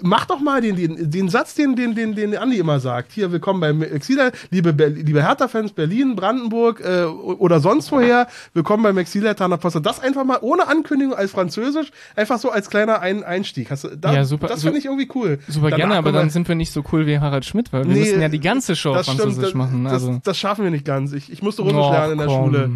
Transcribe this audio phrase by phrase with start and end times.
[0.00, 3.12] Mach doch mal den, den, den Satz, den, den, den, den Andi immer sagt.
[3.12, 8.28] Hier, willkommen beim Exila, liebe, Ber- liebe Hertha-Fans, Berlin, Brandenburg äh, oder sonst woher.
[8.54, 9.80] Willkommen beim Exila Tana Posta.
[9.80, 13.70] Das einfach mal ohne Ankündigung als Französisch, einfach so als kleiner Ein Einstieg.
[13.70, 14.46] Hast du, da, Ja, super.
[14.46, 15.38] Das finde ich irgendwie cool.
[15.48, 17.92] Super Danach gerne, aber dann sind wir nicht so cool wie Harald Schmidt, weil wir
[17.92, 19.86] Nee, müssen ja die ganze Show Französisch stimmt, machen.
[19.88, 21.12] Also, das, das schaffen wir nicht ganz.
[21.12, 22.44] Ich, ich musste Russisch Och, lernen in der komm.
[22.52, 22.70] Schule.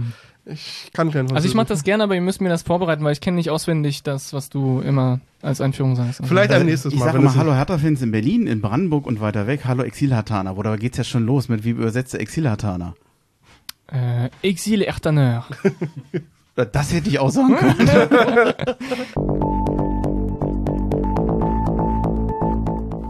[0.48, 1.36] Ich kann kein Französisch.
[1.36, 3.50] also ich mache das gerne, aber ihr müsst mir das vorbereiten, weil ich kenne nicht
[3.50, 6.20] auswendig das, was du immer als Einführung sagst.
[6.20, 7.06] Also, Vielleicht ein nächstes ich Mal.
[7.06, 9.62] sage wenn mal Hallo Hertha-Fans in Berlin, in Brandenburg und weiter weg.
[9.64, 10.56] Hallo Exilhartaner.
[10.56, 12.94] Oder da geht's ja schon los mit wie übersetzt der Exilhartaner?
[13.88, 15.44] Äh, Exil Ertaneur.
[16.72, 17.86] Das hätte ich auch sagen können.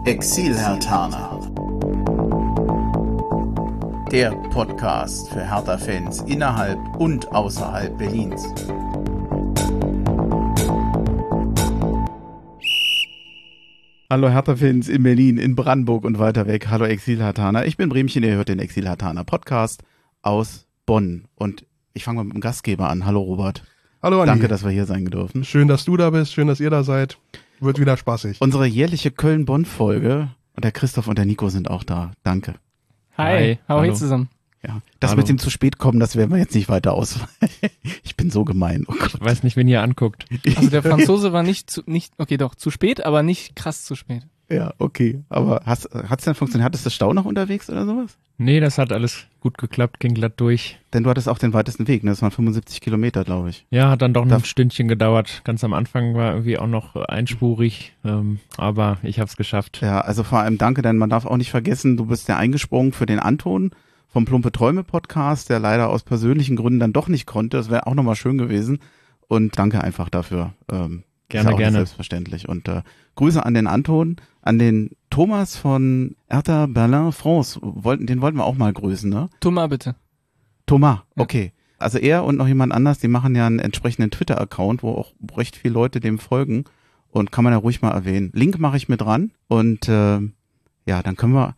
[0.07, 1.36] Exilhertaner.
[4.13, 8.47] Der Podcast für Hertha-Fans innerhalb und außerhalb Berlins.
[14.09, 16.69] Hallo Hertha-Fans in Berlin, in Brandenburg und weiter weg.
[16.69, 17.67] Hallo Exilhartaner.
[17.67, 19.83] Ich bin Bremchen, ihr hört den Exilhartaner Podcast
[20.23, 21.25] aus Bonn.
[21.35, 23.07] Und ich fange mal mit dem Gastgeber an.
[23.07, 23.65] Hallo Robert.
[24.05, 24.31] Hallo Andi.
[24.31, 25.43] Danke, dass wir hier sein dürfen.
[25.43, 26.33] Schön, dass du da bist.
[26.33, 27.19] Schön, dass ihr da seid.
[27.59, 28.41] Wird wieder spaßig.
[28.41, 32.13] Unsere jährliche Köln-Bonn-Folge und der Christoph und der Nico sind auch da.
[32.23, 32.55] Danke.
[33.17, 34.29] Hi, Hi, hau zusammen.
[34.67, 35.19] Ja, das Hallo.
[35.19, 37.21] mit dem zu spät kommen, das werden wir jetzt nicht weiter aus.
[38.03, 38.85] ich bin so gemein.
[38.89, 39.15] Oh Gott.
[39.15, 40.27] Ich weiß nicht, wen ihr anguckt.
[40.57, 43.95] Also der Franzose war nicht zu, nicht, okay doch, zu spät, aber nicht krass zu
[43.95, 44.27] spät.
[44.49, 45.23] Ja, okay.
[45.29, 46.67] Aber hast, hat's denn funktioniert?
[46.67, 48.17] Hattest du Stau noch unterwegs oder sowas?
[48.39, 50.79] Nee, das hat alles gut geklappt, ging glatt durch.
[50.93, 52.11] Denn du hattest auch den weitesten Weg, ne?
[52.11, 53.67] Das waren 75 Kilometer, glaube ich.
[53.71, 55.41] Ja, hat dann doch noch ein Stündchen gedauert.
[55.45, 59.81] Ganz am Anfang war irgendwie auch noch einspurig, ähm, aber ich habe es geschafft.
[59.83, 62.93] Ja, also vor allem danke, denn man darf auch nicht vergessen, du bist ja eingesprungen
[62.93, 63.71] für den Anton
[64.09, 67.57] vom Plumpe Träume Podcast, der leider aus persönlichen Gründen dann doch nicht konnte.
[67.57, 68.79] Das wäre auch nochmal schön gewesen.
[69.29, 70.53] Und danke einfach dafür.
[70.71, 71.77] Ähm, Gerne, ja gerne.
[71.79, 72.49] Selbstverständlich.
[72.49, 72.83] Und äh,
[73.17, 77.59] Grüße an den Anton, an den Thomas von Hertha Berlin France.
[77.63, 79.29] Wollten, den wollten wir auch mal grüßen, ne?
[79.41, 79.97] Thomas, bitte.
[80.67, 81.23] Thomas, Ja.
[81.23, 81.53] okay.
[81.79, 85.57] Also er und noch jemand anders, die machen ja einen entsprechenden Twitter-Account, wo auch recht
[85.57, 86.65] viele Leute dem folgen
[87.11, 88.31] und kann man ja ruhig mal erwähnen.
[88.33, 90.21] Link mache ich mit dran und äh,
[90.87, 91.55] ja, dann können wir,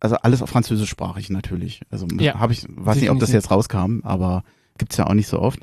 [0.00, 1.82] also alles auf Französischsprachig natürlich.
[1.90, 4.42] Also Ja, habe ich, weiß nicht, ob das jetzt rauskam, aber
[4.76, 5.60] gibt's ja auch nicht so oft.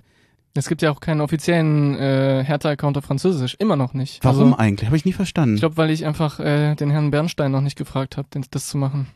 [0.57, 4.23] Es gibt ja auch keinen offiziellen äh, Hertha-Account auf Französisch, immer noch nicht.
[4.23, 4.87] Warum Also, eigentlich?
[4.87, 5.55] Habe ich nie verstanden.
[5.55, 8.77] ich glaube, weil ich einfach äh, den Herrn Bernstein noch nicht gefragt habe, das zu
[8.77, 9.07] machen.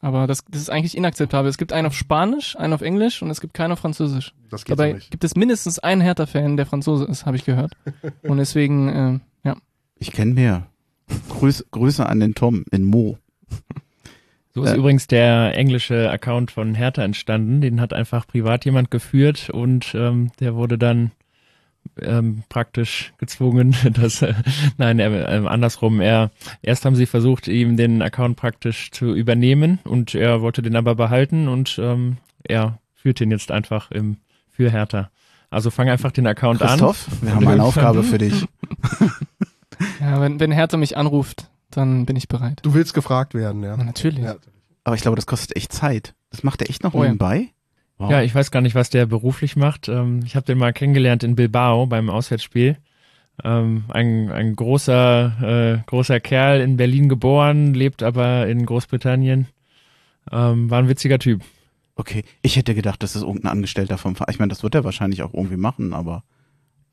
[0.00, 1.50] Aber das, das ist eigentlich inakzeptabel.
[1.50, 4.32] Es gibt einen auf Spanisch, einen auf Englisch und es gibt keinen auf Französisch.
[4.48, 5.10] Das geht so Dabei nicht.
[5.10, 7.72] gibt es mindestens einen Hertha-Fan, der Franzose ist, habe ich gehört.
[8.22, 9.56] Und deswegen, äh, ja.
[9.98, 10.66] ich kenne mehr.
[11.28, 13.18] Grüß, Grüße an den Tom in Mo.
[14.60, 14.76] So ist Äh.
[14.76, 17.60] übrigens der englische Account von Hertha entstanden.
[17.60, 21.12] Den hat einfach privat jemand geführt und ähm, der wurde dann
[22.00, 24.34] ähm, praktisch gezwungen, dass äh,
[24.76, 26.00] nein, äh, andersrum.
[26.00, 26.30] Er
[26.62, 30.94] erst haben sie versucht, ihm den Account praktisch zu übernehmen und er wollte den aber
[30.94, 34.18] behalten und ähm, er führt den jetzt einfach im
[34.50, 35.10] für Hertha.
[35.48, 38.46] Also fang einfach den Account Christoph, wir haben eine Aufgabe für dich.
[40.00, 42.60] ja wenn, wenn Hertha mich anruft, dann bin ich bereit.
[42.62, 43.76] Du willst gefragt werden, ja.
[43.76, 44.24] Ja, natürlich.
[44.24, 44.36] Ja.
[44.84, 46.14] Aber ich glaube, das kostet echt Zeit.
[46.30, 47.10] Das macht er echt noch Oh ja.
[47.10, 47.48] nebenbei?
[47.98, 48.10] an.
[48.10, 49.88] Ja, ich weiß gar nicht, was der beruflich macht.
[49.88, 52.78] Ähm, ich habe den mal kennengelernt in Bilbao beim Auswärtsspiel.
[53.44, 59.46] Ähm, ein, ein großer, äh, großer Kerl in Berlin geboren, lebt aber in Großbritannien.
[60.30, 61.42] Ähm, war ein witziger Typ.
[61.96, 64.32] Okay, ich hätte gedacht, das ist irgendein Angestellter vom Verein.
[64.32, 66.22] Ich meine, das wird er wahrscheinlich auch irgendwie machen, aber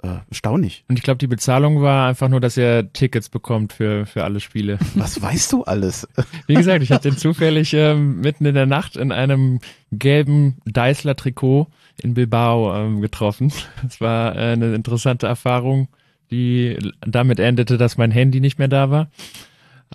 [0.03, 0.83] äh, erstaunlich.
[0.87, 4.39] Und ich glaube, die Bezahlung war einfach nur, dass er Tickets bekommt für, für alle
[4.39, 4.77] Spiele.
[4.95, 6.07] Was weißt du alles?
[6.45, 9.59] Wie gesagt, ich habe den zufällig ähm, mitten in der Nacht in einem
[9.91, 11.67] gelben Deißler-Trikot
[12.01, 13.51] in Bilbao ähm, getroffen.
[13.87, 15.87] Es war äh, eine interessante Erfahrung,
[16.29, 19.09] die damit endete, dass mein Handy nicht mehr da war.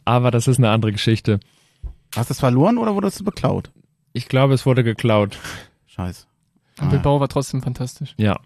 [0.05, 1.39] Aber das ist eine andere Geschichte.
[2.17, 3.71] Hast du es verloren oder wurdest du beklaut?
[4.13, 5.39] Ich glaube, es wurde geklaut.
[5.87, 6.27] Scheiße.
[6.81, 8.15] Und Bilbao war trotzdem fantastisch.
[8.17, 8.41] Ja,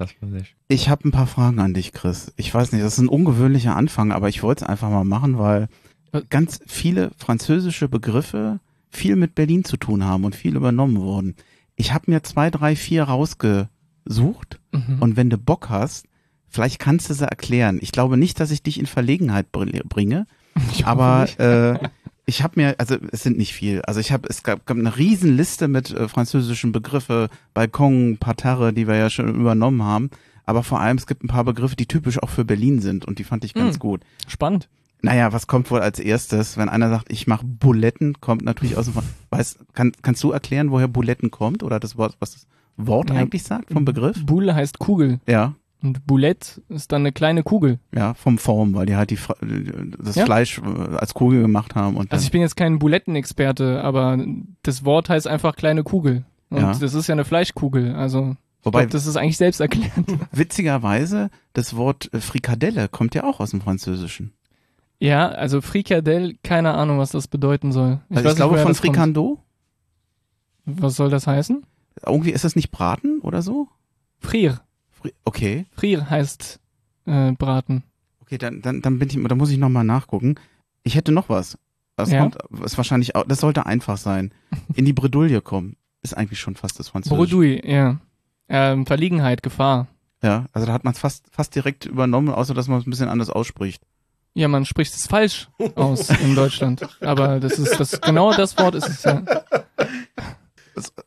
[0.00, 0.54] das war ich.
[0.68, 2.32] Ich habe ein paar Fragen an dich, Chris.
[2.36, 5.38] Ich weiß nicht, das ist ein ungewöhnlicher Anfang, aber ich wollte es einfach mal machen,
[5.38, 5.68] weil
[6.28, 8.58] ganz viele französische Begriffe
[8.90, 11.36] viel mit Berlin zu tun haben und viel übernommen wurden.
[11.76, 14.96] Ich habe mir zwei, drei, vier rausgesucht Mhm.
[15.00, 16.06] und wenn du Bock hast,
[16.48, 17.78] vielleicht kannst du sie erklären.
[17.80, 20.26] Ich glaube nicht, dass ich dich in Verlegenheit br- bringe,
[20.84, 21.78] aber äh,
[22.30, 23.82] ich habe mir, also es sind nicht viel.
[23.82, 28.86] Also ich habe, es gab, gab eine Riesenliste mit äh, französischen Begriffe, Balkon, Parterre, die
[28.86, 30.10] wir ja schon übernommen haben.
[30.46, 33.18] Aber vor allem, es gibt ein paar Begriffe, die typisch auch für Berlin sind und
[33.18, 33.78] die fand ich ganz Hm.
[33.80, 34.00] gut.
[34.26, 34.68] Spannend.
[35.02, 36.56] Naja, was kommt wohl als erstes?
[36.56, 38.94] Wenn einer sagt, ich mache Buletten, kommt natürlich aus dem
[39.30, 42.46] Weißt, kann, kannst du erklären, woher Buletten kommt oder das Wort, was das
[42.76, 43.16] Wort Ja.
[43.16, 44.24] eigentlich sagt vom Begriff?
[44.26, 45.20] Boule heißt Kugel.
[45.26, 45.54] Ja.
[45.82, 47.78] Und Boulette ist dann eine kleine Kugel.
[47.94, 49.18] Ja, vom Form, weil die halt die,
[49.98, 50.24] das Ja.
[50.26, 54.18] Fleisch äh, als Kugel gemacht haben und Also ich bin jetzt kein Bulettenexperte, aber
[54.62, 56.24] das Wort heißt einfach kleine Kugel.
[56.50, 56.74] Und Ja.
[56.74, 57.94] das ist ja eine Fleischkugel.
[57.94, 59.92] Also ich wobei glaub, das ist eigentlich selbst erklärt.
[60.32, 64.32] witzigerweise das Wort äh, Frikadelle kommt ja auch aus dem Französischen.
[64.98, 67.92] ja, also Frikadelle, keine Ahnung, was das bedeuten soll.
[67.92, 68.76] Also ich, weiß nicht, glaube woher von kommt.
[68.78, 69.38] Frikando.
[70.66, 71.64] Was soll das heißen?
[72.04, 73.68] Irgendwie ist das nicht Braten oder so?
[74.18, 74.60] Frier.
[75.24, 76.60] Okay, Frier heißt
[77.06, 77.82] äh, Braten.
[78.20, 80.34] okay, dann dann dann bin ich, dann muss ich noch mal nachgucken.
[80.82, 81.58] Ich hätte noch was.
[81.96, 82.20] Das Ja.
[82.20, 84.32] kommt, ist wahrscheinlich, auch, das sollte einfach sein.
[84.74, 87.20] In die Bredouille kommen ist eigentlich schon fast das Französische.
[87.20, 87.98] Bredouille, ja.
[88.48, 89.86] Ähm, Verlegenheit, Gefahr.
[90.22, 92.90] Ja, also da hat man es fast fast direkt übernommen, außer dass man es ein
[92.90, 93.82] bisschen anders ausspricht.
[94.34, 96.86] Ja, man spricht es falsch aus in Deutschland.
[97.00, 99.22] Aber das ist das genau das Wort ist es ja.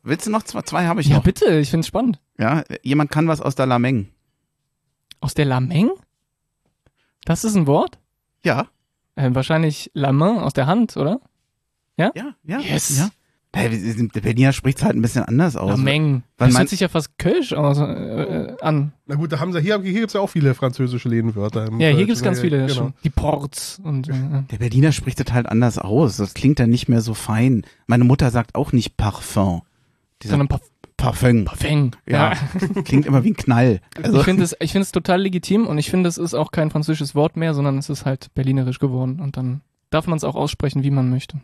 [0.04, 0.62] Willst du noch zwei?
[0.64, 1.24] Zwei habe ich Ja, noch.
[1.24, 2.20] bitte, ich find's spannend.
[2.38, 4.10] Ja, jemand kann was aus der Lameng.
[5.20, 5.90] Aus der Lameng?
[7.26, 8.00] Das ist ein Wort?
[8.44, 8.68] Ja,
[9.16, 11.22] Äh, wahrscheinlich la main aus der Hand, oder?
[11.98, 12.12] ja,
[12.44, 12.60] ja.
[12.60, 12.98] Yes.
[12.98, 13.10] Ja.
[13.56, 15.70] Der Berliner spricht halt ein bisschen anders aus.
[15.70, 16.24] Lameng.
[16.38, 18.94] Weil Das man- hört sich ja fast Kölsch aus, äh, äh, an.
[19.06, 21.66] Na gut, da haben sie, hier, hier gibt es ja auch viele französische Lehnwörter.
[21.66, 22.06] Ja, hier Deutschen.
[22.08, 22.62] gibt's ganz viele.
[22.66, 22.74] Genau.
[22.74, 22.94] Schon.
[23.04, 24.14] Die Ports und äh,
[24.52, 26.18] Der Berliner spricht das halt anders aus.
[26.18, 27.64] Das klingt dann nicht mehr so fein.
[27.86, 29.62] Meine Mutter sagt auch nicht Parfum.
[30.24, 30.62] Die sagt sondern Parf
[30.98, 31.46] Parfum.
[31.46, 31.92] Parfum.
[32.08, 32.34] Ja,
[32.86, 33.82] klingt immer wie ein Knall.
[34.02, 36.52] Also, Ich finde es, ich finde es total legitim und ich finde, es ist auch
[36.52, 40.24] kein französisches Wort mehr, sondern es ist halt berlinerisch geworden und dann darf man es
[40.24, 41.40] auch aussprechen, wie man möchte.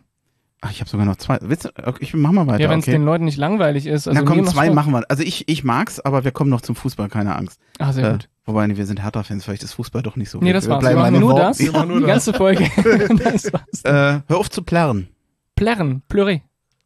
[0.60, 1.38] Ach, ich habe sogar noch zwei.
[1.42, 2.60] Willst du, okay, ich mach mal weiter.
[2.62, 2.92] ja, wenn es okay.
[2.92, 4.06] den Leuten nicht langweilig ist.
[4.08, 4.74] Also Na komm, zwei Spaß.
[4.74, 5.04] machen wir.
[5.10, 7.60] Also ich, ich mag's, aber wir kommen noch zum Fußball, keine Angst.
[7.78, 8.28] Ah, sehr Äh, gut.
[8.44, 10.78] wobei, nee, wir sind Hertha-Fans, vielleicht ist Fußball doch nicht so Nee, das war's.
[10.84, 11.40] Wir bleiben machen nur Worten.
[11.40, 11.58] das.
[11.58, 12.64] Wir machen nur die ganze Folge.
[13.24, 13.84] das war's.
[13.84, 15.08] Äh, hör auf zu plärren.
[15.56, 16.40] Plärren, pleurer,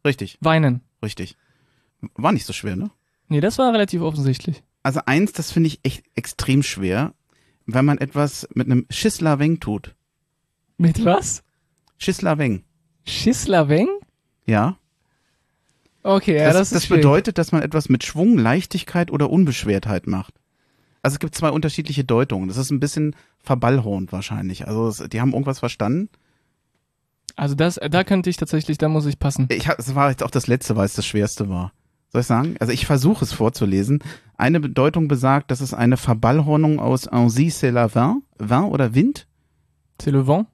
[0.05, 0.81] Richtig, weinen.
[1.03, 1.35] richtig.
[2.15, 2.91] War nicht so schwer, ne?
[3.29, 4.63] Nee, das war relativ offensichtlich.
[4.83, 7.13] Also eins, das finde ich echt extrem schwer,
[7.65, 9.95] wenn man etwas mit einem Schisslaweng tut.
[10.77, 11.41] Mit was?
[11.97, 12.63] Schisslaweng.
[13.05, 13.87] Schisslaweng?
[14.45, 14.77] Ja.
[16.03, 20.35] Okay, ja, das, das, das, bedeutet, dass man etwas mit Schwung, Leichtigkeit oder Unbeschwertheit macht.
[21.01, 22.47] Also es gibt zwei unterschiedliche Deutungen.
[22.47, 24.67] Das ist ein bisschen verballhornt wahrscheinlich.
[24.67, 26.09] Also es, die haben irgendwas verstanden.
[27.35, 29.47] Also das, da könnte ich tatsächlich, da muss ich passen.
[29.49, 31.73] Ich hab, es war jetzt auch das letzte, weil es das schwerste war.
[32.09, 32.55] Soll ich sagen?
[32.59, 34.03] Also ich versuche es vorzulesen.
[34.37, 39.27] Eine Bedeutung besagt, das ist eine Verballhornung aus Ainsi c'est la vin, vin oder Wind.
[39.99, 40.47] C'est le vent?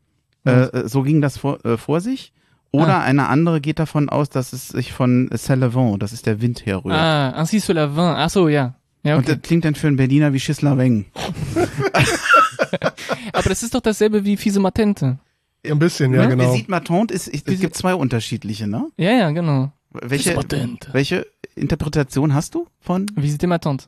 [0.45, 2.33] Äh, äh, so ging das vor, äh, vor sich.
[2.73, 3.01] Oder Ah.
[3.01, 6.39] eine andere geht davon aus, dass es sich von c'est le vent, das ist der
[6.41, 6.95] Wind herrührt.
[6.95, 8.03] Ah, ainsi sur la vin.
[8.17, 8.75] Ach so, ja.
[9.03, 9.33] Ja, Und okay.
[9.33, 11.05] das klingt dann für einen Berliner wie Schisslaweng.
[13.33, 15.17] Aber das ist doch dasselbe wie fiese Matente.
[15.65, 16.29] Ein bisschen, ja, Ne?
[16.35, 16.53] genau.
[16.53, 18.87] Visite Matante ist, es gibt zwei unterschiedliche, ne?
[18.97, 19.71] Ja, ja, genau.
[19.91, 20.89] Welche, Matente.
[20.93, 23.85] welche Interpretation hast du von, Visite ma tante.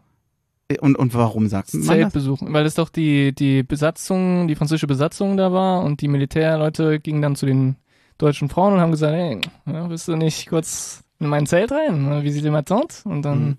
[0.82, 2.14] und, und warum man Zelt das?
[2.14, 2.52] besuchen.
[2.54, 7.22] Weil es doch die, die Besatzung, die französische Besatzung da war und die Militärleute gingen
[7.22, 7.78] dann zu den
[8.18, 12.24] deutschen Frauen und haben gesagt, hey, ja, willst du nicht kurz in mein Zelt rein?
[12.24, 12.96] Visite ma tante?
[13.06, 13.58] Und dann Mhm.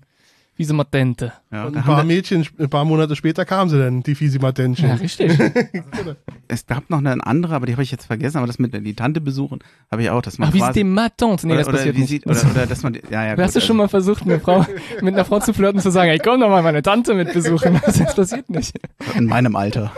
[0.57, 1.33] Visite Matente.
[1.51, 4.87] Ja, Und ein haben paar Mädchen, ein paar Monate später kamen sie dann, die Fisimatentchen.
[4.87, 5.37] Ja, richtig.
[6.47, 8.93] es gab noch eine andere, aber die habe ich jetzt vergessen, aber das mit die
[8.93, 9.59] Tante besuchen,
[9.91, 11.45] habe ich auch, dass man Ach, quasi, Visite ma tante.
[11.45, 12.25] Nee, oder, das oder, passiert nicht.
[12.25, 14.65] oder, oder dass man, ja, ja, Hast gut, du schon mal versucht, eine Frau,
[15.01, 17.81] mit einer Frau zu flirten, zu sagen, ey, komm doch mal meine Tante mit besuchen?
[17.85, 18.73] Das passiert nicht.
[18.99, 19.91] also in meinem Alter.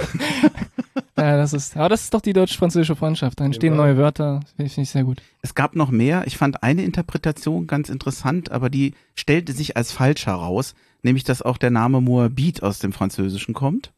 [1.18, 3.40] Ja, das ist, aber das ist doch die deutsch-französische Freundschaft.
[3.40, 3.84] Da entstehen Genau.
[3.84, 4.42] neue Wörter.
[4.56, 5.22] Finde ich sehr gut.
[5.42, 6.24] Es gab noch mehr.
[6.28, 11.42] Ich fand eine Interpretation ganz interessant, aber die stellte sich als falsch heraus, nämlich dass
[11.42, 13.92] auch der Name Moabit aus dem Französischen kommt.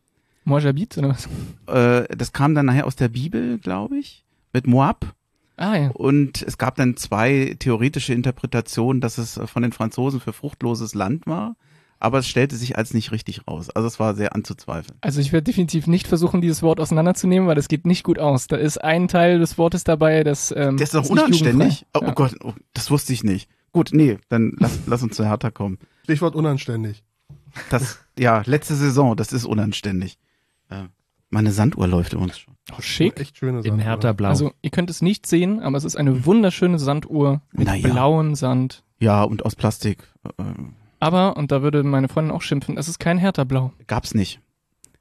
[0.46, 1.28] Moi j'habite, oder was?
[1.68, 5.14] Äh, das kam dann nachher aus der Bibel, glaube ich, mit Moab.
[5.58, 5.90] Ah, ja.
[5.90, 11.28] Und es gab dann zwei theoretische Interpretationen, dass es von den Franzosen für fruchtloses Land
[11.28, 11.58] war.
[12.02, 13.70] Aber es stellte sich als nicht richtig raus.
[13.70, 14.98] Also es war sehr anzuzweifeln.
[15.02, 18.48] Also ich werde definitiv nicht versuchen, dieses Wort auseinanderzunehmen, weil das geht nicht gut aus.
[18.48, 21.86] Da ist ein Teil des Wortes dabei, das ähm, Der ist doch unanständig.
[21.94, 23.50] Oh, oh Gott, oh, das wusste ich nicht.
[23.74, 25.78] Gut, nee, dann lass, lass uns zu Hertha kommen.
[26.06, 27.04] Stichwort unanständig.
[27.70, 30.18] Das, ja, letzte Saison, das ist unanständig.
[30.70, 30.84] Äh,
[31.30, 32.56] meine Sanduhr läuft übrigens schon.
[32.70, 32.76] Ja.
[32.78, 33.20] Oh, schick.
[33.20, 33.82] Echt schöne In Sache.
[33.84, 34.30] Hertha Blau.
[34.30, 37.90] Also ihr könnt es nicht sehen, aber es ist eine wunderschöne Sanduhr mit Naja.
[37.90, 38.84] blauem Sand.
[39.00, 40.04] Ja, und aus Plastik.
[40.38, 40.44] Äh,
[41.00, 43.74] Aber, und da würde meine Freundin auch schimpfen, es ist kein Hertha-Blau.
[43.88, 44.42] gab's nicht.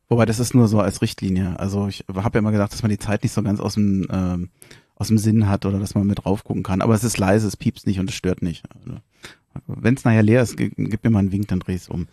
[0.09, 1.59] Wobei, das ist nur so als Richtlinie.
[1.59, 4.07] Also ich habe ja immer gedacht, dass man die Zeit nicht so ganz aus dem,
[4.11, 4.49] ähm,
[4.95, 6.81] aus dem Sinn hat oder dass man mit drauf gucken kann.
[6.81, 8.65] Aber es ist leise, es piepst nicht und es stört nicht.
[8.75, 9.01] Also,
[9.67, 12.09] Wenn es nachher leer ist, gib, mir mal einen Wink, dann dreh ich's um.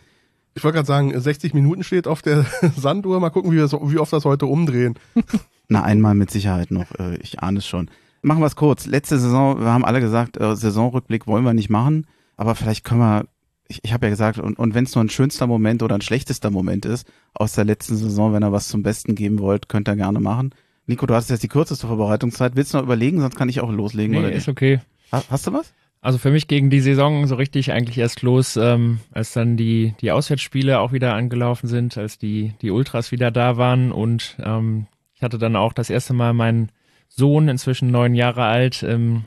[0.56, 2.46] Ich wollte gerade sagen, 60 Minuten steht auf der
[2.78, 3.20] Sanduhr.
[3.20, 4.96] Mal gucken, wie, wir das, wie oft das heute umdrehen.
[5.70, 6.92] Na, einmal mit Sicherheit noch.
[7.00, 7.90] Äh, ich ahne es schon.
[8.22, 8.88] Machen wir es kurz.
[8.88, 12.08] Letzte Saison, wir haben alle gesagt, äh, Saisonrückblick wollen wir nicht machen.
[12.38, 13.26] Aber vielleicht können wir
[13.68, 16.02] ich, ich habe ja gesagt, und, und wenn es nur ein schönster Moment oder ein
[16.02, 19.88] schlechtester Moment ist aus der letzten Saison, wenn ihr was zum Besten geben wollt, könnt
[19.90, 20.54] ihr gerne machen.
[20.88, 22.56] Nico, du hast jetzt die kürzeste Vorbereitungszeit.
[22.56, 24.82] Willst du noch überlegen, sonst kann ich auch loslegen, Nee, oder ist okay.
[25.12, 25.74] Ha- Hast du was?
[26.02, 29.96] Also für mich gegen die Saison so richtig eigentlich erst los, ähm, als dann die,
[30.02, 34.86] die Auswärtsspiele auch wieder angelaufen sind, als die, die Ultras wieder da waren und ähm,
[35.16, 36.72] ich hatte dann auch das erste Mal meinen
[37.10, 39.24] Sohn, inzwischen neun Jahre alt, ähm,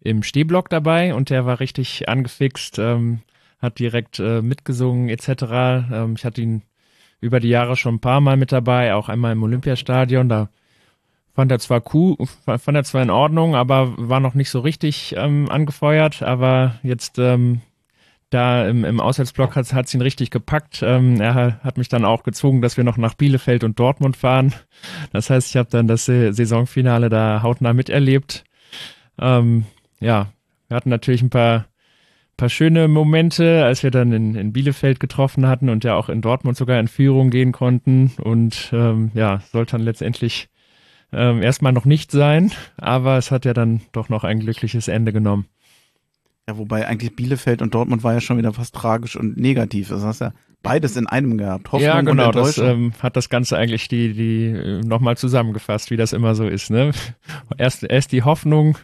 [0.00, 3.18] im Stehblock dabei und der war richtig angefixt, ähm,
[3.58, 5.86] hat direkt äh, mitgesungen etc.
[5.92, 6.62] Ähm, ich hatte ihn
[7.20, 10.50] über die Jahre schon ein paar Mal mit dabei, auch einmal im Olympiastadion, da
[11.34, 15.14] fand er zwar cool, fand er zwar in Ordnung, aber war noch nicht so richtig
[15.18, 17.60] ähm, angefeuert, aber jetzt ähm,
[18.30, 20.82] da im, im Auswärtsblock hat es ihn richtig gepackt.
[20.82, 24.16] Ähm, er ha- hat mich dann auch gezwungen, dass wir noch nach Bielefeld und Dortmund
[24.16, 24.52] fahren.
[25.12, 28.44] Das heißt, ich habe dann das Sa- Saisonfinale da hautnah miterlebt.
[29.18, 29.66] Ähm,
[30.00, 30.28] ja,
[30.68, 31.66] wir hatten natürlich ein paar,
[32.36, 36.20] paar schöne Momente, als wir dann in, in Bielefeld getroffen hatten und ja auch in
[36.20, 38.12] Dortmund sogar in Führung gehen konnten.
[38.22, 40.48] Und ähm, ja, sollte dann letztendlich
[41.12, 45.12] ähm, erstmal noch nicht sein, aber es hat ja dann doch noch ein glückliches Ende
[45.12, 45.46] genommen.
[46.48, 49.90] Ja, wobei eigentlich Bielefeld und Dortmund war ja schon wieder fast tragisch und negativ.
[49.90, 51.72] Also hast ja beides in einem gehabt.
[51.72, 55.90] Hoffnung ja, genau, und das ähm, hat das Ganze eigentlich die, die äh, nochmal zusammengefasst,
[55.90, 56.70] wie das immer so ist.
[56.70, 56.92] Ne?
[57.58, 58.78] Erst, erst die Hoffnung,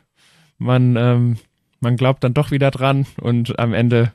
[0.59, 1.37] man, ähm,
[1.83, 4.13] man glaubt dann doch wieder dran und am Ende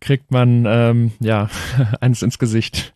[0.00, 1.48] kriegt man ähm, ja
[2.00, 2.94] eins ins Gesicht.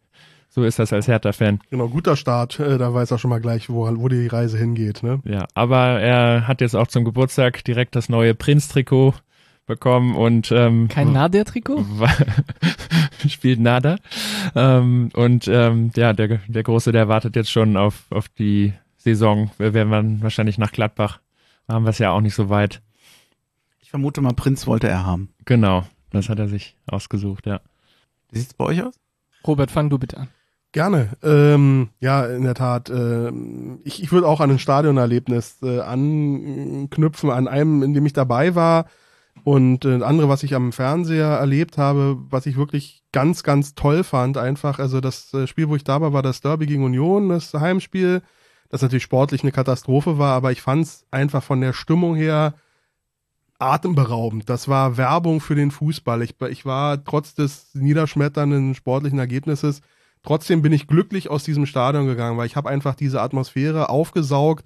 [0.51, 1.61] So ist das als Hertha-Fan.
[1.71, 2.59] Genau, guter Start.
[2.59, 5.03] Äh, da weiß er schon mal gleich, wo, wo die Reise hingeht.
[5.03, 5.21] Ne?
[5.25, 9.15] Ja, aber er hat jetzt auch zum Geburtstag direkt das neue Prinz-Trikot
[9.67, 11.85] bekommen und ähm, Kein Nader-Trikot?
[13.29, 13.99] Spielt Nada.
[14.57, 19.51] Ähm, und ähm, ja, der, der Große, der wartet jetzt schon auf, auf die Saison.
[19.59, 21.21] Wir werden dann wahrscheinlich nach Gladbach.
[21.67, 22.81] Da haben wir es ja auch nicht so weit.
[23.89, 25.31] Ich vermute mal, Prinz wollte er haben.
[25.47, 27.63] Genau, das hat er sich ausgesucht, ja.
[28.31, 29.01] Wie sieht's bei euch aus?
[29.47, 30.29] Robert, fang du bitte an.
[30.73, 31.17] Gerne.
[31.23, 32.91] Ähm, ja, in der Tat.
[32.91, 38.13] Ähm, ich ich würde auch an ein Stadionerlebnis äh, anknüpfen, an einem, in dem ich
[38.13, 38.91] dabei war.
[39.43, 44.05] Und äh, andere, was ich am Fernseher erlebt habe, was ich wirklich ganz, ganz toll
[44.05, 47.31] fand, einfach, also das äh, Spiel, wo ich da war, war das Derby gegen Union,
[47.31, 48.21] das Heimspiel,
[48.69, 52.53] das natürlich sportlich eine Katastrophe war, aber ich fand es einfach von der Stimmung her
[53.59, 54.49] atemberaubend.
[54.49, 56.23] Das war Werbung für den Fußball.
[56.23, 59.81] Ich, ich war trotz des niederschmetternden sportlichen Ergebnisses,
[60.23, 64.65] trotzdem bin ich glücklich aus diesem Stadion gegangen, weil ich habe einfach diese Atmosphäre aufgesaugt.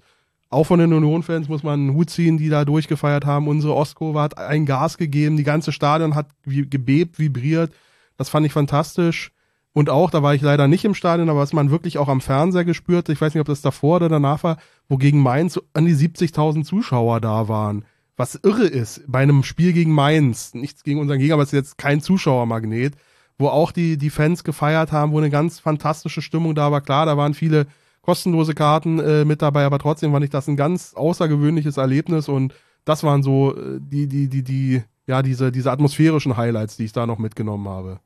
[0.49, 3.47] Auch von den Union-Fans muss man einen Hut ziehen, die da durchgefeiert haben.
[3.47, 7.73] Unsere Ostkurve hat ein Gas gegeben, die ganze Stadion hat gebebt, vibriert.
[8.17, 9.31] Das fand ich fantastisch.
[9.73, 12.21] Und auch, da war ich leider nicht im Stadion, aber was man wirklich auch am
[12.21, 14.57] Fernseher gespürt, ich weiß nicht, ob das davor oder danach war,
[14.87, 17.83] wo gegen Mainz an die 70.000 Zuschauer da waren.
[18.15, 21.57] Was irre ist, bei einem Spiel gegen Mainz, nichts gegen unseren Gegner, aber es ist
[21.57, 22.95] jetzt kein Zuschauermagnet,
[23.39, 26.81] wo auch die, die Fans gefeiert haben, wo eine ganz fantastische Stimmung da war.
[26.81, 27.65] Klar, da waren viele
[28.01, 32.53] kostenlose Karten äh, mit dabei, aber trotzdem fand ich das ein ganz außergewöhnliches Erlebnis und
[32.85, 36.93] das waren so äh, die, die, die, die, ja, diese, diese atmosphärischen Highlights, die ich
[36.93, 37.99] da noch mitgenommen habe.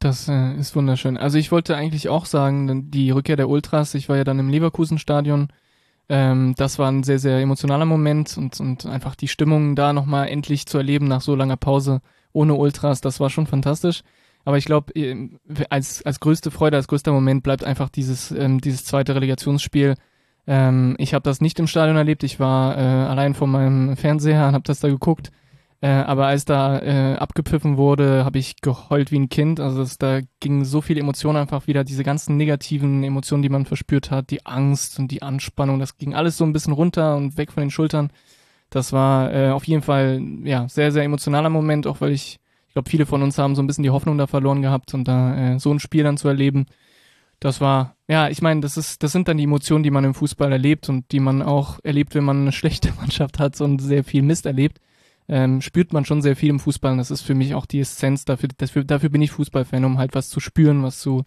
[0.00, 1.16] Das äh, ist wunderschön.
[1.16, 4.50] Also ich wollte eigentlich auch sagen, die Rückkehr der Ultras, ich war ja dann im
[4.50, 5.48] Leverkusen-Stadion,
[6.08, 10.28] ähm, das war ein sehr, sehr emotionaler Moment und, und einfach die Stimmung da nochmal
[10.28, 12.00] endlich zu erleben nach so langer Pause
[12.32, 14.02] ohne Ultras, das war schon fantastisch.
[14.44, 14.92] Aber ich glaube,
[15.70, 19.94] als, als größte Freude, als größter Moment bleibt einfach dieses, ähm, dieses zweite Relegationsspiel.
[20.46, 24.46] Ähm, ich habe das nicht im Stadion erlebt, ich war äh, allein vor meinem Fernseher
[24.48, 25.30] und habe das da geguckt.
[25.84, 29.60] Äh, aber als da äh, abgepfiffen wurde, habe ich geheult wie ein Kind.
[29.60, 33.66] Also es, da ging so viel Emotion einfach wieder, diese ganzen negativen Emotionen, die man
[33.66, 37.36] verspürt hat, die Angst und die Anspannung, das ging alles so ein bisschen runter und
[37.36, 38.10] weg von den Schultern.
[38.70, 42.38] Das war äh, auf jeden Fall ja sehr, sehr emotionaler Moment, auch weil ich,
[42.68, 45.06] ich glaube, viele von uns haben so ein bisschen die Hoffnung da verloren gehabt und
[45.06, 46.64] da äh, so ein Spiel dann zu erleben.
[47.40, 50.14] Das war, ja, ich meine, das ist, das sind dann die Emotionen, die man im
[50.14, 54.02] Fußball erlebt und die man auch erlebt, wenn man eine schlechte Mannschaft hat und sehr
[54.02, 54.80] viel Mist erlebt
[55.28, 57.80] ähm, spürt man schon sehr viel im Fußball und das ist für mich auch die
[57.80, 61.24] Essenz dafür, dafür, dafür bin ich Fußballfan, um halt was zu spüren, was zu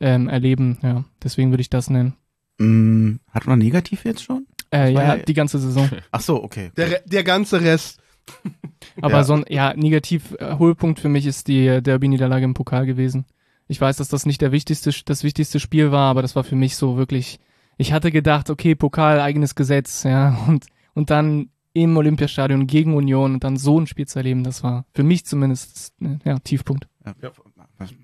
[0.00, 2.14] ähm, erleben, ja, deswegen würde ich das nennen.
[2.58, 4.46] Mm, hat man negativ jetzt schon?
[4.72, 5.88] Äh, ja, ja- die ganze Saison.
[6.10, 6.70] Ach so, okay.
[6.76, 8.00] Der, der ganze Rest.
[9.00, 9.24] Aber Ja.
[9.24, 13.24] so ein, ja, negativ äh, Höhepunkt für mich ist die äh, Derby-Niederlage im Pokal gewesen.
[13.68, 16.56] Ich weiß, dass das nicht der wichtigste, das wichtigste Spiel war, aber das war für
[16.56, 17.38] mich so wirklich,
[17.78, 23.34] ich hatte gedacht, okay, Pokal, eigenes Gesetz, ja, und, und dann im Olympiastadion gegen Union
[23.34, 25.92] und dann so ein Spiel zu erleben, das war für mich zumindest,
[26.24, 26.88] ja, Tiefpunkt.
[27.04, 27.30] Ja.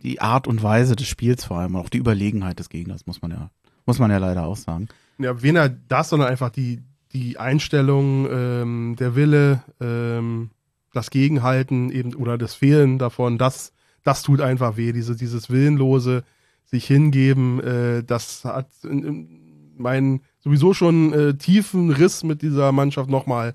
[0.02, 3.30] Die Art und Weise des Spiels vor allem, auch die Überlegenheit des Gegners, muss man
[3.30, 3.50] ja,
[3.86, 4.88] muss man ja leider auch sagen.
[5.18, 6.82] Ja, weniger das, sondern einfach die,
[7.14, 10.50] die Einstellung, ähm, der Wille, ähm,
[10.92, 13.72] das Gegenhalten eben oder das Fehlen davon, das,
[14.04, 16.24] das tut einfach weh, diese, dieses willenlose
[16.66, 19.42] sich hingeben, äh, das hat in, in
[19.78, 23.54] meinen sowieso schon äh, tiefen Riss mit dieser Mannschaft nochmal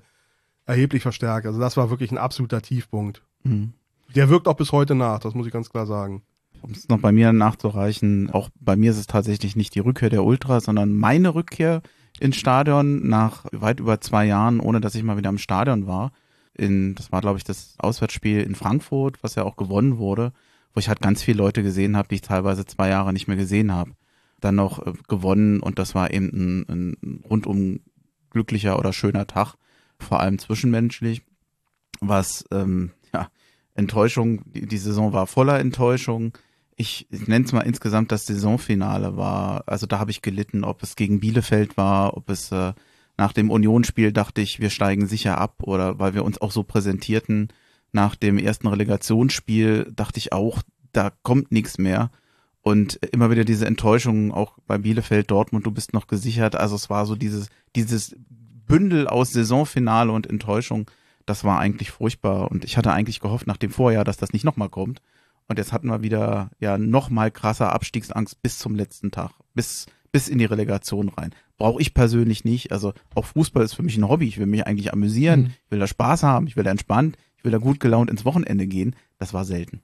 [0.68, 1.46] erheblich verstärkt.
[1.46, 3.22] Also das war wirklich ein absoluter Tiefpunkt.
[3.42, 3.72] Mhm.
[4.14, 6.22] Der wirkt auch bis heute nach, das muss ich ganz klar sagen.
[6.60, 10.10] Um es noch bei mir nachzureichen, auch bei mir ist es tatsächlich nicht die Rückkehr
[10.10, 11.82] der Ultras, sondern meine Rückkehr
[12.20, 16.12] ins Stadion nach weit über zwei Jahren, ohne dass ich mal wieder im Stadion war.
[16.54, 20.32] In, das war, glaube ich, das Auswärtsspiel in Frankfurt, was ja auch gewonnen wurde,
[20.74, 23.36] wo ich halt ganz viele Leute gesehen habe, die ich teilweise zwei Jahre nicht mehr
[23.36, 23.92] gesehen habe.
[24.40, 27.80] Dann noch äh, gewonnen und das war eben ein, ein rundum
[28.30, 29.54] glücklicher oder schöner Tag,
[29.98, 31.22] vor allem zwischenmenschlich,
[32.00, 33.28] was ähm, ja
[33.74, 36.32] Enttäuschung, die, die Saison war voller Enttäuschung
[36.78, 40.82] ich, ich nenne es mal insgesamt das Saisonfinale war, also da habe ich gelitten, ob
[40.84, 42.72] es gegen Bielefeld war, ob es äh,
[43.16, 46.62] nach dem Unionsspiel dachte ich, wir steigen sicher ab oder weil wir uns auch so
[46.62, 47.48] präsentierten.
[47.90, 50.62] Nach dem ersten Relegationsspiel dachte ich auch,
[50.92, 52.12] da kommt nichts mehr.
[52.60, 56.54] Und immer wieder diese Enttäuschung, auch bei Bielefeld, Dortmund, du bist noch gesichert.
[56.54, 58.14] Also es war so dieses, dieses
[58.68, 60.90] Bündel aus Saisonfinale und Enttäuschung,
[61.26, 62.50] das war eigentlich furchtbar.
[62.50, 65.02] Und ich hatte eigentlich gehofft nach dem Vorjahr, dass das nicht nochmal kommt.
[65.48, 69.86] Und jetzt hatten wir wieder ja noch mal krasser Abstiegsangst bis zum letzten Tag, bis
[70.12, 71.34] bis in die Relegation rein.
[71.56, 72.72] Brauche ich persönlich nicht.
[72.72, 74.26] Also auch Fußball ist für mich ein Hobby.
[74.26, 75.46] Ich will mich eigentlich amüsieren, mhm.
[75.64, 78.24] ich will da Spaß haben, ich will da entspannt, ich will da gut gelaunt ins
[78.24, 78.96] Wochenende gehen.
[79.18, 79.82] Das war selten.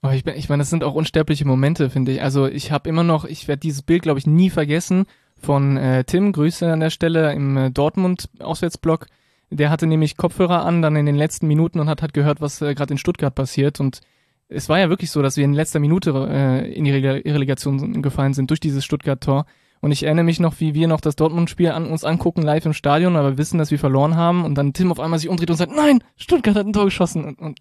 [0.00, 2.22] Aber ich, bin, ich meine, das sind auch unsterbliche Momente, finde ich.
[2.22, 5.06] Also ich habe immer noch, ich werde dieses Bild, glaube ich, nie vergessen
[5.42, 6.32] von äh, Tim.
[6.32, 9.06] Grüße an der Stelle im äh, Dortmund-Auswärtsblock.
[9.50, 12.62] Der hatte nämlich Kopfhörer an, dann in den letzten Minuten und hat halt gehört, was
[12.62, 13.80] äh, gerade in Stuttgart passiert.
[13.80, 14.00] Und
[14.48, 18.34] es war ja wirklich so, dass wir in letzter Minute äh, in die Relegation gefallen
[18.34, 19.46] sind durch dieses Stuttgart-Tor.
[19.80, 22.72] Und ich erinnere mich noch, wie wir noch das Dortmund-Spiel an uns angucken, live im
[22.72, 24.44] Stadion, aber wissen, dass wir verloren haben.
[24.44, 27.24] Und dann Tim auf einmal sich umdreht und sagt, nein, Stuttgart hat ein Tor geschossen.
[27.24, 27.58] Und, und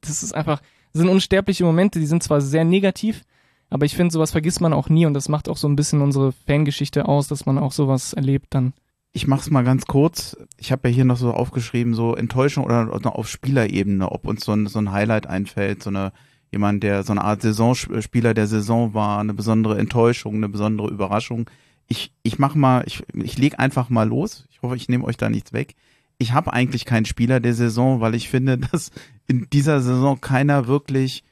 [0.00, 0.60] das ist einfach,
[0.92, 3.22] das sind unsterbliche Momente, die sind zwar sehr negativ,
[3.70, 6.00] aber ich finde, sowas vergisst man auch nie und das macht auch so ein bisschen
[6.00, 8.72] unsere Fangeschichte aus, dass man auch sowas erlebt dann.
[9.12, 10.36] Ich mach's mal ganz kurz.
[10.58, 14.52] Ich habe ja hier noch so aufgeschrieben, so Enttäuschung oder auf Spielerebene, ob uns so
[14.52, 16.12] ein, so ein Highlight einfällt, so eine
[16.54, 21.50] jemand, der so eine Art Saisonspieler der Saison war, eine besondere Enttäuschung, eine besondere Überraschung.
[21.88, 24.46] Ich, ich mach mal, ich, ich leg einfach mal los.
[24.50, 25.74] Ich hoffe, ich nehme euch da nichts weg.
[26.16, 28.92] Ich habe eigentlich keinen Spieler der Saison, weil ich finde, dass
[29.26, 31.24] in dieser Saison keiner wirklich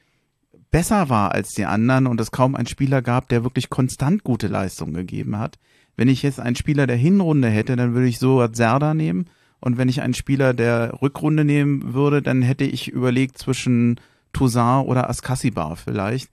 [0.73, 4.47] besser war als die anderen und es kaum einen Spieler gab, der wirklich konstant gute
[4.47, 5.59] Leistungen gegeben hat.
[5.95, 9.29] Wenn ich jetzt einen Spieler der Hinrunde hätte, dann würde ich so Zerda nehmen.
[9.59, 13.99] Und wenn ich einen Spieler der Rückrunde nehmen würde, dann hätte ich überlegt zwischen
[14.33, 16.31] Toussaint oder Askasibar vielleicht.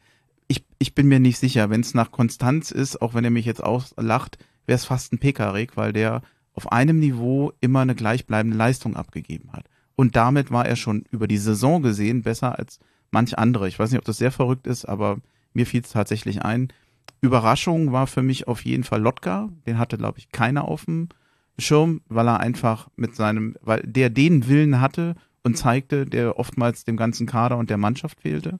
[0.48, 1.68] Ich, ich bin mir nicht sicher.
[1.68, 5.18] Wenn es nach Konstanz ist, auch wenn er mich jetzt auslacht, wäre es fast ein
[5.18, 6.22] Pekarik, weil der
[6.54, 9.66] auf einem Niveau immer eine gleichbleibende Leistung abgegeben hat.
[9.96, 13.68] Und damit war er schon über die Saison gesehen besser als manch andere.
[13.68, 15.18] Ich weiß nicht, ob das sehr verrückt ist, aber
[15.52, 16.72] mir fiel es tatsächlich ein.
[17.20, 19.50] Überraschung war für mich auf jeden Fall Lotka.
[19.66, 21.08] Den hatte, glaube ich, keiner auf dem
[21.58, 26.84] Schirm, weil er einfach mit seinem, weil der den Willen hatte und zeigte, der oftmals
[26.84, 28.58] dem ganzen Kader und der Mannschaft fehlte.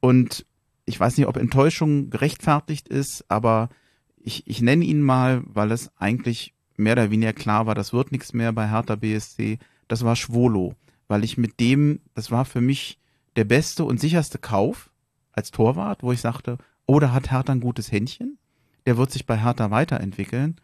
[0.00, 0.46] Und
[0.84, 3.68] ich weiß nicht, ob Enttäuschung gerechtfertigt ist, aber
[4.16, 8.12] ich, ich nenne ihn mal, weil es eigentlich mehr oder weniger klar war, das wird
[8.12, 9.58] nichts mehr bei Hertha BSC.
[9.88, 10.74] Das war Schwolo,
[11.08, 12.98] weil ich mit dem, das war für mich
[13.36, 14.90] der beste und sicherste Kauf
[15.32, 18.38] als Torwart, wo ich sagte, oh, da hat Hertha ein gutes Händchen,
[18.86, 20.56] der wird sich bei Hertha weiterentwickeln.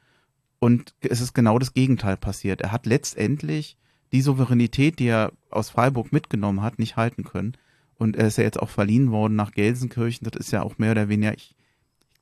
[0.59, 2.61] Und es ist genau das Gegenteil passiert.
[2.61, 3.77] Er hat letztendlich
[4.13, 7.57] die Souveränität, die er aus Freiburg mitgenommen hat, nicht halten können.
[7.97, 10.29] Und er ist ja jetzt auch verliehen worden nach Gelsenkirchen.
[10.29, 11.55] Das ist ja auch mehr oder weniger, ich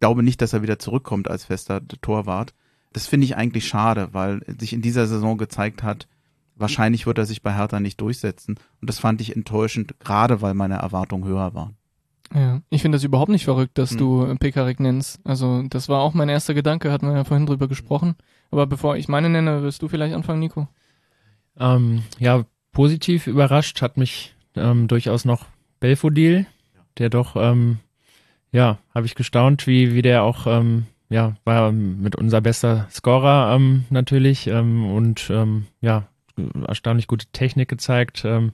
[0.01, 2.55] glaube nicht, dass er wieder zurückkommt als fester Torwart.
[2.93, 6.09] Das finde ich eigentlich schade, weil sich in dieser Saison gezeigt hat,
[6.57, 8.57] wahrscheinlich wird er sich bei Hertha nicht durchsetzen.
[8.81, 11.77] Und das fand ich enttäuschend, gerade weil meine Erwartungen höher waren.
[12.35, 13.99] Ja, ich finde das überhaupt nicht verrückt, dass hm.
[13.99, 15.21] du Pekarik nennst.
[15.25, 18.17] Also das war auch mein erster Gedanke, hatten wir ja vorhin drüber gesprochen.
[18.51, 20.69] Aber bevor ich meine nenne, wirst du vielleicht anfangen, Nico?
[21.59, 25.47] Ähm, ja, positiv überrascht hat mich ähm, durchaus noch
[25.81, 26.47] Belfodil,
[26.99, 27.79] der doch, ähm,
[28.53, 33.55] ja, habe ich gestaunt, wie, wie der auch, ähm, ja, war mit unser bester Scorer
[33.55, 36.09] ähm, natürlich ähm, und ähm, ja,
[36.67, 38.25] erstaunlich gute Technik gezeigt.
[38.25, 38.53] Ähm,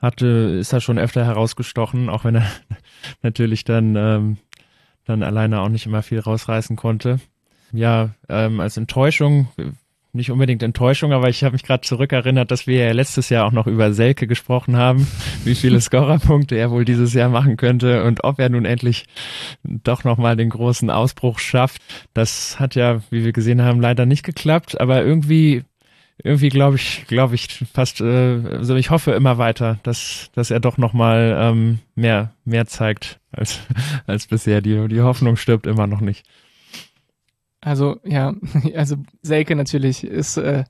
[0.00, 2.46] hatte, ist er schon öfter herausgestochen, auch wenn er
[3.22, 4.38] natürlich dann, ähm,
[5.04, 7.20] dann alleine auch nicht immer viel rausreißen konnte.
[7.72, 9.48] Ja, ähm, als Enttäuschung
[10.12, 13.52] nicht unbedingt Enttäuschung, aber ich habe mich gerade zurückerinnert, dass wir ja letztes Jahr auch
[13.52, 15.06] noch über Selke gesprochen haben,
[15.44, 19.06] wie viele Scorerpunkte er wohl dieses Jahr machen könnte und ob er nun endlich
[19.62, 21.82] doch nochmal den großen Ausbruch schafft.
[22.12, 25.64] Das hat ja, wie wir gesehen haben, leider nicht geklappt, aber irgendwie
[26.24, 30.60] irgendwie glaube ich, glaube ich fast, äh, also ich hoffe immer weiter, dass, dass er
[30.60, 33.60] doch nochmal ähm, mehr, mehr zeigt als,
[34.06, 34.60] als bisher.
[34.60, 36.24] Die, die Hoffnung stirbt immer noch nicht.
[37.60, 38.34] Also, ja,
[38.76, 40.64] also Selke natürlich ist, äh,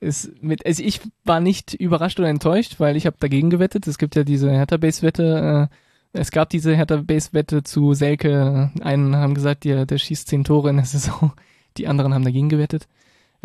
[0.00, 3.86] ist mit, also ich war nicht überrascht oder enttäuscht, weil ich habe dagegen gewettet.
[3.86, 5.74] Es gibt ja diese Hertha-Base-Wette, äh,
[6.12, 8.70] es gab diese Hertha-Base-Wette zu Selke.
[8.80, 11.32] Einen haben gesagt, der, der schießt zehn Tore in der Saison.
[11.76, 12.86] Die anderen haben dagegen gewettet.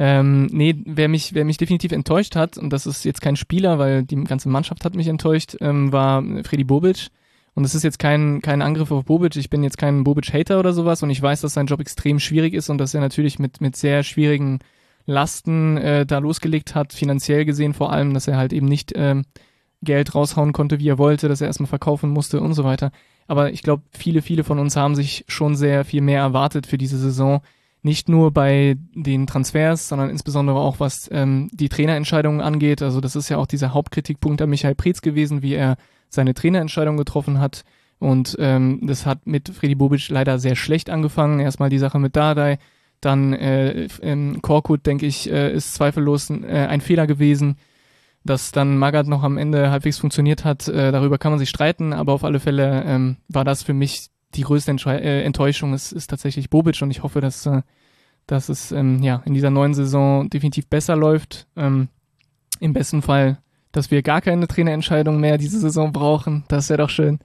[0.02, 3.80] Ähm, nee, wer mich, wer mich definitiv enttäuscht hat, und das ist jetzt kein Spieler,
[3.80, 7.10] weil die ganze Mannschaft hat mich enttäuscht, ähm, war Freddy Bobic.
[7.54, 9.36] Und das ist jetzt kein, kein Angriff auf Bobic.
[9.36, 12.54] Ich bin jetzt kein Bobic-Hater oder sowas und ich weiß, dass sein Job extrem schwierig
[12.54, 14.60] ist und dass er natürlich mit, mit sehr schwierigen
[15.06, 19.26] Lasten äh, da losgelegt hat, finanziell gesehen vor allem, dass er halt eben nicht ähm,
[19.82, 22.92] Geld raushauen konnte, wie er wollte, dass er erstmal verkaufen musste und so weiter.
[23.28, 26.78] Aber ich glaube, viele, viele von uns haben sich schon sehr viel mehr erwartet für
[26.78, 27.42] diese Saison
[27.82, 32.82] nicht nur bei den Transfers, sondern insbesondere auch was ähm, die Trainerentscheidungen angeht.
[32.82, 35.78] Also das ist ja auch dieser Hauptkritikpunkt an Michael Preetz gewesen, wie er
[36.10, 37.64] seine Trainerentscheidung getroffen hat.
[38.00, 41.40] Und ähm, das hat mit Freddy Bobic leider sehr schlecht angefangen.
[41.40, 42.58] Erstmal die Sache mit Dardai,
[43.02, 43.88] dann äh,
[44.42, 47.58] Korkut, denke ich, äh, ist zweifellos äh, ein Fehler gewesen.
[48.26, 51.94] Dass dann Magath noch am Ende halbwegs funktioniert hat, äh, darüber kann man sich streiten,
[51.94, 56.08] aber auf alle Fälle ähm, war das für mich die größte äh, Enttäuschung ist, ist
[56.08, 57.62] tatsächlich Bobic und ich hoffe, dass, äh,
[58.28, 61.48] dass es ähm, ja, in dieser neuen Saison definitiv besser läuft.
[61.56, 61.90] Ähm,
[62.60, 63.40] Im besten Fall,
[63.72, 66.44] dass wir gar keine Trainerentscheidung mehr diese Saison brauchen.
[66.48, 67.20] Das wäre doch schön.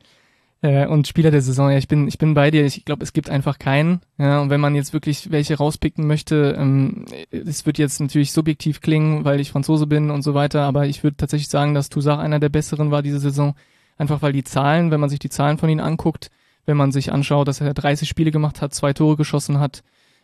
[0.65, 2.65] Äh, und Spieler der Saison, ja, ich bin, ich bin bei dir.
[2.65, 4.01] Ich glaube, es gibt einfach keinen.
[4.17, 8.81] Ja, und wenn man jetzt wirklich welche rauspicken möchte, ähm, es wird jetzt natürlich subjektiv
[8.81, 12.21] klingen, weil ich Franzose bin und so weiter, aber ich würde tatsächlich sagen, dass Toussaint
[12.21, 13.55] einer der besseren war diese Saison.
[13.99, 16.31] Einfach weil die Zahlen, wenn man sich die Zahlen von ihnen anguckt,
[16.67, 19.83] wenn man sich anschaut, dass er 30 Spiele gemacht hat, zwei Tore geschossen hat,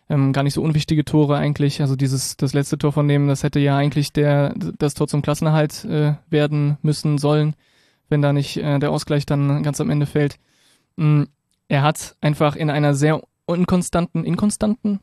[0.09, 1.81] ähm, gar nicht so unwichtige Tore eigentlich.
[1.81, 5.21] Also dieses das letzte Tor von dem, das hätte ja eigentlich der das Tor zum
[5.21, 7.55] Klassenerhalt äh, werden müssen sollen,
[8.09, 10.37] wenn da nicht äh, der Ausgleich dann ganz am Ende fällt.
[10.97, 11.27] Ähm,
[11.67, 14.99] er hat einfach in einer sehr unkonstanten, inkonstanten,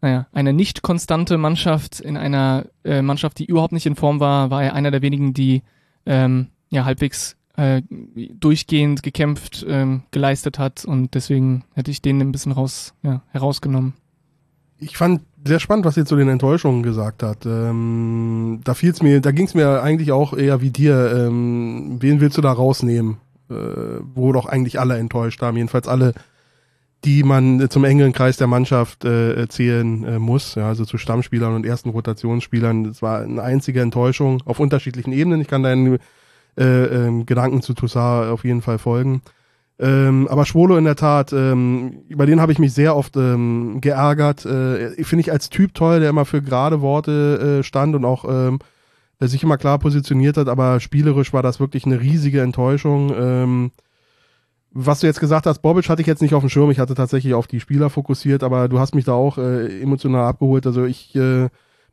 [0.00, 4.50] naja, eine nicht konstante Mannschaft, in einer äh, Mannschaft, die überhaupt nicht in Form war,
[4.50, 5.62] war er einer der wenigen, die
[6.06, 12.32] ähm, ja halbwegs äh, durchgehend gekämpft ähm, geleistet hat und deswegen hätte ich den ein
[12.32, 13.94] bisschen raus, ja, herausgenommen.
[14.78, 17.46] Ich fand sehr spannend, was ihr zu den Enttäuschungen gesagt hat.
[17.46, 21.12] Ähm, da fiel's mir, da ging's mir eigentlich auch eher wie dir.
[21.14, 23.18] Ähm, wen willst du da rausnehmen?
[23.52, 26.14] Äh, wo doch eigentlich alle enttäuscht haben, jedenfalls alle,
[27.04, 31.54] die man zum engeren Kreis der Mannschaft äh, zählen äh, muss, ja, also zu Stammspielern
[31.54, 32.84] und ersten Rotationsspielern.
[32.84, 35.40] Das war eine einzige Enttäuschung auf unterschiedlichen Ebenen.
[35.40, 35.98] Ich kann deinen
[36.58, 39.22] äh, ähm, Gedanken zu Toussaint auf jeden Fall folgen.
[39.78, 43.80] Ähm, aber Schwolo in der Tat, ähm, über den habe ich mich sehr oft ähm,
[43.80, 44.44] geärgert.
[44.44, 48.24] Äh, Finde ich als Typ toll, der immer für gerade Worte äh, stand und auch
[48.28, 48.60] ähm,
[49.20, 53.12] sich immer klar positioniert hat, aber spielerisch war das wirklich eine riesige Enttäuschung.
[53.16, 53.70] Ähm,
[54.72, 56.94] was du jetzt gesagt hast, Bobic hatte ich jetzt nicht auf dem Schirm, ich hatte
[56.94, 60.66] tatsächlich auf die Spieler fokussiert, aber du hast mich da auch äh, emotional abgeholt.
[60.66, 61.48] Also ich äh,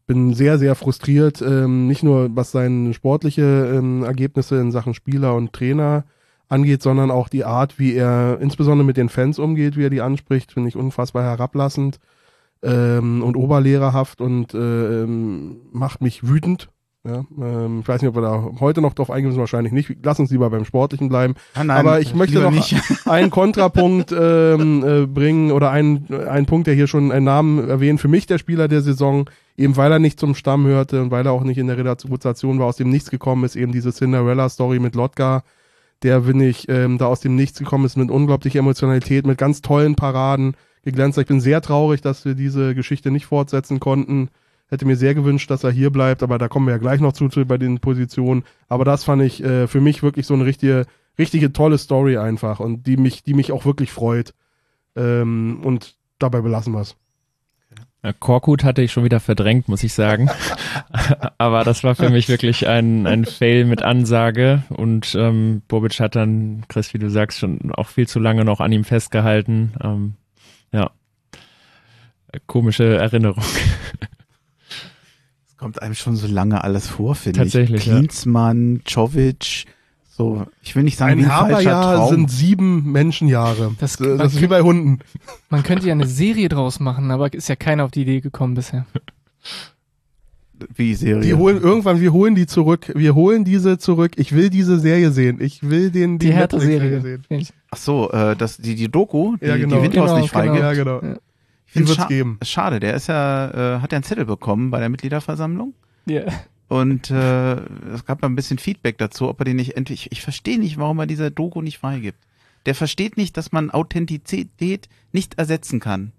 [0.09, 3.43] bin sehr, sehr frustriert, ähm, nicht nur was seine sportliche
[3.75, 6.03] ähm, Ergebnisse in Sachen Spieler und Trainer
[6.47, 10.01] angeht, sondern auch die Art, wie er insbesondere mit den Fans umgeht, wie er die
[10.01, 11.99] anspricht, finde ich unfassbar herablassend
[12.63, 16.69] ähm, und oberlehrerhaft und äh, ähm, macht mich wütend.
[17.07, 19.95] Ja, ähm, ich weiß nicht, ob wir da heute noch drauf eingehen müssen, wahrscheinlich nicht.
[20.03, 21.35] Lass uns lieber beim Sportlichen bleiben.
[21.53, 22.75] Ah, nein, Aber ich möchte noch nicht.
[23.05, 28.01] einen Kontrapunkt ähm, äh, bringen oder einen, einen Punkt, der hier schon einen Namen erwähnt.
[28.01, 31.25] Für mich der Spieler der Saison, eben weil er nicht zum Stamm hörte und weil
[31.25, 34.79] er auch nicht in der Rotation war, aus dem Nichts gekommen ist, eben diese Cinderella-Story
[34.79, 35.43] mit Lotka,
[36.01, 39.61] der, wenn ich, ähm, da aus dem Nichts gekommen ist, mit unglaublicher Emotionalität, mit ganz
[39.61, 41.17] tollen Paraden geglänzt.
[41.17, 44.29] Ich bin sehr traurig, dass wir diese Geschichte nicht fortsetzen konnten.
[44.69, 47.11] Hätte mir sehr gewünscht, dass er hier bleibt, aber da kommen wir ja gleich noch
[47.11, 48.43] zu, zu bei den Positionen.
[48.69, 50.85] Aber das fand ich äh, für mich wirklich so eine richtige,
[51.17, 54.33] richtige tolle Story einfach und die mich, die mich auch wirklich freut.
[54.95, 56.95] Ähm, und dabei belassen wir es.
[58.01, 60.29] Ja, Korkut hatte ich schon wieder verdrängt, muss ich sagen.
[61.37, 64.63] Aber das war für mich wirklich ein, ein Fail mit Ansage.
[64.69, 68.61] Und ähm, Bobic hat dann, Chris, wie du sagst, schon auch viel zu lange noch
[68.61, 69.73] an ihm festgehalten.
[69.83, 70.13] Ähm,
[70.71, 70.91] ja,
[72.47, 73.43] komische Erinnerung.
[75.47, 77.51] Es kommt einem schon so lange alles vor, finde ich.
[77.51, 77.97] Tatsächlich, ja.
[77.97, 79.65] Klinsmann, Czovic,
[80.19, 82.09] so, ich will nicht sagen, wie Ein ein falscher Haberjahr Traum.
[82.09, 83.71] sind sieben Menschenjahre.
[83.79, 84.99] Das- Das, das ist wie bei Hunden.
[85.49, 88.53] Man könnte ja eine Serie draus machen, aber ist ja keiner auf die Idee gekommen
[88.53, 88.85] bisher.
[90.75, 91.21] wie Serie.
[91.21, 92.91] Die holen irgendwann, wir holen die zurück.
[92.93, 94.11] Wir holen diese zurück.
[94.17, 95.37] Ich will diese Serie sehen.
[95.39, 97.21] Ich will den Die, Netflix-Serie Hertha-Serie.
[97.29, 97.47] sehen.
[97.71, 99.77] Ach so, äh, das, die, die Doku, die, Ja, genau.
[99.77, 100.43] die Windhaus Genau, nicht genau.
[100.43, 100.59] freigibt.
[100.59, 101.01] Ja, genau.
[101.01, 101.15] Ja.
[101.67, 102.39] Ich Die wird's scha geben.
[102.43, 105.73] Schade, der ist ja, äh, hat ja einen Zettel bekommen bei der Mitgliederversammlung.
[106.07, 106.23] Ja.
[106.69, 107.53] Und äh,
[107.93, 110.05] es gab mal ein bisschen Feedback dazu, ob er den nicht endlich.
[110.05, 112.19] Ich, ich verstehe nicht, warum er dieser Doku nicht freigibt.
[112.65, 116.11] Der versteht nicht, dass man Authentizität nicht ersetzen kann.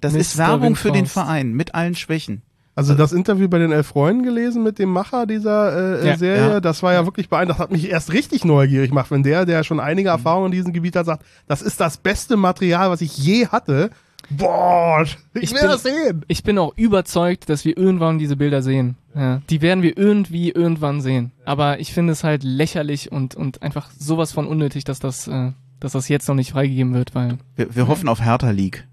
[0.00, 0.48] Das ist Mr.
[0.48, 1.06] Werbung für den.
[1.06, 2.42] Verein mit allen Schwächen.
[2.74, 6.16] Also das Interview bei den Elf Freunden gelesen mit dem Macher dieser äh, Ja.
[6.16, 6.60] Serie, Ja.
[6.60, 7.58] das war ja wirklich beeindruckend.
[7.60, 10.72] Das hat mich erst richtig neugierig gemacht, wenn der, der schon einige Erfahrungen in diesem
[10.72, 13.90] Gebiet hat, sagt, das ist das beste Material, was ich je hatte.
[14.30, 16.24] Boah, ich, Ich will bin- das sehen.
[16.28, 18.96] Ich bin auch überzeugt, dass wir irgendwann diese Bilder sehen.
[19.14, 21.32] Ja, die werden wir irgendwie irgendwann seen.
[21.44, 25.52] Aber ich finde es halt lächerlich und, und einfach sowas von unnötig, dass das, äh,
[25.80, 28.86] dass das jetzt noch nicht freigegeben wird, weil Wir, wir hoffen auf Hertha League.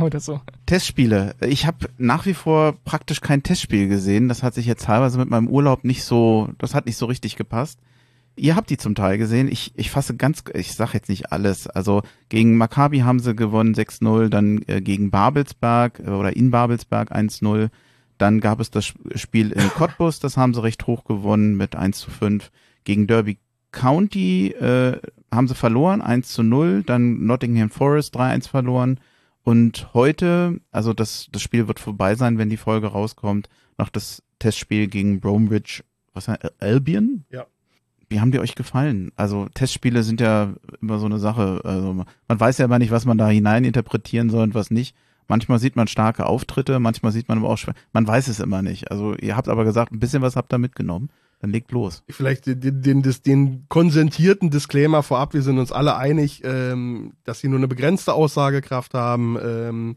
[0.00, 0.40] oder so.
[0.66, 1.34] Testspiele.
[1.40, 4.28] Ich habe nach wie vor praktisch kein Testspiel gesehen.
[4.28, 7.36] Das hat sich jetzt teilweise mit meinem Urlaub nicht so, das hat nicht so richtig
[7.36, 7.78] gepasst.
[8.36, 9.48] Ihr habt die zum Teil gesehen.
[9.50, 11.66] Ich, ich fasse ganz, ich sag jetzt nicht alles.
[11.66, 17.12] Also gegen Maccabi haben sie gewonnen 6-0, dann äh, gegen Babelsberg äh, oder in Babelsberg
[17.12, 17.68] 1-0.
[18.18, 21.76] Dann gab es das Sp- Spiel in Cottbus, das haben sie recht hoch gewonnen mit
[21.76, 22.50] 1 zu 5.
[22.84, 23.38] Gegen Derby
[23.72, 24.98] County äh,
[25.32, 26.82] haben sie verloren, 1 zu 0.
[26.84, 29.00] Dann Nottingham Forest 3-1 verloren.
[29.42, 34.22] Und heute, also das, das Spiel wird vorbei sein, wenn die Folge rauskommt, noch das
[34.40, 37.24] Testspiel gegen Bromwich, was heißt, Albion?
[37.30, 37.46] Ja.
[38.08, 39.10] Wie haben die euch gefallen?
[39.16, 41.60] Also Testspiele sind ja immer so eine Sache.
[41.64, 44.94] Also man weiß ja immer nicht, was man da hinein interpretieren soll und was nicht.
[45.28, 47.74] Manchmal sieht man starke Auftritte, manchmal sieht man aber auch schwer.
[47.92, 48.90] Man weiß es immer nicht.
[48.90, 51.10] Also ihr habt aber gesagt, ein bisschen was habt ihr mitgenommen.
[51.40, 52.02] Dann legt los.
[52.08, 55.34] Vielleicht den, den, den, den konsentierten Disclaimer vorab.
[55.34, 59.36] Wir sind uns alle einig, ähm, dass sie nur eine begrenzte Aussagekraft haben.
[59.42, 59.96] Ähm,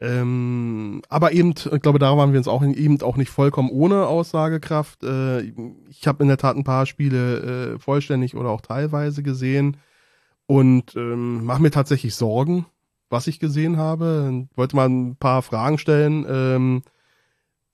[0.00, 4.06] ähm, aber eben, ich glaube, da waren wir uns auch eben auch nicht vollkommen ohne
[4.06, 5.02] Aussagekraft.
[5.02, 5.40] Äh,
[5.88, 9.76] ich habe in der Tat ein paar Spiele äh, vollständig oder auch teilweise gesehen
[10.46, 12.66] und ähm, mache mir tatsächlich Sorgen,
[13.10, 14.28] was ich gesehen habe.
[14.28, 16.24] Und wollte mal ein paar Fragen stellen.
[16.28, 16.82] Ähm,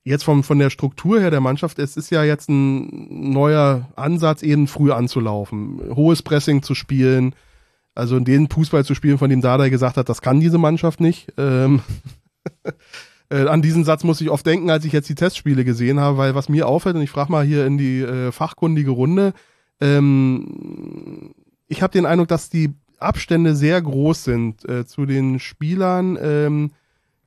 [0.03, 4.43] jetzt vom, von der Struktur her der Mannschaft, es ist ja jetzt ein neuer Ansatz,
[4.43, 7.35] eben früh anzulaufen, hohes Pressing zu spielen,
[7.95, 11.33] also den Fußball zu spielen, von dem Dardai gesagt hat, das kann diese Mannschaft nicht.
[11.37, 11.83] Ähm,
[13.31, 16.19] äh, an diesen Satz muss ich oft denken, als ich jetzt die Testspiele gesehen habe,
[16.19, 19.33] weil was mir auffällt, und ich frage mal hier in die äh, fachkundige Runde,
[19.81, 21.35] ähm,
[21.69, 26.73] ich habe den Eindruck, dass die Abstände sehr groß sind äh, zu den Spielern, ähm,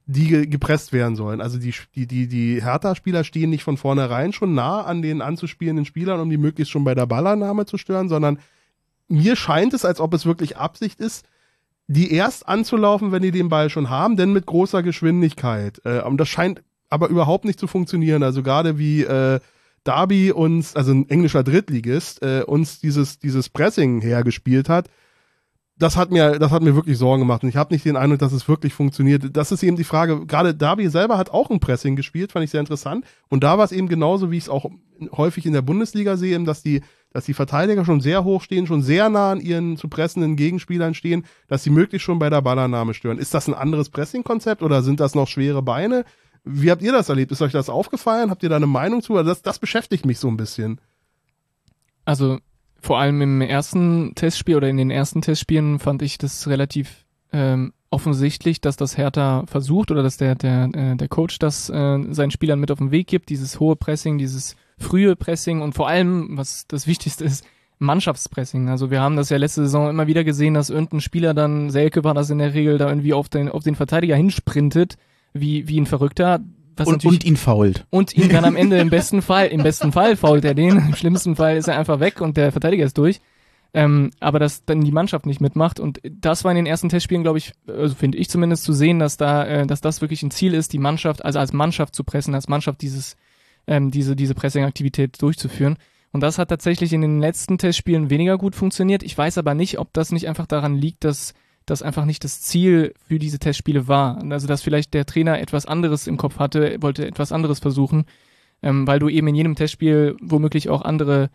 [0.06, 1.42] die ge gepresst werden sollen.
[1.42, 5.86] Also die, die, die, die Hertha-Spieler stehen nicht von vornherein schon nah an den anzuspielenden
[5.86, 8.40] Spielern, um die möglichst schon bei der Ballannahme zu stören, sondern
[9.08, 11.26] mir scheint es, als ob es wirklich Absicht ist,
[11.88, 15.82] die erst anzulaufen, wenn die den Ball schon haben, denn mit großer Geschwindigkeit.
[15.86, 18.24] Äh, und das scheint aber überhaupt nicht zu funktionieren.
[18.24, 19.39] Also gerade wie äh,
[19.84, 24.89] Darby uns, also ein englischer Drittligist, äh, uns dieses, dieses Pressing hergespielt hat,
[25.80, 27.43] das hat mir, das hat mir wirklich Sorgen gemacht.
[27.43, 29.38] Und ich habe nicht den Eindruck, dass es wirklich funktioniert.
[29.38, 30.26] Das ist eben die Frage.
[30.26, 33.06] Gerade Darby selber hat auch ein Pressing gespielt, fand ich sehr interessant.
[33.30, 34.70] Und da war es eben genauso, wie ich es auch
[35.12, 38.82] häufig in der Bundesliga sehe, dass die, dass die Verteidiger schon sehr hoch stehen, schon
[38.82, 42.93] sehr nah an ihren zu pressenden Gegenspielern stehen, dass sie möglichst schon bei der Ballannahme
[42.93, 43.17] stören.
[43.17, 46.06] Ist das ein anderes Pressing-Konzept oder sind das noch schwere Beine?
[46.43, 47.32] Wie habt ihr das erlebt?
[47.32, 48.30] Ist euch das aufgefallen?
[48.30, 49.15] Habt ihr da eine Meinung zu?
[49.15, 50.80] Also das, das beschäftigt mich so ein bisschen.
[52.06, 52.39] Also
[52.80, 57.74] vor allem im ersten Testspiel oder in den ersten Testspielen fand ich das relativ ähm,
[57.89, 62.32] offensichtlich, dass das Hertha versucht oder dass der der äh, der Coach das äh, seinen
[62.32, 66.38] Spielern mit auf den Weg gibt, dieses hohe Pressing, dieses frühe Pressing und vor allem,
[66.38, 67.46] was das Wichtigste ist,
[67.80, 68.70] Mannschaftspressing.
[68.70, 72.04] Also wir haben das ja letzte Saison immer wieder gesehen, dass irgendein Spieler dann, Selke
[72.04, 74.98] war das in der Regel, da irgendwie auf den auf den Verteidiger hinsprintet,
[75.34, 76.40] wie wie ein Verrückter.
[76.76, 77.86] Was Und, und ihn fault.
[77.90, 80.96] und ihn dann am Ende im besten Fall, im besten Fall fault er den, im
[80.96, 83.20] schlimmsten Fall ist er einfach weg und der Verteidiger ist durch.
[83.74, 87.24] Ähm, aber dass dann die Mannschaft nicht mitmacht und das war in den ersten Testspielen,
[87.24, 90.32] glaube ich, also finde ich zumindest zu sehen, dass da, äh, dass das wirklich ein
[90.32, 93.18] Ziel ist, die Mannschaft, also als Mannschaft zu pressen, als Mannschaft dieses,
[93.68, 95.78] ähm, diese, diese Pressing-Aktivität durchzuführen.
[96.12, 99.04] Und das hat tatsächlich in den letzten Testspielen weniger gut funktioniert.
[99.04, 101.34] Ich weiß aber nicht, ob das nicht einfach daran liegt, dass
[101.66, 104.24] das einfach nicht das Ziel für diese Testspiele war.
[104.32, 108.06] Also dass vielleicht der Trainer etwas anderes im Kopf hatte, wollte etwas anderes versuchen,
[108.64, 111.30] ähm, weil du eben in jedem Testspiel womöglich auch andere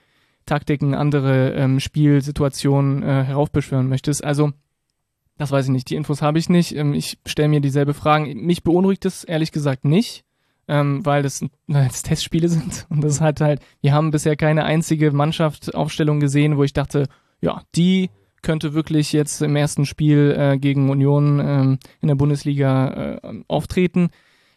[0.46, 4.24] Taktiken, andere ähm, Spielsituationen äh, heraufbeschwören möchtest.
[4.24, 4.52] Also
[5.38, 6.74] das weiß ich nicht, die Infos habe ich nicht.
[6.74, 8.44] Ähm, ich stelle mir dieselbe Fragen.
[8.44, 10.24] Mich beunruhigt es ehrlich gesagt nicht,
[10.68, 11.42] ähm, weil das
[12.02, 12.86] Testspiele sind.
[12.88, 17.08] Und das hat halt, wir haben bisher keine einzige Mannschaftsaufstellung gesehen, wo ich dachte,
[17.40, 18.10] ja, die
[18.42, 24.10] könnte wirklich jetzt im ersten Spiel äh, gegen Union ähm, in der Bundesliga äh, auftreten.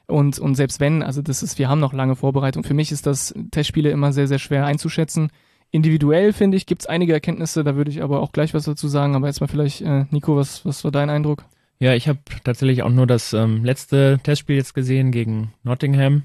[0.07, 2.63] Und, und selbst wenn, also das ist, wir haben noch lange Vorbereitung.
[2.63, 5.29] Für mich ist das Testspiele immer sehr, sehr schwer einzuschätzen.
[5.71, 8.87] Individuell, finde ich, gibt es einige Erkenntnisse, da würde ich aber auch gleich was dazu
[8.87, 9.15] sagen.
[9.15, 11.43] Aber jetzt mal vielleicht, äh, Nico, was, was war dein Eindruck?
[11.79, 16.23] Ja, ich habe tatsächlich auch nur das ähm, letzte Testspiel jetzt gesehen gegen Nottingham.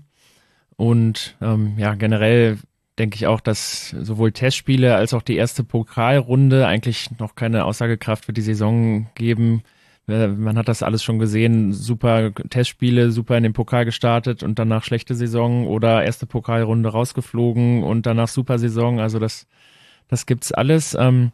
[0.76, 2.58] Und ähm, ja, generell
[2.98, 8.26] denke ich auch, dass sowohl Testspiele als auch die erste Pokalrunde eigentlich noch keine Aussagekraft
[8.26, 9.62] für die Saison geben.
[10.06, 11.72] Äh, man hat das alles schon gesehen.
[11.72, 17.82] Super Testspiele, super in den Pokal gestartet und danach schlechte Saison oder erste Pokalrunde rausgeflogen
[17.82, 19.00] und danach super Saison.
[19.00, 19.46] Also das,
[20.08, 20.96] das gibt's alles.
[20.98, 21.32] Ähm,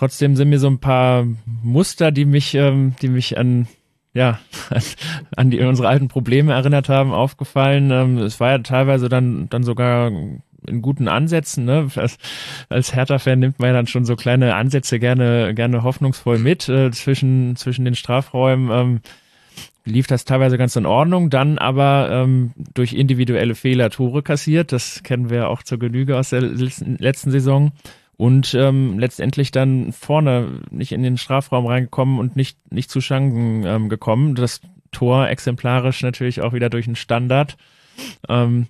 [0.00, 1.26] trotzdem sind mir so ein paar
[1.62, 3.68] Muster, die mich, ähm, die mich an
[4.14, 4.40] ja,
[5.36, 7.90] an die unsere alten Probleme erinnert haben, aufgefallen.
[7.90, 10.10] Ähm, es war ja teilweise dann, dann sogar
[10.66, 11.66] in guten Ansätzen.
[11.66, 11.88] Ne?
[11.94, 12.16] Als,
[12.70, 16.90] als Hertha-Fan nimmt man ja dann schon so kleine Ansätze gerne, gerne hoffnungsvoll mit äh,
[16.92, 18.70] zwischen, zwischen den Strafräumen.
[18.72, 19.00] Ähm,
[19.84, 24.72] lief das teilweise ganz in Ordnung, dann aber ähm, durch individuelle Fehler Tore kassiert.
[24.72, 27.72] Das kennen wir auch zur Genüge aus der letzten Saison.
[28.20, 33.64] Und ähm, letztendlich dann vorne nicht in den Strafraum reingekommen und nicht, nicht zu Chancen
[33.64, 34.34] ähm, gekommen.
[34.34, 34.60] Das
[34.92, 37.56] Tor exemplarisch natürlich auch wieder durch einen Standard.
[38.28, 38.66] Ähm,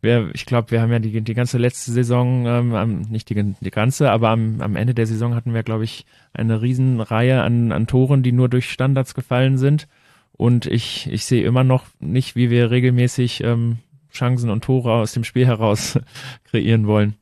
[0.00, 3.70] wir, ich glaube, wir haben ja die, die ganze letzte Saison, ähm, nicht die, die
[3.70, 7.86] ganze, aber am, am Ende der Saison hatten wir, glaube ich, eine Riesenreihe an, an
[7.86, 9.86] Toren, die nur durch Standards gefallen sind.
[10.32, 15.12] Und ich, ich sehe immer noch nicht, wie wir regelmäßig ähm, Chancen und Tore aus
[15.12, 15.98] dem Spiel heraus
[16.44, 17.16] kreieren wollen.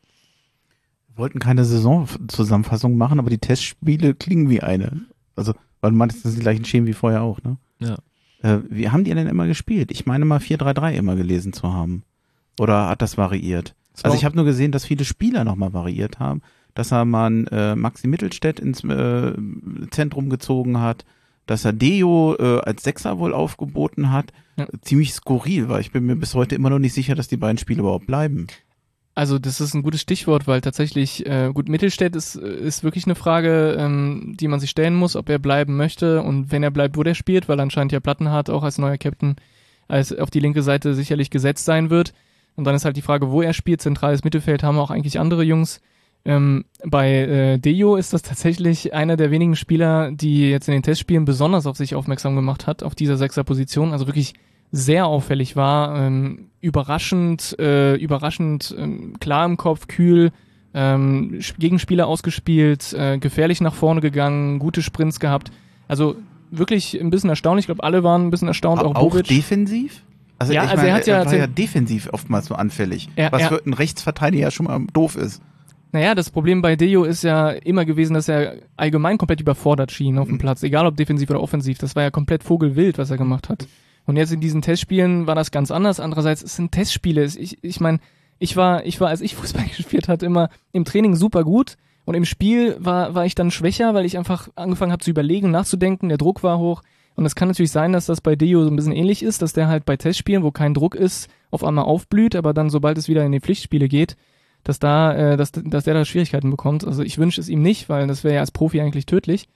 [1.14, 5.02] Wir wollten keine Saisonzusammenfassung machen, aber die Testspiele klingen wie eine.
[5.36, 7.58] Also, weil man ist das die gleichen Schemen wie vorher auch, ne?
[7.78, 7.96] Ja.
[8.42, 9.90] Äh, wie haben die denn immer gespielt?
[9.90, 12.04] Ich meine mal 4-3-3 immer gelesen zu haben.
[12.58, 13.74] Oder hat das variiert?
[13.94, 14.04] So.
[14.04, 16.42] Also ich habe nur gesehen, dass viele Spieler nochmal variiert haben,
[16.74, 19.32] dass er man äh, Maxi Mittelstädt ins äh,
[19.90, 21.04] Zentrum gezogen hat,
[21.46, 24.32] dass er Deo äh, als Sechser wohl aufgeboten hat.
[24.56, 24.66] Ja.
[24.80, 27.58] Ziemlich skurril, weil ich bin mir bis heute immer noch nicht sicher, dass die beiden
[27.58, 28.46] Spiele überhaupt bleiben.
[29.14, 33.14] Also das ist ein gutes Stichwort, weil tatsächlich, äh, gut, Mittelstädt ist, ist wirklich eine
[33.14, 36.96] Frage, ähm, die man sich stellen muss, ob er bleiben möchte und wenn er bleibt,
[36.96, 39.36] wo der spielt, weil anscheinend ja Plattenhardt auch als neuer Captain
[39.86, 42.14] als auf die linke Seite sicherlich gesetzt sein wird.
[42.56, 43.82] Und dann ist halt die Frage, wo er spielt.
[43.82, 45.80] Zentrales Mittelfeld haben auch eigentlich andere Jungs.
[46.24, 50.82] Ähm, bei äh, Dejo ist das tatsächlich einer der wenigen Spieler, die jetzt in den
[50.82, 53.92] Testspielen besonders auf sich aufmerksam gemacht hat, auf dieser Sechser-Position.
[53.92, 54.34] Also wirklich
[54.72, 60.32] sehr auffällig war, ähm, überraschend, äh, überraschend ähm, klar im Kopf, kühl,
[60.74, 65.52] ähm, Gegenspieler ausgespielt, äh, gefährlich nach vorne gegangen, gute Sprints gehabt.
[65.88, 66.16] Also
[66.50, 67.64] wirklich ein bisschen erstaunlich.
[67.64, 68.82] Ich glaube, alle waren ein bisschen erstaunt.
[68.82, 70.02] Auch, auch defensiv?
[70.38, 73.30] Also, ja, also meine, er hat ja, er war ja defensiv oftmals so anfällig, er,
[73.30, 75.40] was er, für einen Rechtsverteidiger schon mal doof ist.
[75.92, 80.18] Naja, das Problem bei Deo ist ja immer gewesen, dass er allgemein komplett überfordert schien
[80.18, 80.38] auf dem mhm.
[80.38, 81.78] Platz, egal ob defensiv oder offensiv.
[81.78, 83.68] Das war ja komplett vogelwild, was er gemacht hat.
[84.06, 86.00] Und jetzt in diesen Testspielen war das ganz anders.
[86.00, 87.24] Andererseits, es sind Testspiele.
[87.24, 88.00] Ich, ich meine,
[88.38, 91.76] ich war, ich war, als ich Fußball gespielt hatte, immer im Training super gut.
[92.04, 95.50] Und im Spiel war, war ich dann schwächer, weil ich einfach angefangen habe zu überlegen,
[95.50, 96.08] nachzudenken.
[96.08, 96.82] Der Druck war hoch.
[97.14, 99.52] Und es kann natürlich sein, dass das bei Deo so ein bisschen ähnlich ist, dass
[99.52, 103.08] der halt bei Testspielen, wo kein Druck ist, auf einmal aufblüht, aber dann, sobald es
[103.08, 104.16] wieder in die Pflichtspiele geht,
[104.64, 106.86] dass da, äh, dass, dass der da Schwierigkeiten bekommt.
[106.86, 109.48] Also ich wünsche es ihm nicht, weil das wäre ja als Profi eigentlich tödlich.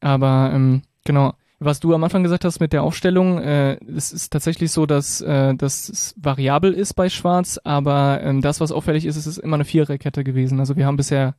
[0.00, 4.30] Aber ähm, genau, was du am Anfang gesagt hast mit der Aufstellung, äh, es ist
[4.32, 9.16] tatsächlich so, dass äh, das variabel ist bei Schwarz, aber ähm, das, was auffällig ist,
[9.16, 10.60] es ist immer eine Viererkette gewesen.
[10.60, 11.34] Also wir haben bisher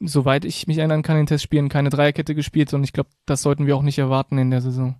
[0.00, 3.66] soweit ich mich erinnern kann, in Testspielen keine Dreierkette gespielt und ich glaube, das sollten
[3.66, 4.96] wir auch nicht erwarten in der Saison.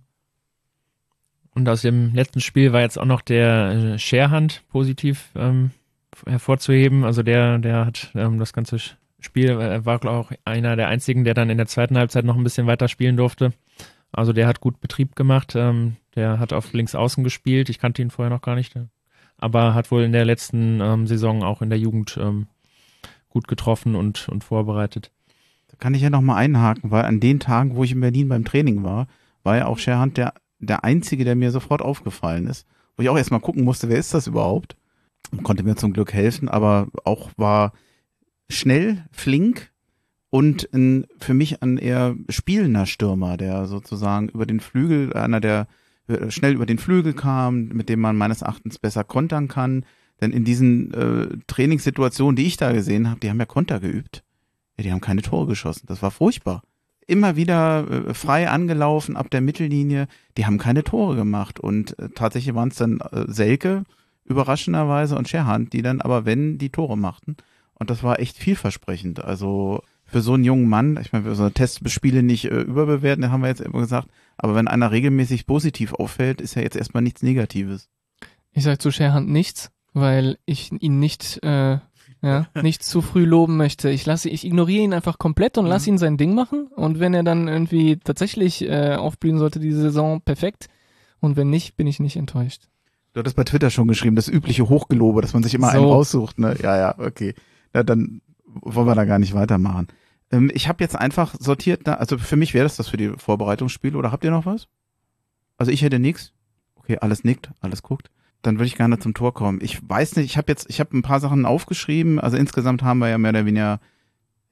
[1.53, 5.71] Und aus dem letzten Spiel war jetzt auch noch der äh, Sharehand positiv ähm,
[6.25, 7.05] hervorzuheben.
[7.05, 8.77] Also der, der hat ähm, das ganze
[9.19, 12.35] Spiel, äh, war glaube auch einer der einzigen, der dann in der zweiten Halbzeit noch
[12.35, 13.53] ein bisschen weiter spielen durfte.
[14.15, 15.53] Also der hat gut Betrieb gemacht.
[15.55, 17.69] Ähm, der hat auf links außen gespielt.
[17.69, 18.75] Ich kannte ihn vorher noch gar nicht.
[19.37, 22.47] Aber hat wohl in der letzten ähm, Saison auch in der Jugend ähm,
[23.29, 25.11] gut getroffen und, und vorbereitet.
[25.67, 28.29] Da kann ich ja noch mal einhaken, weil an den Tagen, wo ich in Berlin
[28.29, 29.07] beim Training war,
[29.43, 33.17] war ja auch Scherhand der der einzige, der mir sofort aufgefallen ist, wo ich auch
[33.17, 34.75] erstmal gucken musste, wer ist das überhaupt?
[35.31, 37.73] Und konnte mir zum Glück helfen, aber auch war
[38.49, 39.71] schnell, flink
[40.29, 45.67] und ein, für mich ein eher spielender Stürmer, der sozusagen über den Flügel, einer, der
[46.07, 49.85] äh, schnell über den Flügel kam, mit dem man meines Erachtens besser kontern kann.
[50.21, 54.23] Denn in diesen äh, Trainingssituationen, die ich da gesehen habe, die haben ja Konter geübt.
[54.77, 55.85] Ja, die haben keine Tore geschossen.
[55.87, 56.63] Das war furchtbar
[57.07, 60.07] immer wieder äh, frei angelaufen ab der Mittellinie.
[60.37, 63.83] Die haben keine Tore gemacht und äh, tatsächlich waren es dann äh, Selke
[64.25, 67.37] überraschenderweise und Scherhand, die dann aber wenn die Tore machten
[67.75, 69.23] und das war echt vielversprechend.
[69.23, 73.41] Also für so einen jungen Mann, ich meine, wir so Testspiele nicht äh, überbewerten, haben
[73.41, 77.23] wir jetzt immer gesagt, aber wenn einer regelmäßig positiv auffällt, ist ja jetzt erstmal nichts
[77.23, 77.89] Negatives.
[78.51, 81.79] Ich sage zu Scherhand nichts, weil ich ihn nicht äh,
[82.21, 83.89] ja, nicht zu früh loben möchte.
[83.89, 85.95] Ich lasse, ich ignoriere ihn einfach komplett und lasse mhm.
[85.95, 86.67] ihn sein Ding machen.
[86.75, 90.67] Und wenn er dann irgendwie tatsächlich äh, aufblühen sollte diese Saison, perfekt.
[91.19, 92.63] Und wenn nicht, bin ich nicht enttäuscht.
[93.13, 95.77] Du hattest bei Twitter schon geschrieben, das übliche Hochgelobe, dass man sich immer So.
[95.77, 96.55] einen raussucht, ne?
[96.61, 97.33] Ja, ja, okay.
[97.73, 98.21] Na, dann
[98.61, 99.87] wollen wir da gar nicht weitermachen.
[100.31, 103.09] Ähm, ich habe jetzt einfach sortiert, na, also für mich wäre das das für die
[103.09, 104.67] Vorbereitungsspiele, oder habt ihr noch was?
[105.57, 106.33] Also ich hätte nix.
[106.75, 108.11] Okay, alles nickt, alles guckt.
[108.41, 109.59] Dann würde ich gerne zum Tor kommen.
[109.61, 112.19] Ich weiß nicht, ich habe jetzt, ich habe ein paar Sachen aufgeschrieben.
[112.19, 113.79] Also insgesamt haben wir ja mehr oder weniger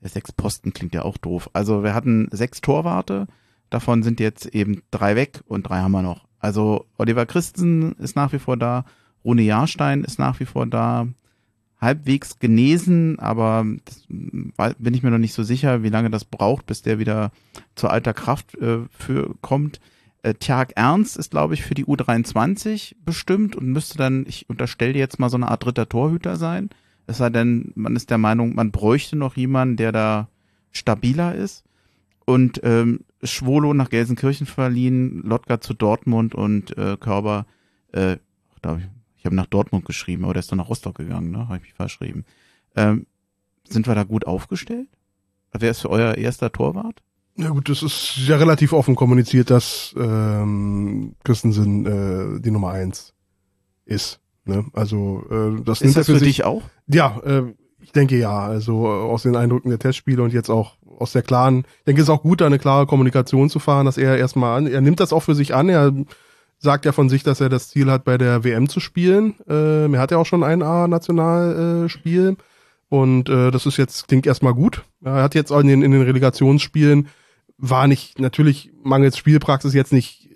[0.02, 1.50] sechs Posten, klingt ja auch doof.
[1.54, 3.28] Also wir hatten sechs Torwarte,
[3.70, 6.28] davon sind jetzt eben drei weg und drei haben wir noch.
[6.40, 8.86] Also Oliver Christensen ist nach wie vor da,
[9.24, 11.08] Rune Jahrstein ist nach wie vor da,
[11.84, 16.82] halbwegs genesen, aber bin ich mir noch nicht so sicher, wie lange das braucht, bis
[16.82, 17.32] der wieder
[17.76, 19.80] zur alter Kraft äh, für kommt.
[20.24, 24.98] Äh, Tjag Ernst ist, glaube ich, für die U23 bestimmt und müsste dann, ich unterstelle
[24.98, 26.70] jetzt mal so eine Art dritter Torhüter sein.
[27.06, 30.30] Es sei denn, man ist der Meinung, man bräuchte noch jemanden, der da
[30.72, 31.64] stabiler ist.
[32.26, 37.46] Und ähm, Schwolo nach Gelsenkirchen verliehen, Lotka zu Dortmund und äh, Körber,
[37.92, 38.18] äh,
[38.64, 38.86] hab ich,
[39.24, 41.48] ich habe nach Dortmund geschrieben, aber der ist dann nach Rostock gegangen, ne?
[41.48, 42.26] Habe ich mich verschrieben.
[42.76, 43.06] Ähm,
[43.66, 44.90] sind wir da gut aufgestellt?
[45.54, 47.02] Wer ist für euer erster Torwart?
[47.38, 53.14] Ja gut, das ist ja relativ offen kommuniziert, dass ähm, Christensen äh, die Nummer eins
[53.86, 54.20] ist.
[54.44, 54.66] Ne?
[54.74, 56.28] Also äh, das Ist das für sich.
[56.28, 56.64] dich auch?
[56.88, 57.44] Ja, äh,
[57.82, 58.38] ich denke ja.
[58.40, 62.02] Also äh, aus den Eindrücken der Testspiele und jetzt auch aus der klaren, ich denke,
[62.02, 64.82] es ist auch gut, da eine klare Kommunikation zu fahren, dass er erstmal an, er
[64.82, 65.70] nimmt das auch für sich an.
[65.70, 65.94] Er
[66.64, 69.36] sagt ja von sich, dass er das Ziel hat, bei der WM zu spielen.
[69.48, 71.86] Äh, er hat ja auch schon ein A-Nationalspiel.
[71.86, 72.38] Äh, Spiel.
[72.90, 74.84] und äh, das ist jetzt, klingt erstmal gut.
[75.04, 77.10] Er hat jetzt auch in den, in den Relegationsspielen,
[77.58, 80.30] war nicht, natürlich mangels Spielpraxis jetzt nicht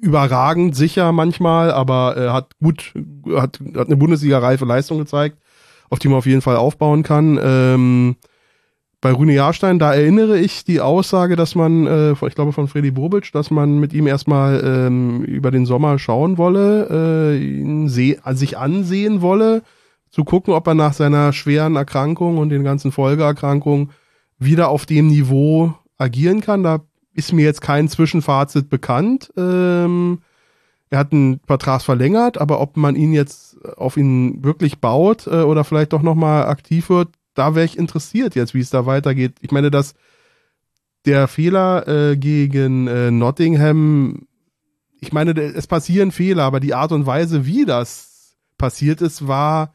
[0.00, 2.92] überragend sicher manchmal, aber er hat gut,
[3.34, 5.38] hat, hat eine Bundesliga-reife Leistung gezeigt,
[5.90, 7.38] auf die man auf jeden Fall aufbauen kann.
[7.42, 8.16] Ähm,
[9.02, 12.92] bei Rune Jahrstein, da erinnere ich die Aussage, dass man, äh, ich glaube von Freddy
[12.92, 19.20] Bobic, dass man mit ihm erstmal ähm, über den Sommer schauen wolle, äh, sich ansehen
[19.20, 19.62] wolle,
[20.08, 23.90] zu gucken, ob er nach seiner schweren Erkrankung und den ganzen Folgeerkrankungen
[24.38, 26.62] wieder auf dem Niveau agieren kann.
[26.62, 26.78] Da
[27.12, 29.32] ist mir jetzt kein Zwischenfazit bekannt.
[29.36, 30.20] Ähm,
[30.90, 35.42] er hat einen Vertrag verlängert, aber ob man ihn jetzt auf ihn wirklich baut äh,
[35.42, 39.34] oder vielleicht doch nochmal aktiv wird, da wäre ich interessiert jetzt, wie es da weitergeht.
[39.40, 39.94] Ich meine, dass
[41.04, 44.26] der Fehler äh, gegen äh, Nottingham,
[45.00, 49.74] ich meine, es passieren Fehler, aber die Art und Weise, wie das passiert ist, war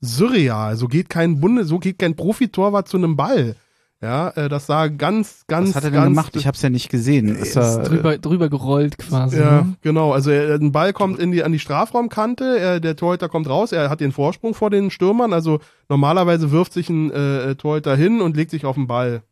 [0.00, 0.76] surreal.
[0.76, 3.56] So geht kein Bunde, so geht kein Profitorwart zu einem Ball.
[4.02, 6.36] Ja, äh, das sah ganz, ganz, Was hat er denn ganz, gemacht?
[6.36, 7.34] Ich habe es ja nicht gesehen.
[7.34, 9.38] Ist er, drüber, drüber gerollt quasi.
[9.38, 9.76] ja, ne?
[9.80, 10.12] genau.
[10.12, 13.72] Also er, ein Ball kommt in die, an die Strafraumkante, er, der Torhüter kommt raus,
[13.72, 15.32] er hat den Vorsprung vor den Stürmern.
[15.32, 19.22] Also normalerweise wirft sich ein äh, Torhüter hin und legt sich auf den Ball.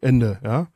[0.00, 0.68] Ende, ja.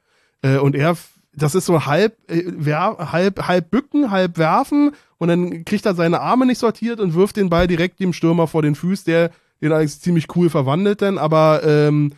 [0.43, 0.97] Äh, und er,
[1.35, 5.95] das ist so halb, äh, wer, halb, halb bücken, halb werfen und dann kriegt er
[5.95, 9.30] seine Arme nicht sortiert und wirft den Ball direkt dem Stürmer vor den Fuß, der
[9.62, 12.12] den eigentlich ziemlich cool verwandelt dann, aber ähm,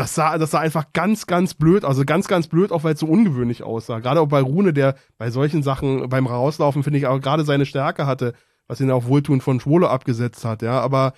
[0.00, 3.00] das sah, das sah einfach ganz, ganz blöd, also ganz, ganz blöd, auch weil es
[3.00, 3.98] so ungewöhnlich aussah.
[3.98, 7.66] Gerade auch bei Rune, der bei solchen Sachen beim Rauslaufen, finde ich, auch gerade seine
[7.66, 8.32] Stärke hatte,
[8.66, 10.80] was ihn auch wohltuend von Schwolo abgesetzt hat, ja.
[10.80, 11.12] Aber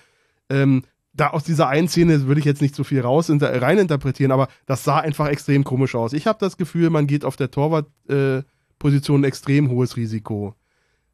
[0.49, 4.33] ähm, da aus dieser einen Szene würde ich jetzt nicht so viel raus inter, reininterpretieren,
[4.33, 6.11] aber das sah einfach extrem komisch aus.
[6.11, 10.55] Ich habe das Gefühl, man geht auf der Torwartposition äh, extrem hohes Risiko.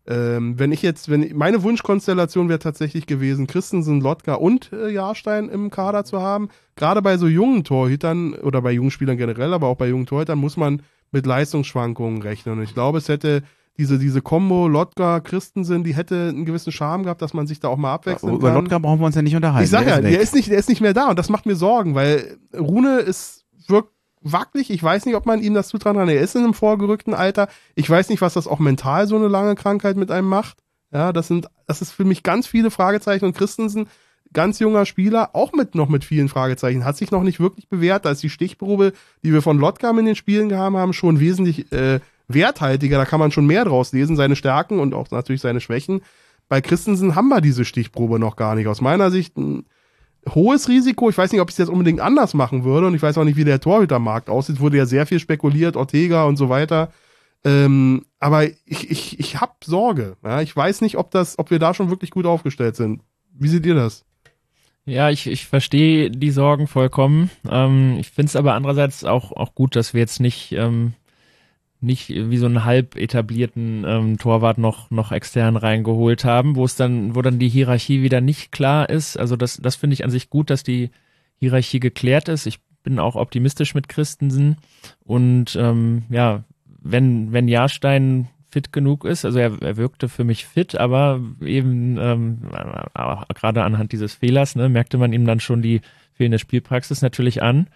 [0.09, 5.49] Ähm, wenn ich jetzt, wenn meine Wunschkonstellation wäre tatsächlich gewesen, Christensen, Lotka und äh, Jahrstein
[5.49, 6.49] im Kader zu haben.
[6.75, 10.39] Gerade bei so jungen Torhütern oder bei jungen Spielern generell, aber auch bei jungen Torhütern
[10.39, 10.81] muss man
[11.11, 12.57] mit Leistungsschwankungen rechnen.
[12.57, 13.43] Und ich glaube, es hätte
[13.77, 17.67] diese, diese Kombo Lotka, Christensen, die hätte einen gewissen Charme gehabt, dass man sich da
[17.67, 18.63] auch mal abwechseln über kann.
[18.63, 19.63] Lotka brauchen wir uns ja nicht unterhalten.
[19.63, 20.11] Ich sag der ja, ist weg.
[20.11, 22.99] der ist, nicht, der ist nicht mehr da und das macht mir Sorgen, weil Rune
[22.99, 23.38] ist
[24.21, 24.69] wackelig.
[24.69, 26.09] Ich weiß nicht, ob man ihm das zutrauen kann.
[26.09, 27.47] Er ist in einem vorgerückten Alter.
[27.75, 30.57] Ich weiß nicht, was das auch mental so eine lange Krankheit mit einem macht.
[30.91, 33.87] Ja, das sind, das ist für mich ganz viele Fragezeichen und Christensen,
[34.33, 38.05] ganz junger Spieler, auch mit noch mit vielen Fragezeichen, hat sich noch nicht wirklich bewährt.
[38.05, 38.93] Da ist die Stichprobe,
[39.23, 42.97] die wir von Lotkam in den Spielen gehabt haben, schon wesentlich äh, werthaltiger.
[42.97, 46.01] Da kann man schon mehr draus lesen, seine Stärken und auch natürlich seine Schwächen.
[46.47, 48.67] Bei Christensen haben wir diese Stichprobe noch gar nicht.
[48.67, 49.65] Aus meiner Sicht ein
[50.27, 51.09] hohes Risiko.
[51.09, 53.23] Ich weiß nicht, ob ich es jetzt unbedingt anders machen würde und ich weiß auch
[53.23, 54.59] nicht, wie der Torhütermarkt aussieht.
[54.59, 56.91] Wurde ja sehr viel spekuliert, Ortega und so weiter.
[57.45, 60.17] Ähm, aber ich, ich, ich habe Sorge.
[60.23, 60.41] Ja?
[60.41, 63.01] Ich weiß nicht, ob das, ob wir da schon wirklich gut aufgestellt sind.
[63.33, 64.05] Wie seht ihr das?
[64.85, 67.29] Ja, ich, ich verstehe die Sorgen vollkommen.
[67.49, 70.93] Ähm, ich finde es aber andererseits auch, auch gut, dass wir jetzt nicht, ähm,
[71.81, 76.75] nicht wie so einen halb etablierten ähm, Torwart noch, noch extern reingeholt haben, wo es
[76.75, 79.17] dann, wo dann die Hierarchie wieder nicht klar ist.
[79.17, 80.89] Also das, das finde ich an sich gut, dass die
[81.37, 82.45] Hierarchie geklärt ist.
[82.45, 84.57] Ich bin auch optimistisch mit Christensen.
[85.05, 86.43] Und ähm, ja,
[86.81, 89.25] wenn, wenn Jahrstein fit genug ist.
[89.25, 92.39] Also er, er wirkte für mich fit, aber eben ähm,
[93.33, 95.81] gerade anhand dieses Fehlers ne, merkte man ihm dann schon die
[96.13, 97.67] fehlende Spielpraxis natürlich an.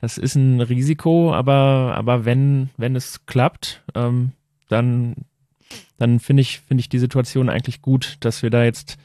[0.00, 4.32] Das ist ein Risiko, aber, aber wenn, wenn es klappt, ähm,
[4.68, 5.16] dann,
[5.98, 8.96] dann finde ich, finde ich die Situation eigentlich gut, dass wir da jetzt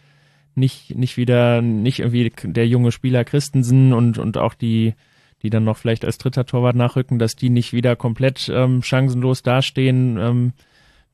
[0.56, 4.94] nicht, nicht wieder, nicht irgendwie der junge Spieler Christensen und, und auch die,
[5.42, 9.42] die dann noch vielleicht als dritter Torwart nachrücken, dass die nicht wieder komplett ähm, chancenlos
[9.42, 10.54] dastehen, ähm,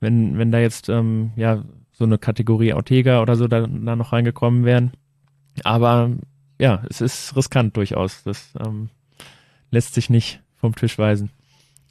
[0.02, 4.14] wenn, wenn da jetzt ähm, ja so eine Kategorie Ortega oder so da, da noch
[4.14, 4.92] reingekommen wären.
[5.64, 6.12] Aber
[6.60, 8.24] ja, es ist riskant durchaus.
[8.24, 8.90] Das ähm,
[9.72, 11.32] lässt sich nicht vom Tisch weisen.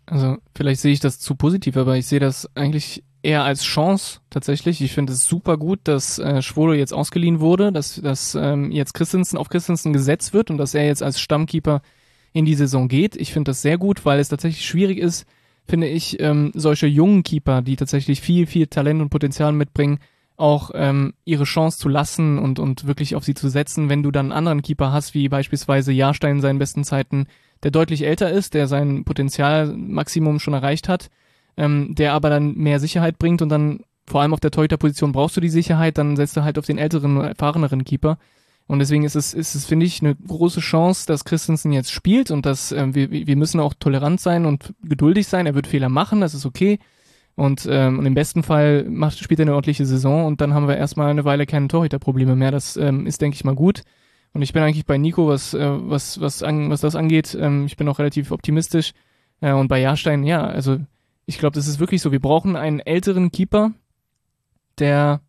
[0.06, 4.20] Also vielleicht sehe ich das zu positiv, aber ich sehe das eigentlich eher als Chance
[4.30, 4.80] tatsächlich.
[4.80, 8.94] Ich finde es super gut, dass äh, Schwolo jetzt ausgeliehen wurde, dass, dass ähm, jetzt
[8.94, 11.82] Christensen auf Christensen gesetzt wird und dass er jetzt als Stammkeeper
[12.32, 13.16] in die Saison geht.
[13.16, 15.26] Ich finde das sehr gut, weil es tatsächlich schwierig ist,
[15.66, 19.98] finde ich, ähm, solche jungen Keeper, die tatsächlich viel, viel Talent und Potenzial mitbringen,
[20.36, 24.10] auch ähm, ihre Chance zu lassen und, und wirklich auf sie zu setzen, wenn du
[24.10, 27.26] dann einen anderen Keeper hast, wie beispielsweise Jahrstein in seinen besten Zeiten,
[27.62, 31.10] der deutlich älter ist, der sein Potenzialmaximum schon erreicht hat,
[31.56, 35.36] ähm, der aber dann mehr Sicherheit bringt und dann vor allem auf der Torhüterposition brauchst
[35.36, 38.18] du die Sicherheit, dann setzt du halt auf den älteren, erfahreneren Keeper.
[38.66, 42.30] Und deswegen ist es, ist es, finde ich, eine große Chance, dass Christensen jetzt spielt
[42.30, 45.46] und dass äh, wir, wir müssen auch tolerant sein und geduldig sein.
[45.46, 46.78] Er wird Fehler machen, das ist okay.
[47.34, 50.68] Und, ähm, und im besten Fall macht, spielt er eine ordentliche Saison und dann haben
[50.68, 52.50] wir erstmal eine Weile keine Torhüterprobleme mehr.
[52.50, 53.82] Das ähm, ist, denke ich mal, gut.
[54.32, 55.60] Und ich bin eigentlich bei Nico, was, äh,
[55.90, 57.36] was, was, an, was das angeht.
[57.40, 58.92] Ähm, ich bin auch relativ optimistisch.
[59.40, 60.78] Äh, und bei Jahrstein, ja, also
[61.26, 62.12] ich glaube, das ist wirklich so.
[62.12, 63.72] Wir brauchen einen älteren Keeper,
[64.78, 65.20] der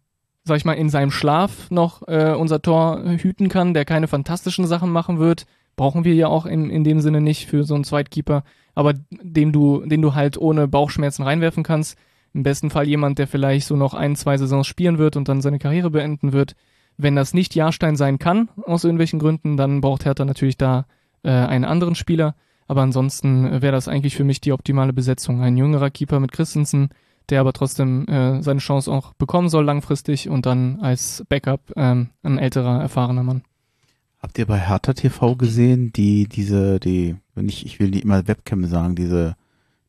[0.49, 4.67] sag ich mal, in seinem Schlaf noch äh, unser Tor hüten kann, der keine fantastischen
[4.67, 5.45] Sachen machen wird,
[5.77, 8.43] brauchen wir ja auch in, in dem Sinne nicht für so einen Zweitkeeper,
[8.75, 11.97] aber den du, den du halt ohne Bauchschmerzen reinwerfen kannst.
[12.33, 15.41] Im besten Fall jemand, der vielleicht so noch ein, zwei Saisons spielen wird und dann
[15.41, 16.55] seine Karriere beenden wird.
[17.01, 20.85] Wenn das nicht Jahrstein sein kann, aus irgendwelchen Gründen, dann braucht Hertha natürlich da
[21.23, 22.35] äh, einen anderen Spieler.
[22.67, 25.41] Aber ansonsten wäre das eigentlich für mich die optimale Besetzung.
[25.41, 26.89] Ein jüngerer Keeper mit Christensen,
[27.29, 32.09] der aber trotzdem äh, seine Chance auch bekommen soll langfristig und dann als Backup ähm,
[32.21, 33.43] ein älterer, erfahrener Mann.
[34.19, 38.27] Habt ihr bei Hertha TV gesehen, die, diese, die, wenn ich, ich will nicht immer
[38.27, 39.37] Webcam sagen, diese,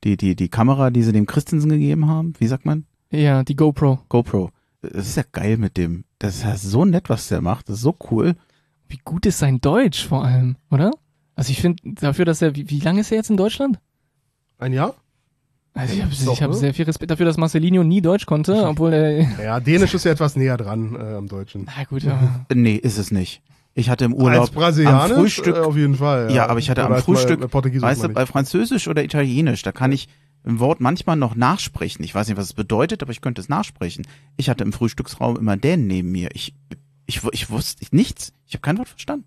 [0.04, 2.34] die, die, die Kamera, die sie dem Christensen gegeben haben?
[2.38, 2.84] Wie sagt man?
[3.10, 3.98] Ja, die GoPro.
[4.08, 4.50] GoPro.
[4.80, 6.04] Das ist ja geil mit dem.
[6.20, 7.68] Das ist ja so nett, was der macht.
[7.68, 8.36] Das ist so cool.
[8.88, 10.90] Wie gut ist sein Deutsch vor allem, oder?
[11.34, 13.78] Also ich finde, dafür, dass er, wie, wie lange ist er jetzt in Deutschland?
[14.58, 14.94] Ein Jahr?
[15.72, 16.56] Also ich habe hab ne?
[16.56, 19.42] sehr viel Respekt dafür, dass Marcelinho nie Deutsch konnte, obwohl er.
[19.42, 21.66] Ja, Dänisch ist ja etwas näher dran äh, am Deutschen.
[21.66, 22.44] Na gut, ja.
[22.52, 23.40] Nee, ist es nicht.
[23.72, 26.28] Ich hatte im Urlaub als Brasilianisch am Frühstück äh, auf jeden Fall.
[26.28, 29.62] Ja, ja aber ich hatte Oder am Frühstück, Portugiesisch weißt du, bei Französisch oder Italienisch,
[29.62, 30.08] da kann ich
[30.44, 32.04] ein Wort manchmal noch nachsprechen.
[32.04, 34.06] Ich weiß nicht, was es bedeutet, aber ich könnte es nachsprechen.
[34.36, 36.30] Ich hatte im Frühstücksraum immer Dänen neben mir.
[36.34, 36.54] Ich,
[37.06, 38.32] ich, ich wusste nichts.
[38.46, 39.26] Ich habe kein Wort verstanden.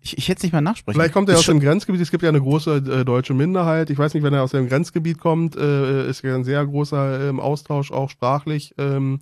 [0.00, 1.00] Ich, ich hätte es nicht mal nachsprechen.
[1.00, 2.00] Vielleicht kommt er aus dem Grenzgebiet.
[2.00, 3.88] Es gibt ja eine große äh, deutsche Minderheit.
[3.88, 7.28] Ich weiß nicht, wenn er aus dem Grenzgebiet kommt, äh, ist ja ein sehr großer
[7.28, 8.74] ähm, Austausch auch sprachlich.
[8.76, 9.20] Ähm,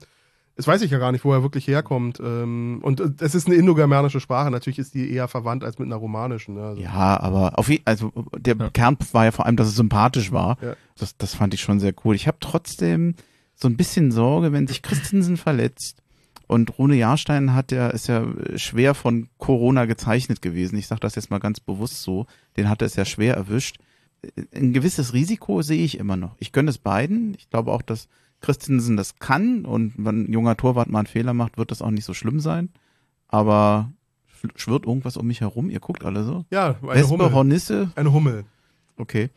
[0.56, 2.20] das weiß ich ja gar nicht, wo er wirklich herkommt.
[2.20, 4.50] Ähm, und äh, es ist eine indogermanische Sprache.
[4.50, 6.58] Natürlich ist die eher verwandt als mit einer romanischen.
[6.58, 10.58] Also, Ja, aber auf also der Kern war ja vor allem, dass es sympathisch war.
[10.62, 10.76] Ja.
[10.98, 12.14] Das, das fand ich schon sehr cool.
[12.14, 13.14] Ich habe trotzdem
[13.54, 16.02] so ein bisschen Sorge, wenn sich Christensen verletzt
[16.46, 18.26] und Rune Jahrstein hat ja ist ja
[18.56, 20.76] schwer von Corona gezeichnet gewesen.
[20.76, 22.26] Ich sage das jetzt mal ganz bewusst so.
[22.56, 23.78] Den hat er es ja schwer erwischt.
[24.54, 26.36] Ein gewisses Risiko sehe ich immer noch.
[26.38, 27.34] Ich gönne es beiden.
[27.38, 28.08] Ich glaube auch, dass
[28.42, 31.90] Christensen das kann und wenn ein junger Torwart mal einen Fehler macht, wird das auch
[31.90, 32.68] nicht so schlimm sein.
[33.28, 33.90] Aber
[34.56, 35.70] schwirrt irgendwas um mich herum?
[35.70, 36.44] Ihr guckt alle so.
[36.50, 37.32] ja eine Wespe, Hummel.
[37.32, 38.44] Hornisse, Eine Hummel.
[38.98, 39.30] okay.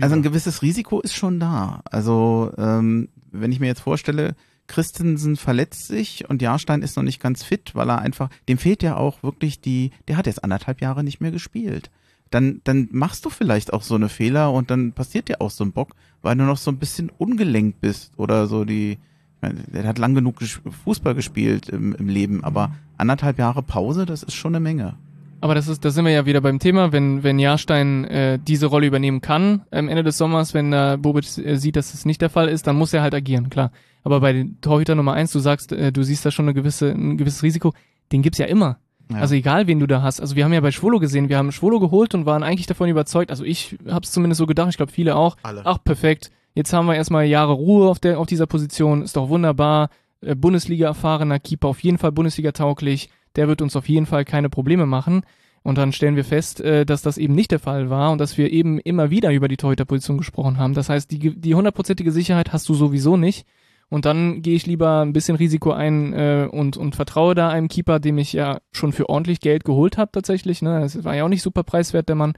[0.00, 1.82] Also ein gewisses Risiko ist schon da.
[1.84, 4.34] Also ähm, wenn ich mir jetzt vorstelle,
[4.66, 8.82] Christensen verletzt sich und Jahrstein ist noch nicht ganz fit, weil er einfach, dem fehlt
[8.82, 11.90] ja auch wirklich die, der hat jetzt anderthalb Jahre nicht mehr gespielt.
[12.30, 15.64] Dann, dann machst du vielleicht auch so eine Fehler und dann passiert dir auch so
[15.64, 18.98] ein Bock, weil du noch so ein bisschen ungelenkt bist oder so die, ich
[19.42, 24.06] meine, der hat lang genug ges- Fußball gespielt im, im Leben, aber anderthalb Jahre Pause,
[24.06, 24.94] das ist schon eine Menge.
[25.40, 28.66] Aber das ist, da sind wir ja wieder beim Thema, wenn, wenn Jahrstein äh, diese
[28.66, 32.20] Rolle übernehmen kann am Ende des Sommers, wenn äh, Bobic äh, sieht, dass das nicht
[32.20, 33.70] der Fall ist, dann muss er halt agieren, klar.
[34.02, 36.90] Aber bei den Torhüter Nummer eins, du sagst, äh, du siehst da schon eine gewisse,
[36.90, 37.72] ein gewisses Risiko,
[38.10, 38.78] den gibt's ja immer.
[39.10, 39.18] Ja.
[39.18, 40.20] Also egal, wen du da hast.
[40.20, 42.88] Also wir haben ja bei Schwolo gesehen, wir haben Schwolo geholt und waren eigentlich davon
[42.88, 45.62] überzeugt, also ich hab's zumindest so gedacht, ich glaube viele auch, Alle.
[45.64, 49.28] ach perfekt, jetzt haben wir erstmal Jahre Ruhe auf, der, auf dieser Position, ist doch
[49.28, 49.88] wunderbar,
[50.20, 54.86] äh, Bundesliga-erfahrener Keeper, auf jeden Fall Bundesliga-tauglich, der wird uns auf jeden Fall keine Probleme
[54.86, 55.22] machen.
[55.62, 58.38] Und dann stellen wir fest, äh, dass das eben nicht der Fall war und dass
[58.38, 60.72] wir eben immer wieder über die Torhüterposition gesprochen haben.
[60.72, 63.46] Das heißt, die die hundertprozentige Sicherheit hast du sowieso nicht.
[63.90, 67.68] Und dann gehe ich lieber ein bisschen Risiko ein äh, und, und vertraue da einem
[67.68, 70.60] Keeper, dem ich ja schon für ordentlich Geld geholt habe tatsächlich.
[70.60, 70.80] Ne?
[70.80, 72.34] Das war ja auch nicht super preiswert, der Mann.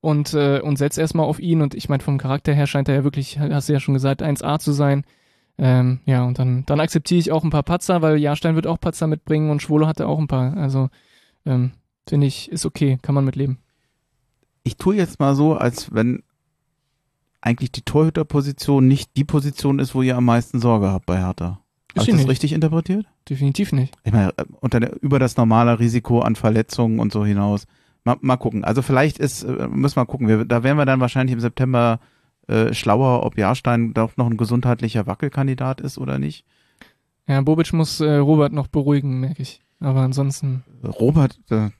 [0.00, 1.62] Und, äh, und setz erstmal auf ihn.
[1.62, 4.22] Und ich meine, vom Charakter her scheint er ja wirklich, hast du ja schon gesagt,
[4.22, 5.04] 1A zu sein.
[5.56, 8.78] Ähm, ja, und dann, dann akzeptiere ich auch ein paar Patzer, weil Jahrstein wird auch
[8.78, 10.56] Patzer mitbringen und Schwolo hatte auch ein paar.
[10.56, 10.90] Also
[11.46, 11.72] ähm,
[12.08, 13.58] finde ich, ist okay, kann man mitleben.
[14.62, 16.22] Ich tue jetzt mal so, als wenn
[17.44, 21.60] eigentlich die Torhüterposition nicht die Position ist, wo ihr am meisten Sorge habt bei Hertha.
[21.94, 22.30] Ist Habe sie ich das nicht.
[22.30, 23.06] richtig interpretiert?
[23.28, 23.94] Definitiv nicht.
[24.02, 27.66] Ich meine, äh, unter der, über das normale Risiko an Verletzungen und so hinaus.
[28.02, 28.64] Mal, mal gucken.
[28.64, 30.26] Also vielleicht ist, äh, müssen wir gucken.
[30.26, 32.00] Wir, da werden wir dann wahrscheinlich im September
[32.48, 36.44] äh, schlauer, ob Jahrstein doch noch ein gesundheitlicher Wackelkandidat ist oder nicht.
[37.28, 39.60] Ja, Bobic muss äh, Robert noch beruhigen, merke ich.
[39.80, 40.64] Aber ansonsten.
[40.82, 41.70] Robert, äh,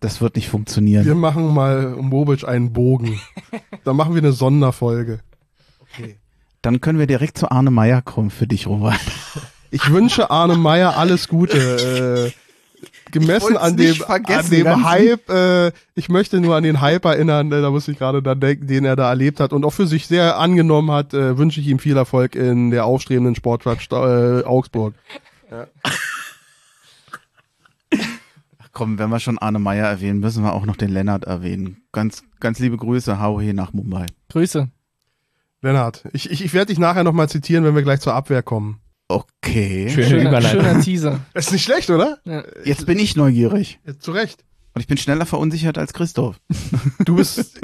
[0.00, 1.04] das wird nicht funktionieren.
[1.04, 3.20] Wir machen mal um Bobic einen Bogen.
[3.84, 5.20] Dann machen wir eine Sonderfolge.
[6.62, 9.00] Dann können wir direkt zu Arne Meyer kommen für dich, Robert.
[9.72, 12.32] Ich wünsche Arne Meyer alles Gute.
[12.32, 17.50] Äh, gemessen an dem, an dem Hype, äh, ich möchte nur an den Hype erinnern,
[17.50, 19.86] äh, da muss ich gerade dann denken, den er da erlebt hat und auch für
[19.86, 24.40] sich sehr angenommen hat, äh, wünsche ich ihm viel Erfolg in der aufstrebenden Sportstadt Sta-
[24.40, 24.94] äh, Augsburg.
[25.82, 26.25] Ach
[28.76, 31.78] komm, wenn wir schon Arne Meyer erwähnen, müssen wir auch noch den Lennart erwähnen.
[31.92, 34.04] Ganz, ganz liebe Grüße, hau he nach Mumbai.
[34.28, 34.68] Grüße.
[35.62, 38.80] Lennart, ich, ich, ich werde dich nachher nochmal zitieren, wenn wir gleich zur Abwehr kommen.
[39.08, 39.88] Okay.
[39.88, 40.60] Schöne Schöner, Überleitung.
[40.62, 41.20] schöner Teaser.
[41.32, 42.18] Ist nicht schlecht, oder?
[42.26, 42.44] Ja.
[42.66, 43.80] Jetzt bin ich neugierig.
[43.86, 44.44] Ja, zu Recht.
[44.74, 46.38] Und ich bin schneller verunsichert als Christoph.
[47.06, 47.58] Du bist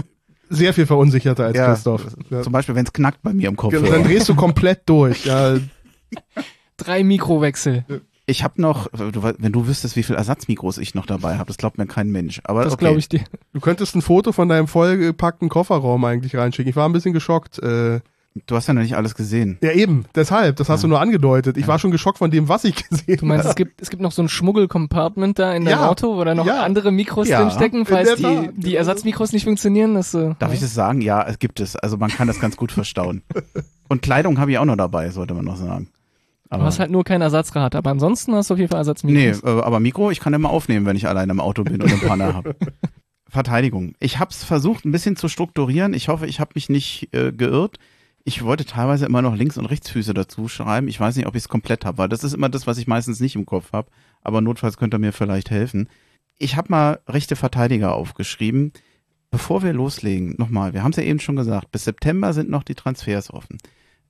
[0.48, 2.06] sehr viel verunsicherter als Ja, Christoph.
[2.30, 2.40] Ja.
[2.40, 3.74] Zum Beispiel, wenn es knackt bei mir im Kopf.
[3.74, 5.26] Dann drehst du komplett durch.
[5.26, 5.58] Ja,
[6.78, 7.84] Drei Mikrowechsel.
[8.32, 11.76] Ich habe noch, wenn du wüsstest, wie viel Ersatzmikros ich noch dabei habe, das glaubt
[11.76, 12.40] mir kein Mensch.
[12.44, 12.86] Aber Das okay.
[12.86, 13.20] glaube ich dir.
[13.52, 16.70] Du könntest ein Foto von deinem vollgepackten Kofferraum eigentlich reinschicken.
[16.70, 17.58] Ich war ein bisschen geschockt.
[17.62, 18.00] Äh,
[18.46, 19.58] Du hast ja noch nicht alles gesehen.
[19.62, 21.58] ja, eben, deshalb, das hast du nur angedeutet.
[21.58, 23.50] Ich war schon geschockt von dem, was ich gesehen Du meinst, habe.
[23.50, 25.88] es gibt, es gibt noch so ein Schmuggel-Compartment da in deinem Ja.
[25.90, 26.62] Auto, wo da noch Ja.
[26.62, 27.42] andere Mikros Ja.
[27.42, 28.50] drin stecken, In falls die, Tat.
[28.56, 29.92] die Ersatzmikros nicht funktionieren.
[29.96, 31.02] Das, äh, Darf ich das sagen?
[31.02, 31.76] Ja, es gibt es.
[31.76, 33.20] Also man kann das ganz gut verstauen.
[33.90, 35.88] Und Kleidung habe ich auch noch dabei, sollte man noch sagen.
[36.52, 38.80] Du Aber, hast halt nur kein Ersatzrad, aber ansonsten hast du auf jeden Fall nee,
[38.80, 39.42] Ersatzmikros.
[39.42, 41.96] äh, aber Mikro, ich kann immer aufnehmen, wenn ich alleine im Auto bin und eine
[41.96, 42.54] Panne habe.
[43.30, 43.94] Verteidigung.
[44.00, 45.94] Ich habe es versucht, ein bisschen zu strukturieren.
[45.94, 47.78] Ich hoffe, ich habe mich nicht äh, geirrt.
[48.24, 50.88] Ich wollte teilweise immer noch Links- und Rechtsfüße dazu schreiben.
[50.88, 52.86] Ich weiß nicht, ob ich es komplett habe, weil das ist immer das, was ich
[52.86, 53.88] meistens nicht im Kopf habe.
[54.20, 55.88] Aber notfalls könnt ihr mir vielleicht helfen.
[56.36, 58.72] Ich habe mal rechte Verteidiger aufgeschrieben.
[59.30, 62.62] Bevor wir loslegen, nochmal, wir haben es ja eben schon gesagt, bis September sind noch
[62.62, 63.56] die Transfers offen.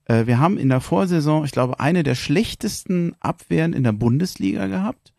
[0.05, 4.67] Äh, wir haben in der Vorsaison, ich glaube, eine der schlechtesten Abwehren in der Bundesliga
[4.67, 5.13] gehabt.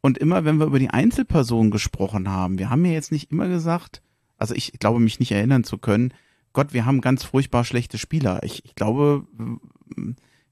[0.00, 3.48] Und immer, wenn wir über die Einzelpersonen gesprochen haben, wir haben ja jetzt nicht immer
[3.48, 4.02] gesagt,
[4.38, 6.14] also ich glaube mich nicht erinnern zu können,
[6.52, 8.42] Gott, wir haben ganz furchtbar schlechte Spieler.
[8.42, 9.26] Ich, ich glaube,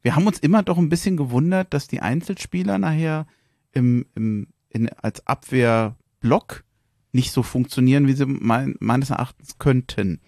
[0.02, 3.26] wir haben uns immer doch ein bisschen gewundert, dass die Einzelspieler nachher
[3.72, 6.64] im, im, in, als Abwehrblock
[7.12, 10.20] nicht so funktionieren, wie sie mein, meines Erachtens könnten.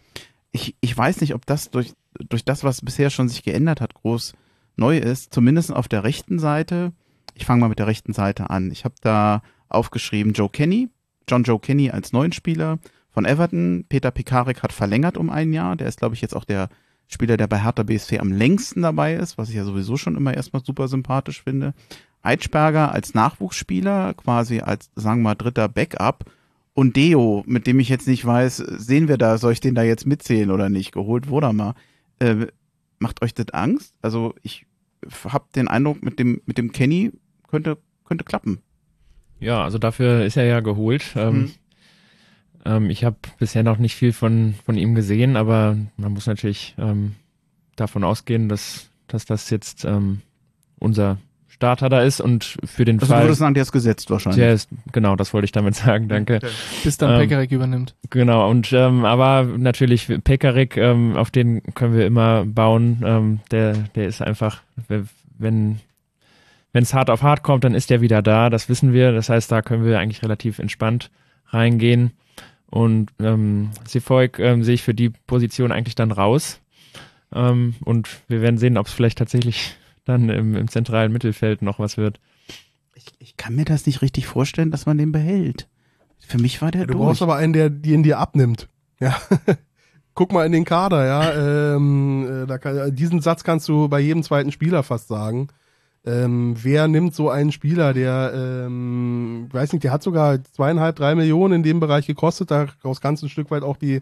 [0.50, 3.94] Ich, ich weiß nicht, ob das durch, durch das, was bisher schon sich geändert hat,
[3.94, 4.34] groß
[4.76, 5.32] neu ist.
[5.32, 6.92] Zumindest auf der rechten Seite.
[7.34, 8.70] Ich fange mal mit der rechten Seite an.
[8.70, 10.88] Ich habe da aufgeschrieben Joe Kenny,
[11.28, 12.78] John Joe Kenny als neuen Spieler
[13.10, 13.84] von Everton.
[13.88, 15.76] Peter Pekarik hat verlängert um ein Jahr.
[15.76, 16.68] Der ist, glaube ich, jetzt auch der
[17.06, 20.34] Spieler, der bei Hertha BSC am längsten dabei ist, was ich ja sowieso schon immer
[20.34, 21.74] erstmal super sympathisch finde.
[22.22, 26.24] Eitschberger als Nachwuchsspieler, quasi als, sagen wir mal, dritter Backup.
[26.72, 29.82] Und Deo, mit dem ich jetzt nicht weiß, sehen wir da, soll ich den da
[29.82, 30.92] jetzt mitzählen oder nicht?
[30.92, 31.74] Geholt wurde er mal.
[32.20, 32.46] Äh,
[32.98, 33.94] macht euch das Angst?
[34.02, 34.66] Also ich
[35.24, 37.12] habe den Eindruck, mit dem, mit dem Kenny
[37.48, 38.60] könnte, könnte klappen.
[39.40, 41.14] Ja, also dafür ist er ja geholt.
[41.16, 41.50] Ähm, Mhm.
[42.66, 46.74] ähm, ich habe bisher noch nicht viel von, von ihm gesehen, aber man muss natürlich
[46.78, 47.14] ähm,
[47.76, 50.20] davon ausgehen, dass, dass das jetzt ähm,
[50.78, 51.16] unser
[51.60, 53.24] Starter da ist und für den Also du Fall.
[53.24, 54.40] würdest sagen, der ist gesetzt wahrscheinlich.
[54.40, 56.40] Der ist, genau, das wollte ich damit sagen, danke.
[56.82, 57.94] bis dann Ähm, Pekarik übernimmt.
[58.08, 63.02] Genau, und ähm, aber natürlich Pekarik, ähm, auf den können wir immer bauen.
[63.04, 65.80] Ähm, der, der ist einfach, wenn
[66.72, 68.48] wenn es hart auf hart kommt, dann ist der wieder da.
[68.48, 69.12] Das wissen wir.
[69.12, 71.10] Das heißt, da können wir eigentlich relativ entspannt
[71.48, 72.12] reingehen.
[72.70, 76.60] Und ähm, Sifoik ähm, sehe ich für die Position eigentlich dann raus.
[77.34, 79.74] Ähm, und wir werden sehen, ob es vielleicht tatsächlich
[80.10, 82.20] dann im, im zentralen Mittelfeld noch was wird.
[82.94, 85.68] Ich, ich kann mir das nicht richtig vorstellen, dass man den behält.
[86.18, 87.04] Für mich war der Du durch.
[87.04, 88.68] brauchst aber einen, der den dir abnimmt.
[89.00, 89.16] Ja.
[90.14, 91.74] Guck mal in den Kader, ja.
[91.76, 95.48] Ähm, äh, da kann, diesen Satz kannst du bei jedem zweiten Spieler fast sagen.
[96.04, 101.14] Ähm, wer nimmt so einen Spieler, der, ähm, weiß nicht, der hat sogar zweieinhalb, drei
[101.14, 104.00] Millionen in dem Bereich gekostet, daraus kannst du ein Stück weit auch die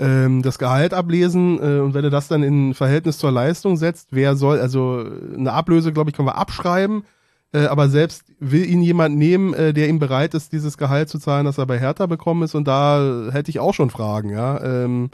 [0.00, 4.08] ähm, das Gehalt ablesen äh, und wenn du das dann in Verhältnis zur Leistung setzt,
[4.10, 5.04] wer soll, also
[5.36, 7.04] eine Ablöse, glaube ich, können wir abschreiben,
[7.52, 11.18] äh, aber selbst will ihn jemand nehmen, äh, der ihm bereit ist, dieses Gehalt zu
[11.18, 14.62] zahlen, das er bei Hertha bekommen ist und da hätte ich auch schon Fragen, ja.
[14.62, 15.10] Ähm,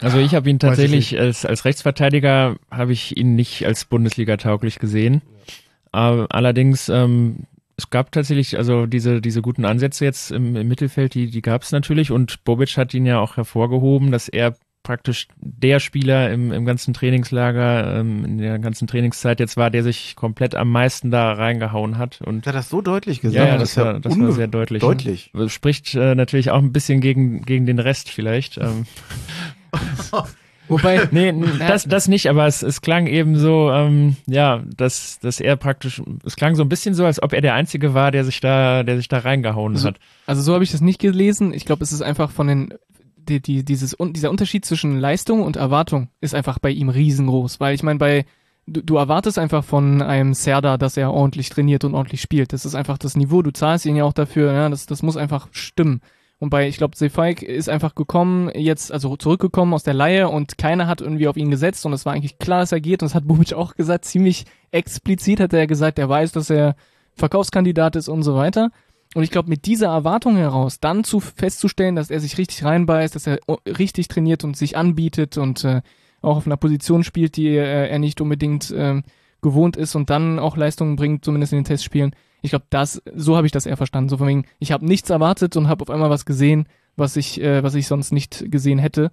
[0.00, 4.78] also ich habe ihn tatsächlich als, als Rechtsverteidiger habe ich ihn nicht als Bundesliga tauglich
[4.78, 5.22] gesehen.
[5.92, 6.26] Ja.
[6.28, 7.46] allerdings ähm,
[7.78, 11.62] es gab tatsächlich also diese diese guten Ansätze jetzt im, im Mittelfeld, die die gab
[11.62, 16.50] es natürlich und Bobic hat ihn ja auch hervorgehoben, dass er praktisch der Spieler im,
[16.50, 21.10] im ganzen Trainingslager, ähm, in der ganzen Trainingszeit jetzt war, der sich komplett am meisten
[21.10, 22.22] da reingehauen hat.
[22.22, 23.46] Und hat das so deutlich gesagt?
[23.46, 24.80] Ja, ja das, das war, das war sehr deutlich.
[24.80, 25.30] Deutlich.
[25.34, 25.50] Ne?
[25.50, 28.56] Spricht äh, natürlich auch ein bisschen gegen, gegen den Rest vielleicht.
[28.56, 28.86] Ähm.
[30.68, 35.40] Wobei, nee, das, das nicht, aber es, es klang eben so, ähm, ja, dass, dass
[35.40, 38.24] er praktisch, es klang so ein bisschen so, als ob er der Einzige war, der
[38.24, 39.96] sich da, der sich da reingehauen also, hat.
[40.26, 41.52] Also so habe ich das nicht gelesen.
[41.52, 42.74] Ich glaube, es ist einfach von den,
[43.28, 47.74] die, die, dieses, dieser Unterschied zwischen Leistung und Erwartung ist einfach bei ihm riesengroß, weil
[47.74, 48.24] ich meine, bei,
[48.66, 52.52] du, du erwartest einfach von einem Serda, dass er ordentlich trainiert und ordentlich spielt.
[52.52, 53.42] Das ist einfach das Niveau.
[53.42, 56.00] Du zahlst ihn ja auch dafür, ja, das, das muss einfach stimmen.
[56.40, 60.56] Und bei, ich glaube, Sefaik ist einfach gekommen, jetzt, also zurückgekommen aus der Laie und
[60.56, 63.08] keiner hat irgendwie auf ihn gesetzt und es war eigentlich klar, dass er geht und
[63.08, 66.76] das hat Bubic auch gesagt, ziemlich explizit hat er gesagt, er weiß, dass er
[67.14, 68.70] Verkaufskandidat ist und so weiter.
[69.14, 73.14] Und ich glaube, mit dieser Erwartung heraus dann zu festzustellen, dass er sich richtig reinbeißt,
[73.14, 75.80] dass er richtig trainiert und sich anbietet und äh,
[76.20, 79.02] auch auf einer Position spielt, die äh, er nicht unbedingt äh,
[79.40, 83.36] gewohnt ist und dann auch Leistungen bringt, zumindest in den Testspielen, ich glaube, das, so
[83.36, 84.08] habe ich das eher verstanden.
[84.08, 86.66] So von wegen, ich habe nichts erwartet und habe auf einmal was gesehen,
[86.96, 89.10] was ich, äh, was ich sonst nicht gesehen hätte.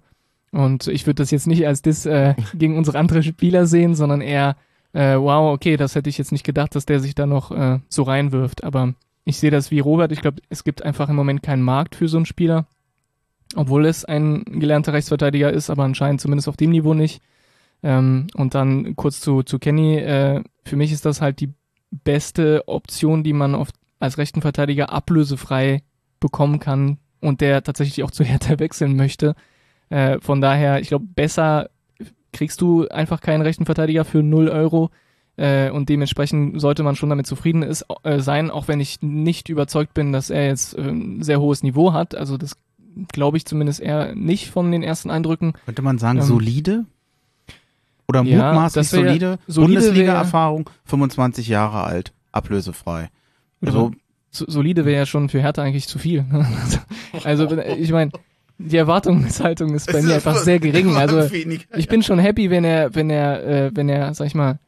[0.52, 4.20] Und ich würde das jetzt nicht als das äh, gegen unsere anderen Spieler sehen, sondern
[4.20, 4.56] eher,
[4.92, 7.80] äh, wow, okay, das hätte ich jetzt nicht gedacht, dass der sich da noch äh,
[7.88, 8.64] so reinwirft.
[8.64, 10.12] Aber ich sehe das wie Robert.
[10.12, 12.66] Ich glaube, es gibt einfach im Moment keinen Markt für so einen Spieler.
[13.54, 17.22] Obwohl es ein gelernter Rechtsverteidiger ist, aber anscheinend zumindest auf dem Niveau nicht.
[17.82, 19.96] Ähm, und dann kurz zu, zu Kenny.
[19.96, 21.52] Äh, für mich ist das halt die
[22.04, 25.82] beste Option, die man oft als rechten Verteidiger ablösefrei
[26.20, 29.34] bekommen kann und der tatsächlich auch zu Hertha wechseln möchte.
[29.88, 31.70] Äh, von daher, ich glaube, besser
[32.32, 34.90] kriegst du einfach keinen rechten Verteidiger für 0 Euro.
[35.36, 39.48] Äh, und dementsprechend sollte man schon damit zufrieden ist, äh, sein, auch wenn ich nicht
[39.48, 42.14] überzeugt bin, dass er jetzt äh, ein sehr hohes Niveau hat.
[42.14, 42.56] Also das
[43.12, 45.52] glaube ich zumindest eher nicht von den ersten Eindrücken.
[45.66, 46.86] Könnte man sagen, ähm, solide?
[48.08, 53.08] Oder ja, mutmaßlich solide, solide Bundesliga-Erfahrung, 25 Jahre alt, ablösefrei.
[53.64, 53.92] Also,
[54.30, 56.24] solide wäre ja schon für Hertha eigentlich zu viel.
[57.24, 58.12] also ich meine,
[58.58, 60.96] die Erwartungshaltung ist bei mir einfach sehr gering.
[60.96, 61.28] Also
[61.76, 64.58] ich bin schon happy, wenn er, wenn er, äh, wenn er, sag ich mal,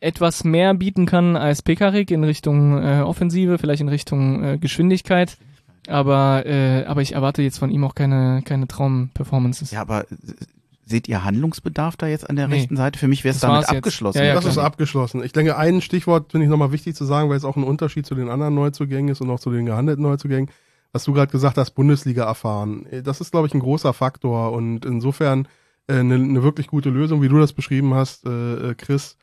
[0.00, 5.36] etwas mehr bieten kann als Pekarik in Richtung äh, Offensive, vielleicht in Richtung äh, Geschwindigkeit.
[5.88, 9.70] Aber, äh, aber ich erwarte jetzt von ihm auch keine, keine Traum-Performances.
[9.70, 10.06] Ja, aber
[10.90, 12.56] Seht ihr Handlungsbedarf da jetzt an der nee.
[12.56, 12.98] rechten Seite?
[12.98, 14.18] Für mich wäre es damit abgeschlossen.
[14.18, 15.22] Ja, ja, das ist abgeschlossen.
[15.22, 18.06] Ich denke, ein Stichwort finde ich nochmal wichtig zu sagen, weil es auch ein Unterschied
[18.06, 20.50] zu den anderen Neuzugängen ist und auch zu den gehandelten Neuzugängen.
[20.92, 22.86] Was du gerade gesagt hast, Bundesliga erfahren.
[23.04, 25.46] Das ist, glaube ich, ein großer Faktor und insofern
[25.86, 29.16] eine äh, ne, ne wirklich gute Lösung, wie du das beschrieben hast, äh, äh, Chris.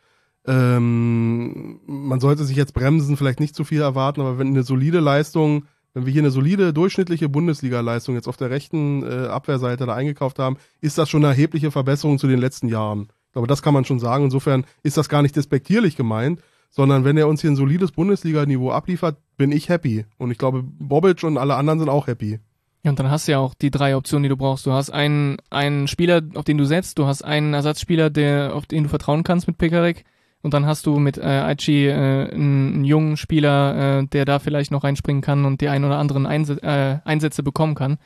[0.46, 5.02] Ähm, man sollte sich jetzt bremsen, vielleicht nicht zu viel erwarten, aber wenn eine solide
[5.02, 5.66] Leistung
[5.98, 10.38] wenn wir hier eine solide, durchschnittliche Bundesliga-Leistung jetzt auf der rechten äh, Abwehrseite da eingekauft
[10.38, 13.08] haben, ist das schon eine erhebliche Verbesserung zu den letzten Jahren.
[13.30, 14.26] Ich glaube, das kann man schon sagen.
[14.26, 18.70] Insofern ist das gar nicht despektierlich gemeint, sondern wenn er uns hier ein solides Bundesliga-Niveau
[18.70, 20.06] abliefert, bin ich happy.
[20.20, 22.40] Und ich glaube, Bobic und alle anderen sind auch happy.
[22.84, 24.68] Ja, und dann hast du ja auch die drei Optionen, die du brauchst.
[24.68, 28.68] Du hast einen, einen Spieler, auf den du setzt, du hast einen Ersatzspieler, der, auf
[28.68, 30.06] den du vertrauen kannst mit Pekarek
[30.44, 34.40] und dann hast du mit äh, Aichi äh, einen, einen jungen Spieler, äh, der da
[34.40, 37.98] vielleicht noch reinspringen kann und die ein oder anderen Einse äh, Einsätze bekommen kann.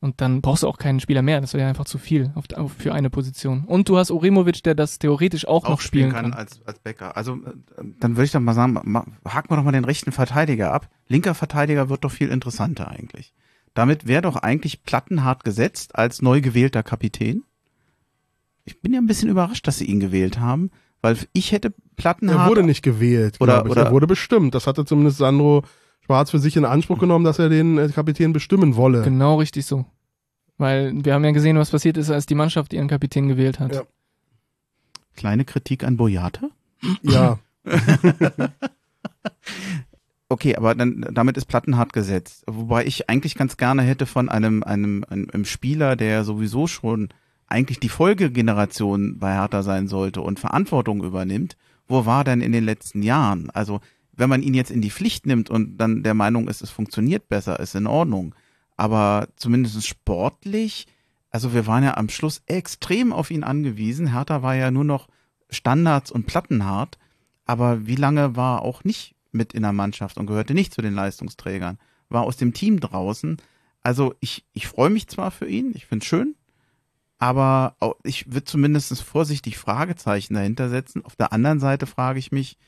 [0.00, 1.40] Und dann brauchst du auch keinen Spieler mehr.
[1.40, 3.64] Das wäre ja einfach zu viel auf, auf, für eine Position.
[3.64, 6.38] Und du hast Orimovic, der das theoretisch auch, auch noch spielen, spielen kann, kann.
[6.38, 7.16] Als, als Bäcker.
[7.16, 7.54] Also äh,
[7.98, 10.88] dann würde ich doch mal sagen, ma, haken wir doch mal den rechten Verteidiger ab.
[11.08, 13.34] Linker Verteidiger wird doch viel interessanter eigentlich.
[13.74, 17.42] Damit wäre doch eigentlich plattenhart gesetzt als neu gewählter Kapitän.
[18.64, 20.70] Ich bin ja ein bisschen überrascht, dass sie ihn gewählt haben.
[21.00, 22.46] Weil ich hätte Plattenhardt.
[22.46, 23.70] Er wurde nicht gewählt, oder, ich.
[23.70, 24.54] Oder er wurde bestimmt.
[24.54, 25.62] Das hatte zumindest Sandro
[26.00, 29.02] Schwarz für sich in Anspruch genommen, dass er den äh, Kapitän bestimmen wolle.
[29.02, 29.84] Genau richtig so.
[30.56, 33.74] Weil wir haben ja gesehen, was passiert ist, als die Mannschaft ihren Kapitän gewählt hat.
[33.74, 33.82] Ja.
[35.14, 36.50] Kleine Kritik an Boyate?
[37.02, 37.38] Ja.
[40.28, 42.42] okay, aber dann damit ist Plattenhardt gesetzt.
[42.46, 47.08] Wobei ich eigentlich ganz gerne hätte von einem, einem, einem, einem Spieler, der sowieso schon
[47.48, 52.64] eigentlich die Folgegeneration bei Hertha sein sollte und Verantwortung übernimmt, wo war denn in den
[52.64, 53.50] letzten Jahren?
[53.50, 53.80] Also
[54.12, 57.28] wenn man ihn jetzt in die Pflicht nimmt und dann der Meinung ist, es funktioniert
[57.28, 58.34] besser, ist in Ordnung.
[58.76, 60.86] aber zumindest sportlich,
[61.30, 64.12] also wir waren ja am Schluss extrem auf ihn angewiesen.
[64.12, 65.08] Hertha war ja nur noch
[65.50, 66.96] Standards und Plattenhart,
[67.44, 70.80] aber wie lange war er auch nicht mit in der Mannschaft und gehörte nicht zu
[70.80, 71.78] den Leistungsträgern,
[72.08, 73.38] war aus dem Team draußen.
[73.82, 76.36] Also ich, ich freue mich zwar für ihn, ich finde es schön,
[77.18, 81.04] aber ich würde zumindest vorsichtig Fragezeichen dahinter setzen.
[81.04, 82.58] Auf der anderen Seite frage ich mich,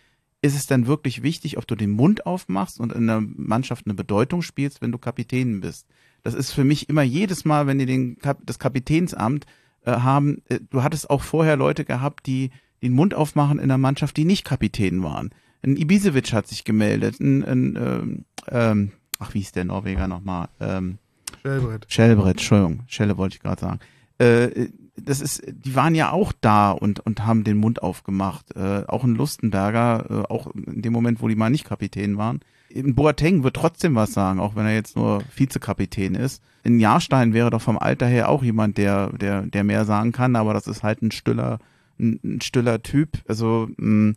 [0.42, 3.94] ist es denn wirklich wichtig, ob du den Mund aufmachst und in der Mannschaft eine
[3.94, 5.86] Bedeutung spielst, wenn du Kapitän bist?
[6.22, 9.46] Das ist für mich immer jedes Mal, wenn die den, das Kapitänsamt
[9.84, 12.50] äh, haben, äh, du hattest auch vorher Leute gehabt, die
[12.82, 15.30] den Mund aufmachen in der Mannschaft, die nicht Kapitän waren.
[15.62, 20.48] Ein Ibisevic hat sich gemeldet, ein, ein ähm, ähm, ach, wie ist der Norweger nochmal?
[20.58, 20.98] Ähm,
[21.42, 21.86] Schellbrett.
[21.88, 23.80] Schellbrett, Entschuldigung, Schelle wollte ich gerade sagen.
[24.20, 28.54] Äh, das ist, die waren ja auch da und, und haben den Mund aufgemacht.
[28.54, 32.40] Äh, auch ein Lustenberger, äh, auch in dem Moment, wo die mal nicht Kapitän waren.
[32.68, 36.42] In Boateng wird trotzdem was sagen, auch wenn er jetzt nur Vizekapitän ist.
[36.62, 40.36] In Jahrstein wäre doch vom Alter her auch jemand, der, der, der mehr sagen kann,
[40.36, 41.58] aber das ist halt ein stiller,
[41.98, 43.18] ein, ein stiller Typ.
[43.26, 44.14] Also mh,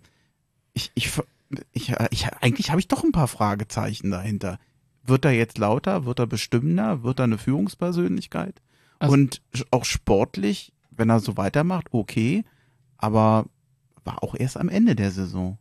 [0.73, 1.11] ich, ich,
[1.71, 4.59] ich, ich eigentlich habe ich doch ein paar Fragezeichen dahinter.
[5.05, 6.05] Wird er jetzt lauter?
[6.05, 7.03] Wird er bestimmender?
[7.03, 8.61] Wird er eine Führungspersönlichkeit?
[9.03, 9.41] Also und
[9.71, 12.45] auch sportlich, wenn er so weitermacht, okay,
[12.97, 13.47] aber
[14.05, 15.57] war auch erst am Ende der Saison.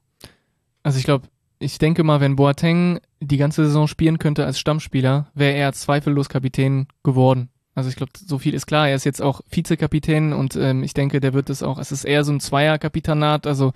[0.85, 1.27] Also ich glaube,
[1.59, 6.29] ich denke mal, wenn Boateng die ganze Saison spielen könnte als Stammspieler, wäre er zweifellos
[6.29, 7.49] Kapitän geworden.
[7.75, 8.89] Also ich glaube, so viel ist klar.
[8.89, 11.79] Er ist jetzt auch Vizekapitän und ähm, ich denke, der wird es auch.
[11.79, 13.49] Es ist eher so ein Zweierkapitanat.
[13.49, 13.73] Also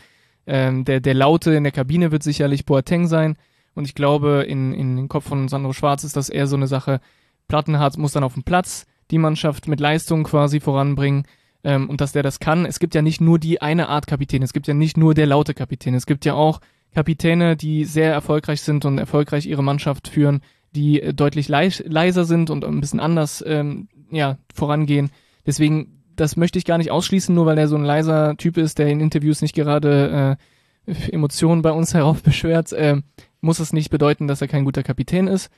[0.47, 3.37] ähm, der der Laute in der Kabine wird sicherlich Boateng sein.
[3.75, 6.69] Und ich glaube, in in den Kopf von Sandro Schwarz ist das eher so eine
[6.69, 7.01] Sache.
[7.49, 11.25] Plattenhardt muss dann auf dem Platz die Mannschaft mit Leistung quasi voranbringen
[11.65, 12.67] ähm, und dass der das kann.
[12.67, 15.27] Es gibt ja nicht nur die eine Art Kapitän, es gibt ja nicht nur der
[15.27, 16.61] laute Kapitän, es gibt ja auch
[16.95, 20.41] Kapitäne, die sehr erfolgreich sind und erfolgreich ihre Mannschaft führen,
[20.75, 25.11] die äh, deutlich leis leiser sind und ein bisschen anders ähm, ja, vorangehen.
[25.45, 28.79] Deswegen, das möchte ich gar nicht ausschließen, nur weil er so ein leiser Typ ist,
[28.79, 30.39] der in Interviews nicht gerade
[30.87, 33.03] äh, Emotionen bei uns heraufbeschwert, äh,
[33.41, 35.51] muss es nicht bedeuten, dass er kein guter Kapitän ist.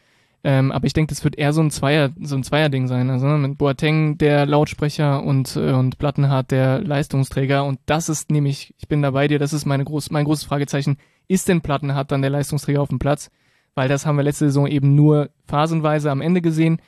[0.44, 3.10] Ähm, aber ich denke, das wird eher so ein Zweier, so ein Zweierding sein.
[3.10, 7.64] Also ne, mit Boateng der Lautsprecher und äh, und Plattenhardt der Leistungsträger.
[7.64, 10.44] Und das ist nämlich, ich bin da bei dir, das ist meine groß, mein großes
[10.44, 10.98] Fragezeichen.
[11.26, 13.30] Ist denn Plattenhardt dann der Leistungsträger auf dem Platz?
[13.74, 16.80] Weil das haben wir letzte Saison eben nur phasenweise am Ende gesehen.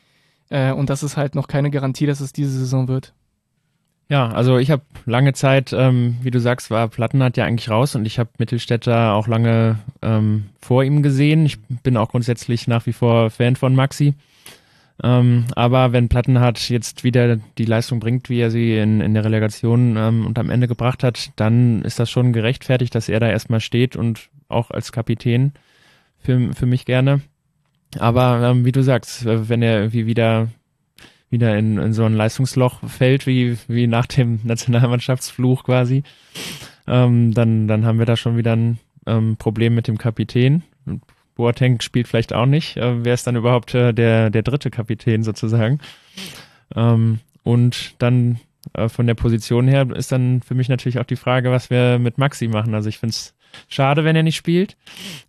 [0.49, 3.15] Äh, und das ist halt noch keine Garantie, dass es diese Saison wird.
[4.11, 7.95] Ja, also ich habe lange Zeit, ähm, wie du sagst, war Plattenhardt ja eigentlich raus
[7.95, 11.47] und ich habe Mittelstädter auch lange ähm, vor ihm gesehen.
[11.47, 14.15] Ich bin auch grundsätzlich nach wie vor Fan von Maxi.
[15.01, 19.25] Ähm, aber wenn Plattenhardt jetzt wieder die Leistung bringt, wie er sie in, in der
[19.25, 23.29] Relegation ähm, und am Ende gebracht hat, dann ist das schon gerechtfertigt, dass er da
[23.31, 25.53] erstmal steht und auch als Kapitän
[26.19, 27.21] für, für mich gerne.
[28.01, 30.49] Aber ähm, wie du sagst, wenn er irgendwie wieder
[31.31, 36.03] wieder in, in so ein Leistungsloch fällt, wie, wie nach dem Nationalmannschaftsfluch quasi,
[36.87, 40.65] ähm, dann, dann haben wir da schon wieder ein ähm, Problem mit dem Kapitän.
[41.37, 42.77] Boateng spielt vielleicht auch nicht.
[42.77, 45.79] Äh, wer ist dann überhaupt äh, der, der dritte Kapitän sozusagen?
[46.75, 48.41] Ähm, und dann
[48.75, 51.99] äh, von der Position her ist dann für mich natürlich auch die Frage, was wir
[52.01, 52.75] mit Maxi machen.
[52.75, 53.35] Also ich finde es
[53.69, 54.77] schade, wenn er nicht spielt.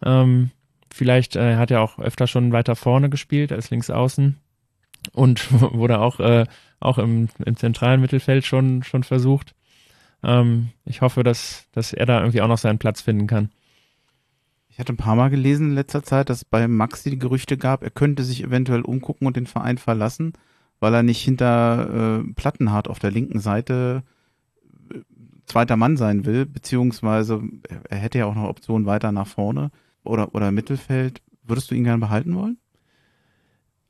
[0.03, 0.49] Ähm,
[0.91, 4.37] vielleicht äh, hat er auch öfter schon weiter vorne gespielt als links außen
[5.13, 6.45] und wurde auch, äh,
[6.79, 9.55] auch im, im zentralen Mittelfeld schon, schon versucht.
[10.23, 13.49] Ähm, ich hoffe, dass, dass er da irgendwie auch noch seinen Platz finden kann.
[14.69, 17.83] Ich hatte ein paar Mal gelesen in letzter Zeit, dass bei Maxi die Gerüchte gab,
[17.83, 20.33] er könnte sich eventuell umgucken und den Verein verlassen,
[20.79, 24.03] weil er nicht hinter äh, Plattenhardt auf der linken Seite
[24.93, 24.99] äh,
[25.45, 27.41] zweiter Mann sein will, beziehungsweise
[27.89, 29.71] er hätte ja auch noch Optionen weiter nach vorne
[30.03, 31.21] oder, oder Mittelfeld.
[31.43, 32.57] Würdest du ihn gerne behalten wollen?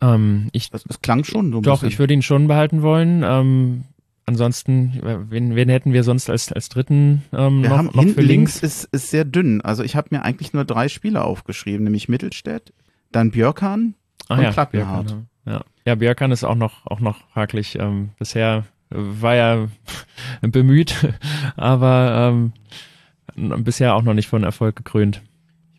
[0.01, 1.61] Ähm, ich, das, das klang schon so.
[1.61, 1.89] Doch, bisschen.
[1.89, 3.23] ich würde ihn schon behalten wollen.
[3.23, 3.83] Ähm,
[4.25, 4.99] ansonsten,
[5.29, 8.61] wen, wen hätten wir sonst als, als dritten ähm, wir noch, haben noch für links?
[8.61, 9.61] ist, ist sehr dünn.
[9.61, 12.73] Also ich habe mir eigentlich nur drei Spieler aufgeschrieben, nämlich Mittelstädt,
[13.11, 13.95] dann Björkan
[14.27, 15.07] Ach und ja, Plattenhardt.
[15.07, 15.61] Björkan, ja.
[15.85, 17.77] ja, Björkan ist auch noch, auch noch fraglich.
[17.77, 19.69] Ähm, bisher war er
[20.41, 20.95] bemüht,
[21.55, 25.21] aber ähm, bisher auch noch nicht von Erfolg gekrönt.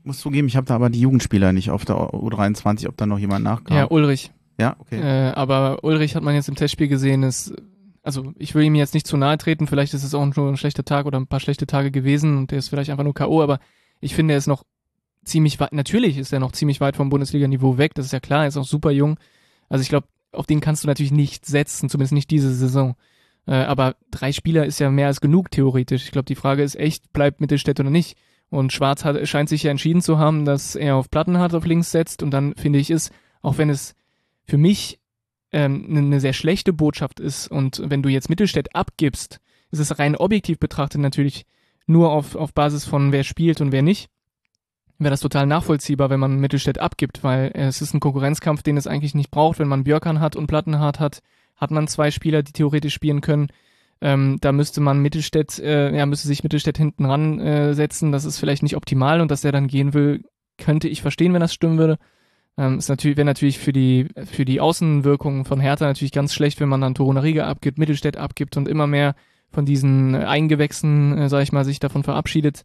[0.03, 3.07] Ich muss zugeben, ich habe da aber die Jugendspieler nicht auf der U23, ob da
[3.07, 3.77] noch jemand nachkam.
[3.77, 4.33] Ja, Ulrich.
[4.59, 4.99] Ja, okay.
[5.01, 7.55] Äh, aber Ulrich hat man jetzt im Testspiel gesehen, ist,
[8.03, 10.57] also ich will ihm jetzt nicht zu nahe treten, vielleicht ist es auch nur ein
[10.57, 13.43] schlechter Tag oder ein paar schlechte Tage gewesen und der ist vielleicht einfach nur K.O.,
[13.43, 13.61] aber
[14.01, 14.65] ich finde, er ist noch
[15.25, 18.43] ziemlich weit, natürlich ist er noch ziemlich weit vom Bundesliga-Niveau weg, das ist ja klar,
[18.43, 19.21] er ist auch super jung.
[19.69, 22.97] Also ich glaube, auf den kannst du natürlich nicht setzen, zumindest nicht diese Saison.
[23.47, 26.05] Äh, aber drei Spieler ist ja mehr als genug theoretisch.
[26.05, 28.17] Ich glaube, die Frage ist echt, bleibt Mittelstädt oder nicht.
[28.53, 31.91] Und Schwarz hat, scheint sich ja entschieden zu haben, dass er auf Plattenhardt auf links
[31.91, 32.23] setzt.
[32.23, 33.95] Und dann finde ich es, auch wenn es
[34.45, 35.01] für mich
[35.53, 39.41] ähm, eine ne sehr schlechte Botschaft ist und wenn du jetzt Mittelstädt abgibst,
[39.71, 41.47] ist es rein objektiv betrachtet natürlich
[41.87, 44.11] nur auf, auf Basis von wer spielt und wer nicht,
[44.99, 48.87] wäre das total nachvollziehbar, wenn man Mittelstädt abgibt, weil es ist ein Konkurrenzkampf, den es
[48.87, 49.61] eigentlich nicht braucht.
[49.61, 51.23] Wenn man Björkan hat und Plattenhardt hat,
[51.57, 53.49] hat man zwei Spieler, die theoretisch spielen können.
[54.03, 57.73] Ähm, da müsste man Mittelstädt, äh, ja, müsste sich Mittelstädt hinten ran äh.
[57.77, 60.25] Das ist vielleicht nicht optimal und dass er dann gehen will,
[60.59, 61.99] könnte ich verstehen, wenn das stimmen würde.
[62.59, 66.61] Ähm, ist natürlich, wäre natürlich für die, für die Außenwirkungen von Hertha natürlich ganz schlecht,
[66.61, 69.15] wenn man dann Torunariga abgibt, Mittelstädt abgibt und immer mehr
[69.51, 72.65] von diesen Eingewächsen, äh, sag ich mal, sich davon verabschiedet.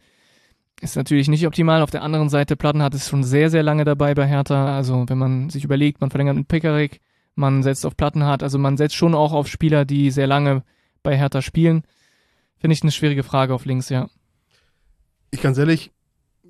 [0.81, 1.83] Ist natürlich nicht optimal.
[1.83, 4.75] Auf der anderen Seite, Plattenhardt ist schon sehr, sehr lange dabei bei Hertha.
[4.75, 6.99] Also wenn man sich überlegt, man verlängert mit Pekarik,
[7.35, 10.63] man setzt auf Plattenhardt, also man setzt schon auch auf Spieler, die sehr lange
[11.03, 11.83] bei Hertha spielen.
[12.59, 14.09] Finde ich eine schwierige Frage auf links, ja.
[15.31, 15.91] Ich ganz ehrlich,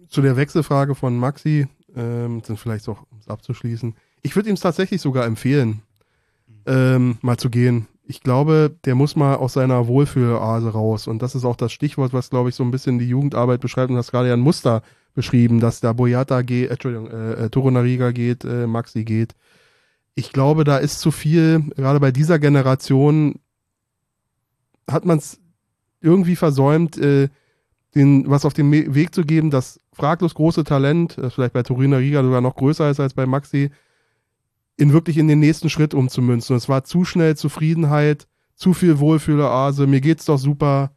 [0.07, 4.55] zu der Wechselfrage von Maxi, ähm, sind vielleicht auch, um es abzuschließen, ich würde ihm
[4.55, 5.81] es tatsächlich sogar empfehlen,
[6.65, 7.87] ähm, mal zu gehen.
[8.03, 11.07] Ich glaube, der muss mal aus seiner Wohlfühlase raus.
[11.07, 13.89] Und das ist auch das Stichwort, was, glaube ich, so ein bisschen die Jugendarbeit beschreibt.
[13.89, 14.81] Und das gerade ja ein Muster
[15.13, 19.33] beschrieben, dass da Boyata geht, äh, Entschuldigung, äh, äh, Torunariga geht, äh, Maxi geht.
[20.15, 23.39] Ich glaube, da ist zu viel, gerade bei dieser Generation
[24.89, 25.39] hat man es
[26.01, 27.29] irgendwie versäumt, äh,
[27.95, 31.97] den, was auf den Weg zu geben, das fraglos große Talent, das vielleicht bei Torina
[31.97, 33.71] Riga sogar noch größer ist als bei Maxi,
[34.75, 36.53] in wirklich in den nächsten Schritt umzumünzen.
[36.53, 40.91] Und es war zu schnell Zufriedenheit, zu viel Wohlfühlerase, mir geht's doch super.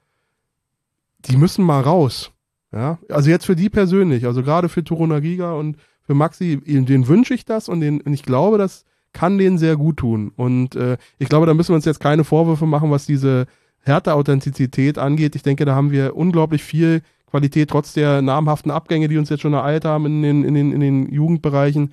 [1.27, 2.33] Die müssen mal raus.
[2.73, 7.09] Ja, also jetzt für die persönlich, also gerade für Toruna Riga und für Maxi, den
[7.09, 10.33] wünsche ich das und, den, und ich glaube, das kann denen sehr gut tun.
[10.37, 13.47] Und äh, ich glaube, da müssen wir uns jetzt keine Vorwürfe machen, was diese
[13.83, 15.35] Härte-Authentizität angeht.
[15.37, 19.41] Ich denke, da haben wir unglaublich viel Qualität, trotz der namhaften Abgänge, die uns jetzt
[19.41, 21.93] schon ereilt haben in den, in den, in den Jugendbereichen,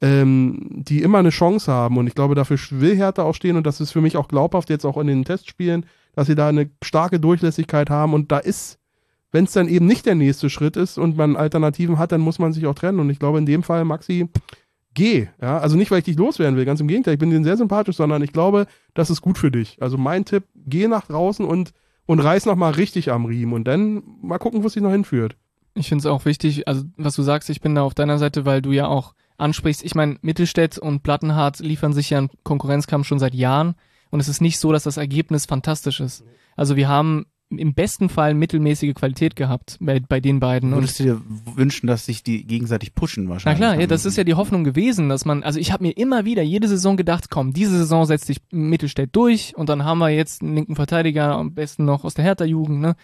[0.00, 1.96] ähm, die immer eine Chance haben.
[1.96, 4.70] Und ich glaube, dafür will Hertha auch stehen und das ist für mich auch glaubhaft
[4.70, 8.78] jetzt auch in den Testspielen, dass sie da eine starke Durchlässigkeit haben und da ist,
[9.32, 12.38] wenn es dann eben nicht der nächste Schritt ist und man Alternativen hat, dann muss
[12.38, 13.00] man sich auch trennen.
[13.00, 14.28] Und ich glaube, in dem Fall, Maxi,
[14.94, 15.26] geh.
[15.40, 15.58] Ja?
[15.58, 17.96] Also nicht, weil ich dich loswerden will, ganz im Gegenteil, ich bin denen sehr sympathisch,
[17.96, 19.76] sondern ich glaube, das ist gut für dich.
[19.80, 21.72] Also mein Tipp, geh nach draußen und,
[22.06, 25.36] und reiß nochmal richtig am Riemen und dann mal gucken, wo es dich noch hinführt.
[25.74, 28.44] Ich finde es auch wichtig, also was du sagst, ich bin da auf deiner Seite,
[28.44, 29.84] weil du ja auch ansprichst.
[29.84, 33.74] Ich meine, Mittelstädt und Plattenhardt liefern sich ja einen Konkurrenzkampf schon seit Jahren
[34.10, 36.24] und es ist nicht so, dass das Ergebnis fantastisch ist.
[36.56, 40.72] Also wir haben im besten Fall mittelmäßige Qualität gehabt bei, bei den beiden.
[40.72, 41.20] Würdest du dir
[41.54, 43.60] wünschen, dass sich die gegenseitig pushen wahrscheinlich?
[43.60, 45.96] Na klar, ja, das ist ja die Hoffnung gewesen, dass man, also ich habe mir
[45.96, 49.98] immer wieder jede Saison gedacht, komm, diese Saison setzt sich Mittelstädt durch und dann haben
[49.98, 52.96] wir jetzt einen linken Verteidiger, am besten noch aus der Hertha-Jugend, ne?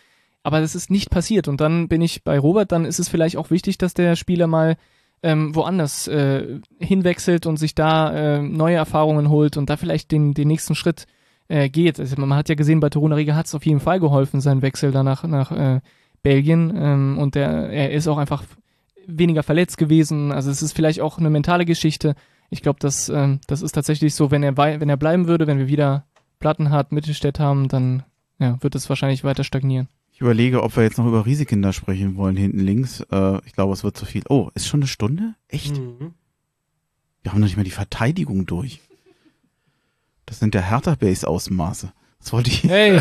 [0.43, 3.37] Aber das ist nicht passiert und dann bin ich bei Robert, dann ist es vielleicht
[3.37, 4.77] auch wichtig, dass der Spieler mal
[5.23, 10.33] ähm, woanders äh, hinwechselt und sich da äh, neue Erfahrungen holt und da vielleicht den,
[10.33, 11.07] den nächsten Schritt
[11.51, 11.99] äh, geht.
[11.99, 14.63] Also man hat ja gesehen, bei Toruna Riga hat es auf jeden Fall geholfen, sein
[14.63, 15.81] Wechsel danach nach äh,
[16.23, 16.73] Belgien.
[16.77, 18.45] Ähm, und der, er ist auch einfach
[19.07, 20.33] weniger verletzt gewesen.
[20.33, 22.15] Also es ist vielleicht auch eine mentale Geschichte.
[22.51, 25.59] Ich glaube, das, ähm, das ist tatsächlich so, wenn er, wenn er bleiben würde, wenn
[25.59, 26.05] wir wieder
[26.39, 28.05] Plattenhardt, Mittelstädt haben, dann
[28.39, 29.89] ja, wird es wahrscheinlich weiter stagnieren.
[30.13, 33.01] Ich überlege, ob wir jetzt noch über Risikinder sprechen wollen, hinten links.
[33.11, 34.23] Äh, ich glaube, es wird zu viel.
[34.29, 35.35] Oh, ist schon eine Stunde?
[35.49, 35.79] Echt?
[35.79, 36.13] Mhm.
[37.23, 38.81] Wir haben noch nicht mal die Verteidigung durch.
[40.27, 41.93] Das sind der Hertha-Base-Ausmaße.
[42.21, 42.65] Das wollte ich.
[42.65, 43.01] Hey!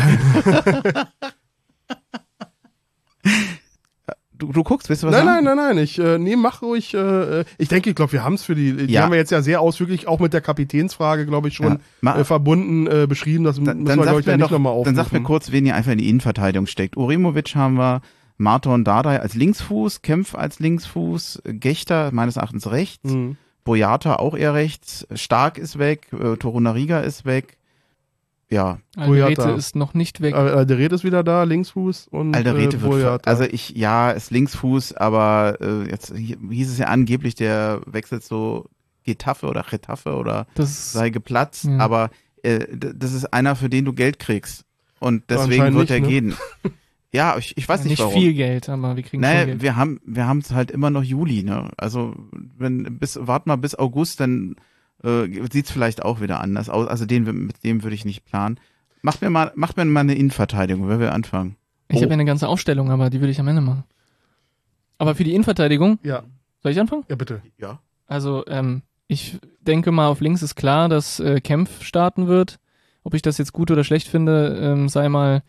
[4.32, 5.44] du, du guckst, weißt du was Nein, sagen?
[5.44, 5.84] nein, nein, nein.
[5.84, 6.94] Ich, äh, nee, mach ruhig.
[6.94, 8.86] Äh, ich denke, ich glaube, wir haben es für die.
[8.86, 9.02] Die ja.
[9.02, 12.18] haben wir jetzt ja sehr ausführlich auch mit der Kapitänsfrage, glaube ich, schon ja.
[12.18, 13.44] äh, verbunden äh, beschrieben.
[13.44, 14.96] Das dann, müssen wir, glaube ich, ja nicht nochmal aufrufen.
[14.96, 16.96] Dann sag mir kurz, wen ihr einfach in die Innenverteidigung steckt.
[16.96, 18.00] Urimovic haben wir,
[18.38, 23.12] Marton Dardai als Linksfuß, Kempf als Linksfuß, Gechter meines Erachtens rechts.
[23.12, 23.36] Mhm.
[23.64, 27.56] Boyata auch eher rechts, Stark ist weg, äh, Torunariga ist weg.
[28.50, 28.78] Ja.
[28.96, 30.34] Alderete ist noch nicht weg.
[30.34, 35.58] Alderete ist wieder da, Linksfuß und Alderete äh, wird, also ich, ja, ist Linksfuß, aber
[35.60, 38.66] äh, jetzt hieß es ja angeblich, der wechselt so
[39.04, 41.78] Getafe oder Getafe oder das sei geplatzt, ja.
[41.78, 42.10] aber
[42.42, 44.64] äh, das ist einer, für den du Geld kriegst.
[44.98, 46.08] Und deswegen wird er ne?
[46.08, 46.34] gehen.
[47.12, 48.14] Ja, ich, ich weiß ja, nicht, nicht warum.
[48.14, 49.62] viel Geld, aber wir kriegen naja, Geld.
[49.62, 51.70] wir haben wir haben es halt immer noch Juli, ne?
[51.76, 52.14] Also
[52.56, 54.56] wenn bis wart mal bis August, dann
[55.02, 56.86] äh, sieht's vielleicht auch wieder anders aus.
[56.86, 58.60] Also den mit dem würde ich nicht planen.
[59.02, 61.56] Macht mir mal macht mir mal eine Innenverteidigung, wenn wir anfangen.
[61.88, 62.02] Ich oh.
[62.02, 63.84] habe ja eine ganze Aufstellung, aber die würde ich am Ende machen.
[64.98, 65.98] Aber für die Innenverteidigung?
[66.04, 66.22] Ja.
[66.62, 67.04] Soll ich anfangen?
[67.08, 67.42] Ja, bitte.
[67.58, 67.80] Ja.
[68.06, 72.60] Also ähm, ich denke mal, auf links ist klar, dass äh, Kempf starten wird.
[73.02, 75.42] Ob ich das jetzt gut oder schlecht finde, ähm, sei mal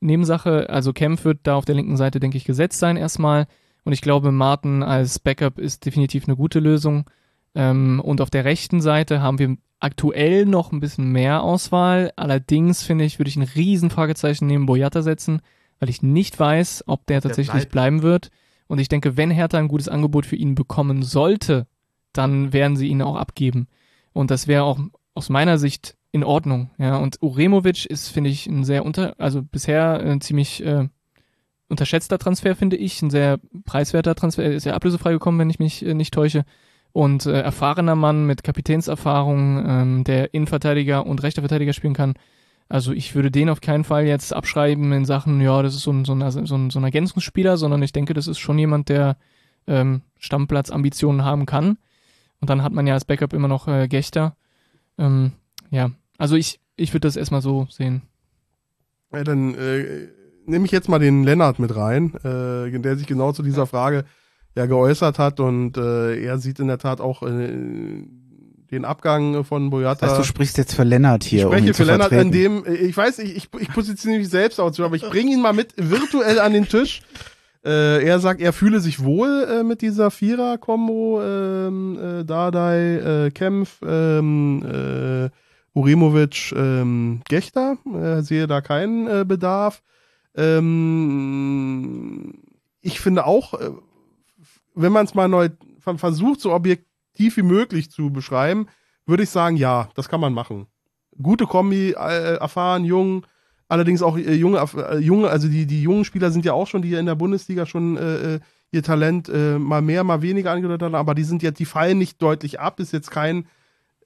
[0.00, 0.68] Nebensache.
[0.70, 3.46] Also Kempf wird da auf der linken Seite, denke ich, gesetzt sein erstmal.
[3.84, 7.08] Und ich glaube, Martin als Backup ist definitiv eine gute Lösung.
[7.54, 12.12] Ähm, und auf der rechten Seite haben wir aktuell noch ein bisschen mehr Auswahl.
[12.16, 15.40] Allerdings finde ich, würde ich ein riesen Fragezeichen neben Boyata setzen,
[15.78, 17.72] weil ich nicht weiß, ob der tatsächlich bleibt.
[17.72, 18.30] bleiben wird.
[18.66, 21.66] Und ich denke, wenn Hertha ein gutes Angebot für ihn bekommen sollte,
[22.12, 23.68] dann werden sie ihn auch abgeben.
[24.12, 24.78] Und das wäre auch
[25.14, 26.70] aus meiner Sicht in Ordnung.
[26.78, 30.88] Ja, und Uremovic ist, finde ich, ein sehr unter, also bisher ein ziemlich äh,
[31.68, 33.02] unterschätzter Transfer, finde ich.
[33.02, 34.44] Ein sehr preiswerter Transfer.
[34.44, 36.44] Er ist ja ablösefrei gekommen, wenn ich mich äh, nicht täusche.
[36.92, 42.14] Und äh, erfahrener Mann mit Kapitänserfahrung, ähm, der Innenverteidiger und rechter Verteidiger spielen kann.
[42.70, 45.92] Also ich würde den auf keinen Fall jetzt abschreiben in Sachen, ja, das ist so
[45.92, 48.88] ein, so ein, so ein, so ein Ergänzungsspieler, sondern ich denke, das ist schon jemand,
[48.88, 49.16] der
[49.66, 51.78] ähm, Stammplatzambitionen haben kann.
[52.40, 54.36] Und dann hat man ja als Backup immer noch äh, Gechter.
[54.98, 55.32] Ähm,
[55.70, 58.02] ja, also ich, ich würde das erstmal so sehen.
[59.12, 60.08] Ja, dann äh,
[60.46, 64.04] nehme ich jetzt mal den Lennart mit rein, äh, der sich genau zu dieser Frage
[64.54, 68.06] ja geäußert hat und äh, er sieht in der Tat auch äh,
[68.70, 70.00] den Abgang von Boyata.
[70.00, 72.08] Das heißt, du sprichst jetzt für Lennart ich hier, um spreche ihn für zu Lennart
[72.08, 72.34] vertreten.
[72.34, 75.32] in dem, äh, ich weiß, ich, ich, ich positioniere mich selbst aus, aber ich bringe
[75.32, 77.02] ihn mal mit virtuell an den Tisch.
[77.64, 83.30] Äh, er sagt, er fühle sich wohl äh, mit dieser Vierer-Kombo, ähm, äh, Dardai, äh,
[83.30, 85.30] Kempf, ähm,
[85.78, 87.78] Uremovic, ähm, Gechter.
[87.86, 89.82] Äh, sehe da keinen äh, Bedarf.
[90.34, 92.34] Ähm,
[92.80, 93.70] ich finde auch, äh,
[94.74, 95.48] wenn man es mal neu
[95.80, 98.66] ver- versucht, so objektiv wie möglich zu beschreiben,
[99.06, 100.66] würde ich sagen, ja, das kann man machen.
[101.20, 103.26] Gute Kombi, äh, erfahren, jung,
[103.68, 106.82] allerdings auch äh, junge, äh, junge, also die, die jungen Spieler sind ja auch schon,
[106.82, 111.24] die in der Bundesliga schon ihr Talent mal mehr, mal weniger angedeutet haben, aber die
[111.24, 113.46] sind jetzt, die fallen nicht deutlich ab, ist jetzt kein,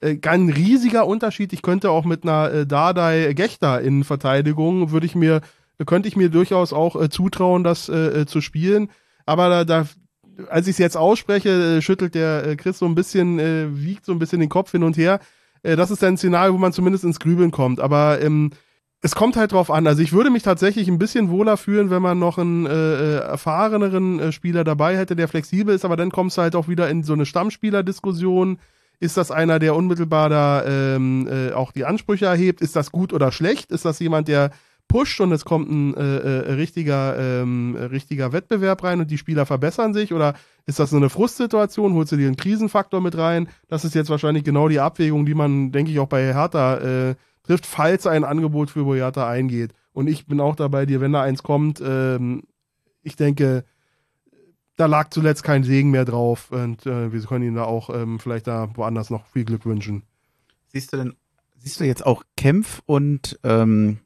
[0.02, 1.52] äh, kein riesiger Unterschied.
[1.52, 5.40] Ich könnte auch mit einer äh, Dardai Gechter in Verteidigung, würde ich mir,
[5.86, 8.90] könnte ich mir durchaus auch äh, zutrauen, das äh, äh, zu spielen.
[9.26, 9.86] Aber da, da
[10.48, 13.38] als ich es jetzt ausspreche, schüttelt der Chris so ein bisschen,
[13.76, 15.20] wiegt so ein bisschen den Kopf hin und her.
[15.62, 17.80] Das ist ein Szenario, wo man zumindest ins Grübeln kommt.
[17.80, 18.50] Aber ähm,
[19.02, 19.86] es kommt halt drauf an.
[19.86, 24.64] Also ich würde mich tatsächlich ein bisschen wohler fühlen, wenn man noch einen erfahreneren Spieler
[24.64, 25.84] dabei hätte, der flexibel ist.
[25.84, 28.58] Aber dann kommst du halt auch wieder in so eine Stammspieler-Diskussion.
[29.02, 32.60] Ist das einer, der unmittelbar da ähm, äh, auch die Ansprüche erhebt?
[32.60, 33.72] Ist das gut oder schlecht?
[33.72, 34.52] Ist das jemand, der
[34.86, 39.18] pusht und es kommt ein äh, äh, richtiger, ähm, äh, richtiger Wettbewerb rein und die
[39.18, 40.14] Spieler verbessern sich?
[40.14, 40.34] Oder
[40.66, 41.94] ist das so eine Frustsituation?
[41.94, 43.48] Holst du dir einen Krisenfaktor mit rein?
[43.66, 47.14] Das ist jetzt wahrscheinlich genau die Abwägung, die man, denke ich, auch bei Hertha äh,
[47.42, 49.72] trifft, falls ein Angebot für Boyata eingeht.
[49.92, 52.44] Und ich bin auch dabei dir, wenn da eins kommt, ähm,
[53.02, 53.64] ich denke,
[54.76, 58.18] da lag zuletzt kein Segen mehr drauf und äh, wir können ihm da auch ähm,
[58.18, 60.02] vielleicht da woanders noch viel Glück wünschen.
[60.68, 61.14] Siehst du denn,
[61.58, 63.98] siehst du jetzt auch Kempf und ähm,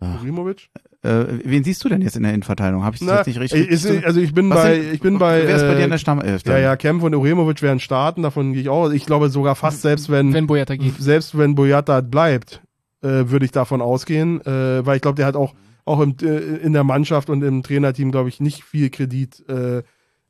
[0.00, 2.84] ach, äh, wen siehst du denn jetzt in der Innenverteidigung?
[2.84, 3.68] Habe ich das Na, jetzt nicht richtig?
[3.68, 5.86] ist, also ich bin Was bei, sind- ich bin bei, Wer ist bei dir in
[5.86, 6.42] äh, der Stammelf?
[6.44, 6.62] ja, dann?
[6.62, 8.90] ja, Kempf und Uremovic werden starten, davon gehe ich auch.
[8.90, 10.96] Ich glaube sogar fast selbst wenn, Wenn Boyata geht.
[10.98, 12.60] selbst wenn Boyata bleibt,
[13.02, 15.54] äh, würde ich davon ausgehen, äh, weil ich glaube, der hat auch,
[15.86, 19.82] auch im, äh, in der Mannschaft und im Trainerteam, glaube ich, nicht viel Kredit äh,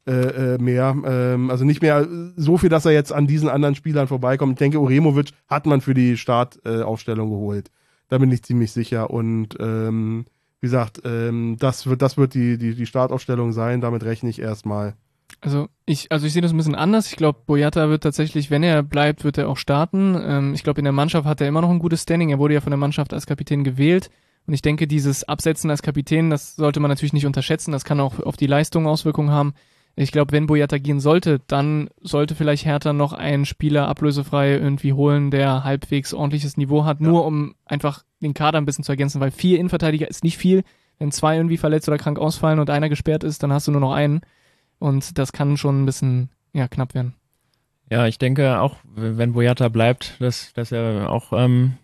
[0.07, 0.95] äh, äh, mehr.
[1.05, 4.53] Ähm, also nicht mehr so viel, dass er jetzt an diesen anderen Spielern vorbeikommt.
[4.53, 7.73] Ich denke, Uremovic hat man für die Startaufstellung Aufstellung geholt.
[8.09, 9.11] Da bin ich ziemlich sicher.
[9.11, 10.27] Und ähm,
[10.61, 13.81] wie gesagt, ähm, das wird, das wird die, die, die Startaufstellung sein.
[13.81, 14.95] Damit rechne ich erstmal.
[15.41, 17.09] Also ich, also ich sehe das ein bisschen anders.
[17.11, 20.17] Ich glaube, Boyata wird tatsächlich, wenn er bleibt, wird er auch starten.
[20.23, 22.31] Ähm, ich glaube, in der Mannschaft hat er immer noch ein gutes Standing.
[22.31, 24.11] Er wurde ja von der Mannschaft als Kapitän gewählt.
[24.47, 27.73] Und ich denke, dieses Absetzen als Kapitän, das sollte man natürlich nicht unterschätzen.
[27.73, 29.55] Das kann auch auf die Leistung Auswirkungen haben.
[29.97, 34.93] Ich glaube, wenn Boyata gehen sollte, dann sollte vielleicht Hertha noch einen Spieler ablösefrei irgendwie
[34.93, 39.21] holen, der halbwegs ordentliches Niveau hat, nur um einfach den Kader ein bisschen zu ergänzen,
[39.23, 40.65] weil vier Innenverteidiger ist nicht viel.
[40.99, 43.81] Wenn zwei irgendwie verletzt oder krank ausfallen und einer gesperrt ist, dann hast du nur
[43.81, 44.21] noch einen.
[44.79, 47.15] Und das kann schon ein bisschen ja, knapp werden.
[47.91, 51.75] Ja, ich denke auch, wenn Boyata bleibt, dass, dass er auch ähm,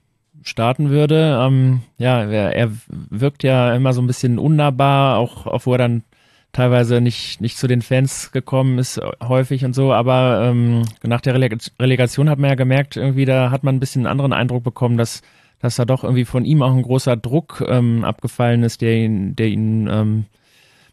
[0.42, 1.38] starten würde.
[1.40, 5.78] Ähm, ja, er, er wirkt ja immer so ein bisschen unnahbar, auch, auch wo er
[5.78, 6.02] dann
[6.52, 11.34] teilweise nicht, nicht zu den Fans gekommen ist, häufig und so, aber ähm, nach der
[11.34, 14.62] Releg Relegation hat man ja gemerkt, irgendwie da hat man ein bisschen einen anderen Eindruck
[14.62, 15.22] bekommen, dass,
[15.60, 19.34] dass da doch irgendwie von ihm auch ein großer Druck ähm, abgefallen ist, der ihn,
[19.34, 20.26] der ihn ähm,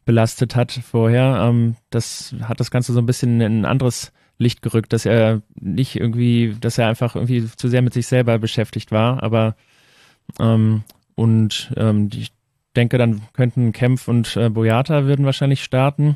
[0.05, 1.41] belastet hat vorher.
[1.43, 5.41] Ähm, das hat das Ganze so ein bisschen in ein anderes Licht gerückt, dass er
[5.59, 9.55] nicht irgendwie, dass er einfach irgendwie zu sehr mit sich selber beschäftigt war, aber
[10.39, 10.83] ähm,
[11.15, 12.31] und ähm, ich
[12.75, 16.15] denke, dann könnten Kempf und äh, Boyata würden wahrscheinlich starten.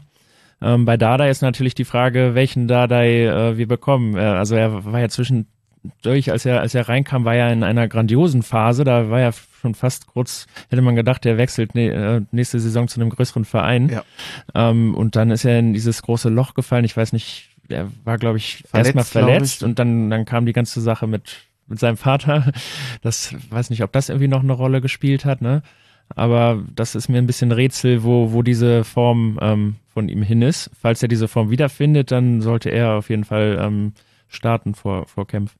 [0.61, 4.15] Ähm, bei Dardai ist natürlich die Frage, welchen Dardai äh, wir bekommen.
[4.15, 7.89] Äh, also er war ja zwischendurch, als er, als er reinkam, war er in einer
[7.89, 8.85] grandiosen Phase.
[8.85, 12.87] Da war er schon fast kurz, hätte man gedacht, der wechselt ne, äh, nächste Saison
[12.87, 13.89] zu einem größeren Verein.
[13.89, 14.03] Ja.
[14.55, 16.85] Ähm, und dann ist er in dieses große Loch gefallen.
[16.85, 19.63] Ich weiß nicht, er war, glaube ich, erstmal verletzt ich.
[19.63, 22.51] und dann, dann kam die ganze Sache mit mit seinem Vater.
[23.01, 25.61] Das weiß nicht, ob das irgendwie noch eine Rolle gespielt hat, ne?
[26.15, 30.41] Aber das ist mir ein bisschen Rätsel, wo, wo diese Form ähm, von ihm hin
[30.41, 30.69] ist.
[30.79, 33.93] Falls er diese Form wiederfindet, dann sollte er auf jeden Fall ähm,
[34.27, 35.55] starten vor, vor Kempf.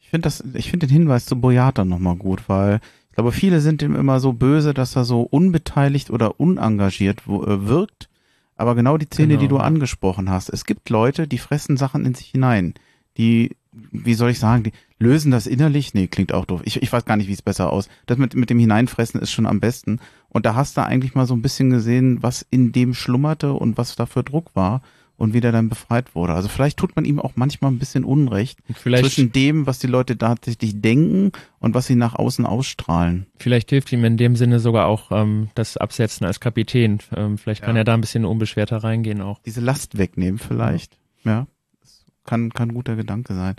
[0.00, 3.60] Ich finde das, ich finde den Hinweis zu Boyata nochmal gut, weil ich glaube, viele
[3.60, 8.08] sind ihm immer so böse, dass er so unbeteiligt oder unengagiert äh, wirkt.
[8.56, 9.40] Aber genau die Szene, genau.
[9.40, 10.48] die du angesprochen hast.
[10.48, 12.74] Es gibt Leute, die fressen Sachen in sich hinein.
[13.18, 15.94] Die, wie soll ich sagen, die lösen das innerlich.
[15.94, 16.62] Nee, klingt auch doof.
[16.64, 17.88] Ich, ich weiß gar nicht, wie es besser aus.
[18.06, 20.00] Das mit, mit dem Hineinfressen ist schon am besten.
[20.28, 23.76] Und da hast du eigentlich mal so ein bisschen gesehen, was in dem schlummerte und
[23.76, 24.82] was da für Druck war
[25.16, 26.34] und wie der dann befreit wurde.
[26.34, 29.86] Also vielleicht tut man ihm auch manchmal ein bisschen Unrecht vielleicht, zwischen dem, was die
[29.86, 33.26] Leute tatsächlich denken und was sie nach außen ausstrahlen.
[33.38, 36.98] Vielleicht hilft ihm in dem Sinne sogar auch ähm, das Absetzen als Kapitän.
[37.14, 37.80] Ähm, vielleicht kann ja.
[37.80, 39.40] er da ein bisschen unbeschwerter reingehen auch.
[39.44, 40.98] Diese Last wegnehmen vielleicht.
[41.24, 41.46] Ja, ja.
[41.80, 43.56] Das kann, kann ein guter Gedanke sein.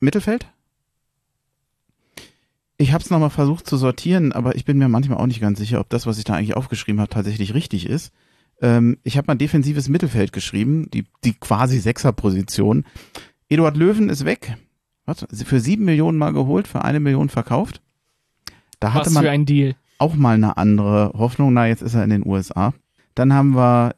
[0.00, 0.46] Mittelfeld?
[2.80, 5.58] Ich habe es nochmal versucht zu sortieren, aber ich bin mir manchmal auch nicht ganz
[5.58, 8.12] sicher, ob das, was ich da eigentlich aufgeschrieben habe, tatsächlich richtig ist.
[8.60, 12.84] Ähm, ich habe mal defensives Mittelfeld geschrieben, die, die quasi Sechserposition.
[13.48, 14.56] Eduard Löwen ist weg.
[15.06, 15.26] Was?
[15.32, 17.80] Für sieben Millionen mal geholt, für eine Million verkauft.
[18.80, 19.74] Da hatte Was man für ein Deal.
[19.98, 21.52] auch mal eine andere Hoffnung.
[21.52, 22.74] Na, jetzt ist er in den USA.
[23.14, 23.94] Dann haben wir,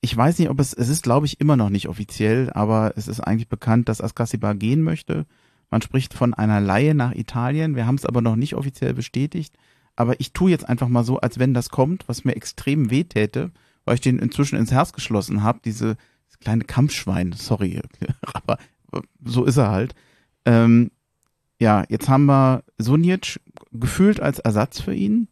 [0.00, 3.08] ich weiß nicht, ob es, es ist glaube ich immer noch nicht offiziell, aber es
[3.08, 5.26] ist eigentlich bekannt, dass Askasiba gehen möchte.
[5.70, 7.76] Man spricht von einer Laie nach Italien.
[7.76, 9.54] Wir haben es aber noch nicht offiziell bestätigt.
[9.96, 13.04] Aber ich tue jetzt einfach mal so, als wenn das kommt, was mir extrem weh
[13.04, 13.50] täte
[13.84, 15.96] weil ich den inzwischen ins Herz geschlossen habe, diese
[16.40, 17.80] kleine Kampfschwein, sorry,
[18.32, 18.58] aber
[19.24, 19.94] so ist er halt.
[20.44, 20.90] Ähm,
[21.58, 23.40] ja, jetzt haben wir Sunic
[23.72, 25.28] gefühlt als Ersatz für ihn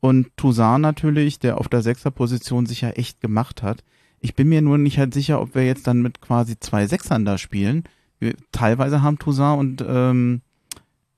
[0.00, 3.82] und Toussaint natürlich, der auf der Sechserposition sich ja echt gemacht hat.
[4.20, 7.24] Ich bin mir nur nicht halt sicher, ob wir jetzt dann mit quasi zwei Sechsern
[7.24, 7.84] da spielen.
[8.18, 10.42] Wir, teilweise haben Toussaint und ähm,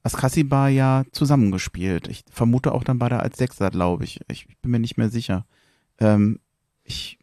[0.03, 2.09] Askasiba ja zusammengespielt.
[2.09, 4.21] Ich vermute auch dann bei der als Sechser, glaube ich.
[4.29, 5.45] Ich bin mir nicht mehr sicher.
[6.01, 6.39] Ähm,
[6.89, 7.19] ich,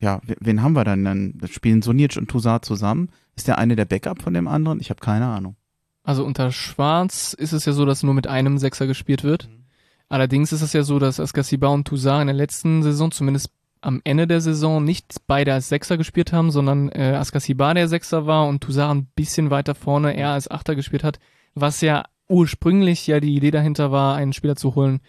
[0.00, 1.04] ja, wen haben wir dann?
[1.04, 3.10] Dann spielen Sunic und Toussaint zusammen.
[3.36, 4.80] Ist der eine der Backup von dem anderen?
[4.80, 5.56] Ich habe keine Ahnung.
[6.02, 9.48] Also unter Schwarz ist es ja so, dass nur mit einem Sechser gespielt wird.
[9.48, 9.64] Mhm.
[10.08, 13.50] Allerdings ist es ja so, dass Askasiba und Toussaint in der letzten Saison, zumindest
[13.80, 18.26] am Ende der Saison, nicht beide als Sechser gespielt haben, sondern äh, Askasiba der Sechser
[18.26, 21.18] war und Toussaint ein bisschen weiter vorne er als Achter gespielt hat,
[21.54, 25.00] was ja ursprünglich ja die Idee dahinter war, einen Spieler zu holen,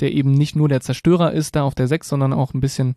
[0.00, 2.94] der eben nicht nur der Zerstörer ist da auf der Sechs, sondern auch ein bisschen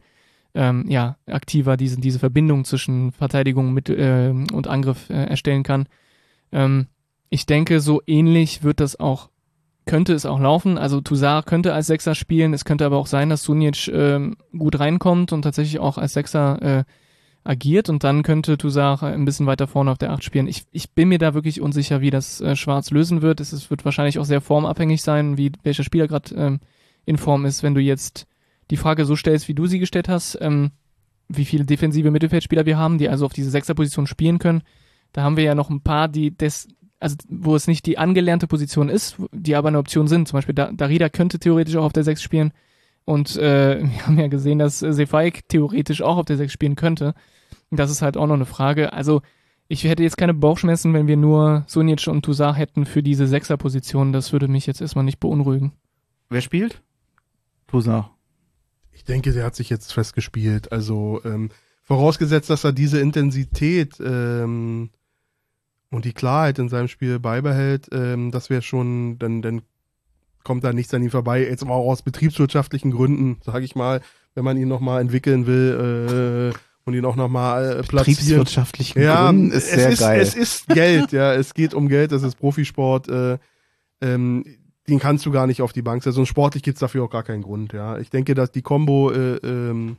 [0.53, 5.87] ähm, ja, aktiver diese, diese Verbindung zwischen Verteidigung mit, äh, und Angriff äh, erstellen kann.
[6.51, 6.87] Ähm,
[7.29, 9.29] ich denke, so ähnlich wird das auch,
[9.85, 10.77] könnte es auch laufen.
[10.77, 14.79] Also Toussaint könnte als Sechser spielen, es könnte aber auch sein, dass Sunic ähm, gut
[14.79, 16.83] reinkommt und tatsächlich auch als Sechser äh,
[17.43, 20.47] agiert und dann könnte Toussaint ein bisschen weiter vorne auf der Acht spielen.
[20.47, 23.39] Ich, ich bin mir da wirklich unsicher, wie das äh, Schwarz lösen wird.
[23.39, 26.59] Es, es wird wahrscheinlich auch sehr formabhängig sein, wie welcher Spieler gerade ähm,
[27.05, 27.63] in Form ist.
[27.63, 28.27] Wenn du jetzt
[28.69, 30.71] die Frage so stellst, wie du sie gestellt hast, ähm,
[31.27, 34.63] wie viele defensive Mittelfeldspieler wir haben, die also auf diese Sechserposition spielen können.
[35.13, 36.67] Da haben wir ja noch ein paar, die das,
[36.99, 40.27] also wo es nicht die angelernte Position ist, die aber eine Option sind.
[40.27, 42.51] Zum Beispiel Darida könnte theoretisch auch auf der Sechs spielen.
[43.05, 47.13] Und äh, wir haben ja gesehen, dass Sefaik theoretisch auch auf der Sechs spielen könnte.
[47.71, 48.93] Das ist halt auch noch eine Frage.
[48.93, 49.21] Also
[49.67, 54.13] ich hätte jetzt keine Bauchschmerzen, wenn wir nur Sunic und Toussaint hätten für diese Sechserposition.
[54.13, 55.73] Das würde mich jetzt erstmal nicht beunruhigen.
[56.29, 56.81] Wer spielt?
[57.67, 58.05] Toussaint.
[58.99, 60.73] Ich denke, der hat sich jetzt festgespielt.
[60.73, 61.51] Also ähm,
[61.83, 64.89] vorausgesetzt, dass er diese Intensität ähm,
[65.89, 69.61] und die Klarheit in seinem Spiel beibehält, ähm, das wäre schon, dann, dann
[70.43, 71.47] kommt da nichts an ihm vorbei.
[71.47, 74.01] Jetzt auch aus betriebswirtschaftlichen Gründen, sage ich mal,
[74.35, 76.51] wenn man ihn nochmal entwickeln will.
[76.53, 78.17] Äh, und ihn auch nochmal äh, platzieren.
[78.17, 80.19] Betriebswirtschaftlichen ja, Gründen ist sehr ist, geil.
[80.19, 81.33] Es ist Geld, ja.
[81.33, 83.07] Es geht um Geld, das ist Profisport.
[83.07, 83.37] Äh,
[84.01, 84.43] ähm,
[84.89, 86.19] den kannst du gar nicht auf die Bank setzen.
[86.19, 87.97] Und sportlich gibt es dafür auch gar keinen Grund, ja.
[87.97, 89.97] Ich denke, dass die Combo äh, ähm,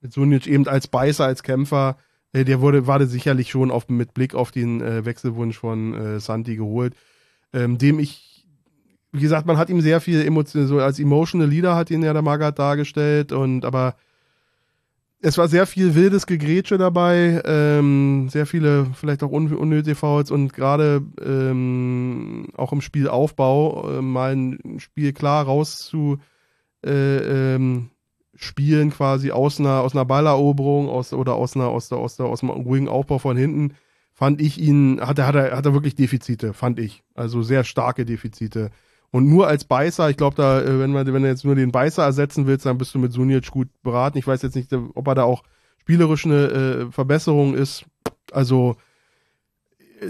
[0.00, 1.96] mit Sunic eben als Beißer, als Kämpfer,
[2.32, 6.20] äh, der wurde, war sicherlich schon auf, mit Blick auf den äh, Wechselwunsch von äh,
[6.20, 6.94] Santi geholt,
[7.52, 8.46] ähm, dem ich,
[9.12, 12.12] wie gesagt, man hat ihm sehr viel Emotion, so als emotional Leader hat ihn ja
[12.12, 13.96] der Magath dargestellt und aber
[15.20, 20.30] es war sehr viel wildes Gegrätsche dabei, ähm, sehr viele vielleicht auch un unnötige Fouls
[20.30, 26.18] und gerade ähm, auch im Spielaufbau äh, mal ein Spiel klar rauszu
[26.84, 27.90] äh, ähm,
[28.90, 32.40] quasi aus einer aus einer Balleroberung aus oder aus einer aus der aus der aus
[32.40, 33.74] dem ruhigen Aufbau von hinten
[34.12, 37.02] fand ich ihn hat er hat er hat er wirklich Defizite fand ich.
[37.14, 38.70] Also sehr starke Defizite
[39.10, 41.72] und nur als Beißer, ich glaube, da, äh, wenn man, wenn du jetzt nur den
[41.72, 44.18] Beißer ersetzen willst, dann bist du mit Sunic gut beraten.
[44.18, 45.42] Ich weiß jetzt nicht, ob er da auch
[45.80, 47.84] spielerisch eine äh, Verbesserung ist.
[48.32, 48.76] Also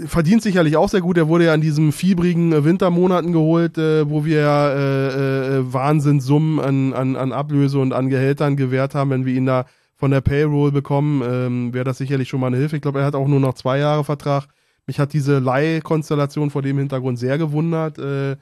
[0.05, 1.17] verdient sicherlich auch sehr gut.
[1.17, 5.73] Er wurde ja in diesen fiebrigen äh, Wintermonaten geholt, äh, wo wir ja äh, äh,
[5.73, 9.65] Wahnsinnssummen an, an, an Ablöse und an Gehältern gewährt haben, wenn wir ihn da
[9.95, 12.75] von der Payroll bekommen, ähm, wäre das sicherlich schon mal eine Hilfe.
[12.75, 14.47] Ich glaube, er hat auch nur noch zwei Jahre Vertrag.
[14.85, 17.97] Mich hat diese Leihkonstellation vor dem Hintergrund sehr gewundert.
[17.97, 18.37] Äh,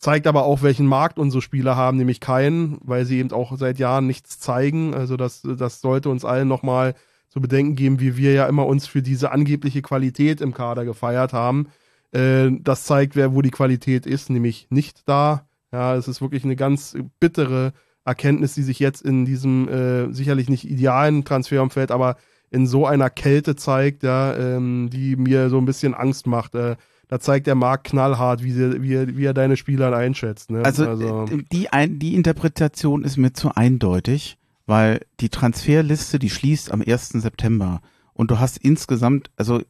[0.00, 3.78] zeigt aber auch, welchen Markt unsere Spieler haben, nämlich keinen, weil sie eben auch seit
[3.78, 4.94] Jahren nichts zeigen.
[4.94, 6.94] Also das, das sollte uns allen nochmal
[7.28, 11.34] zu bedenken geben, wie wir ja immer uns für diese angebliche Qualität im Kader gefeiert
[11.34, 11.68] haben.
[12.12, 15.46] Äh, das zeigt, wer, wo die Qualität ist, nämlich nicht da.
[15.70, 17.72] Ja, es ist wirklich eine ganz bittere
[18.04, 22.16] Erkenntnis, die sich jetzt in diesem äh, sicherlich nicht idealen Transferumfeld, aber
[22.50, 26.54] in so einer Kälte zeigt, ja, ähm, die mir so ein bisschen Angst macht.
[26.54, 26.76] Äh,
[27.10, 30.52] da zeigt der Markt knallhart, wie, sie, wie, er, wie er deine Spieler einschätzt.
[30.52, 30.64] Ne?
[30.64, 36.70] Also, also die, ein, die Interpretation ist mir zu eindeutig, weil die Transferliste, die schließt
[36.70, 37.08] am 1.
[37.08, 37.80] September
[38.12, 39.60] und du hast insgesamt, also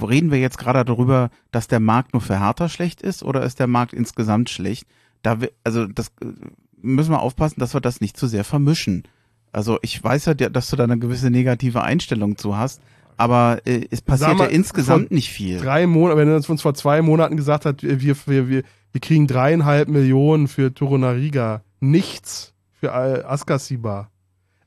[0.00, 3.58] reden wir jetzt gerade darüber, dass der Markt nur für Hertha schlecht ist oder ist
[3.58, 4.86] der Markt insgesamt schlecht?
[5.22, 6.12] Da wir, also das
[6.80, 9.08] müssen wir aufpassen, dass wir das nicht zu sehr vermischen.
[9.50, 12.80] Also ich weiß ja, dass du da eine gewisse negative Einstellung zu hast,
[13.22, 15.58] aber äh, es passiert mal, ja insgesamt nicht viel.
[15.58, 19.28] Drei Monate, wenn er uns vor zwei Monaten gesagt hat, wir, wir, wir, wir kriegen
[19.28, 24.10] dreieinhalb Millionen für Torunariga, nichts für Askasiba,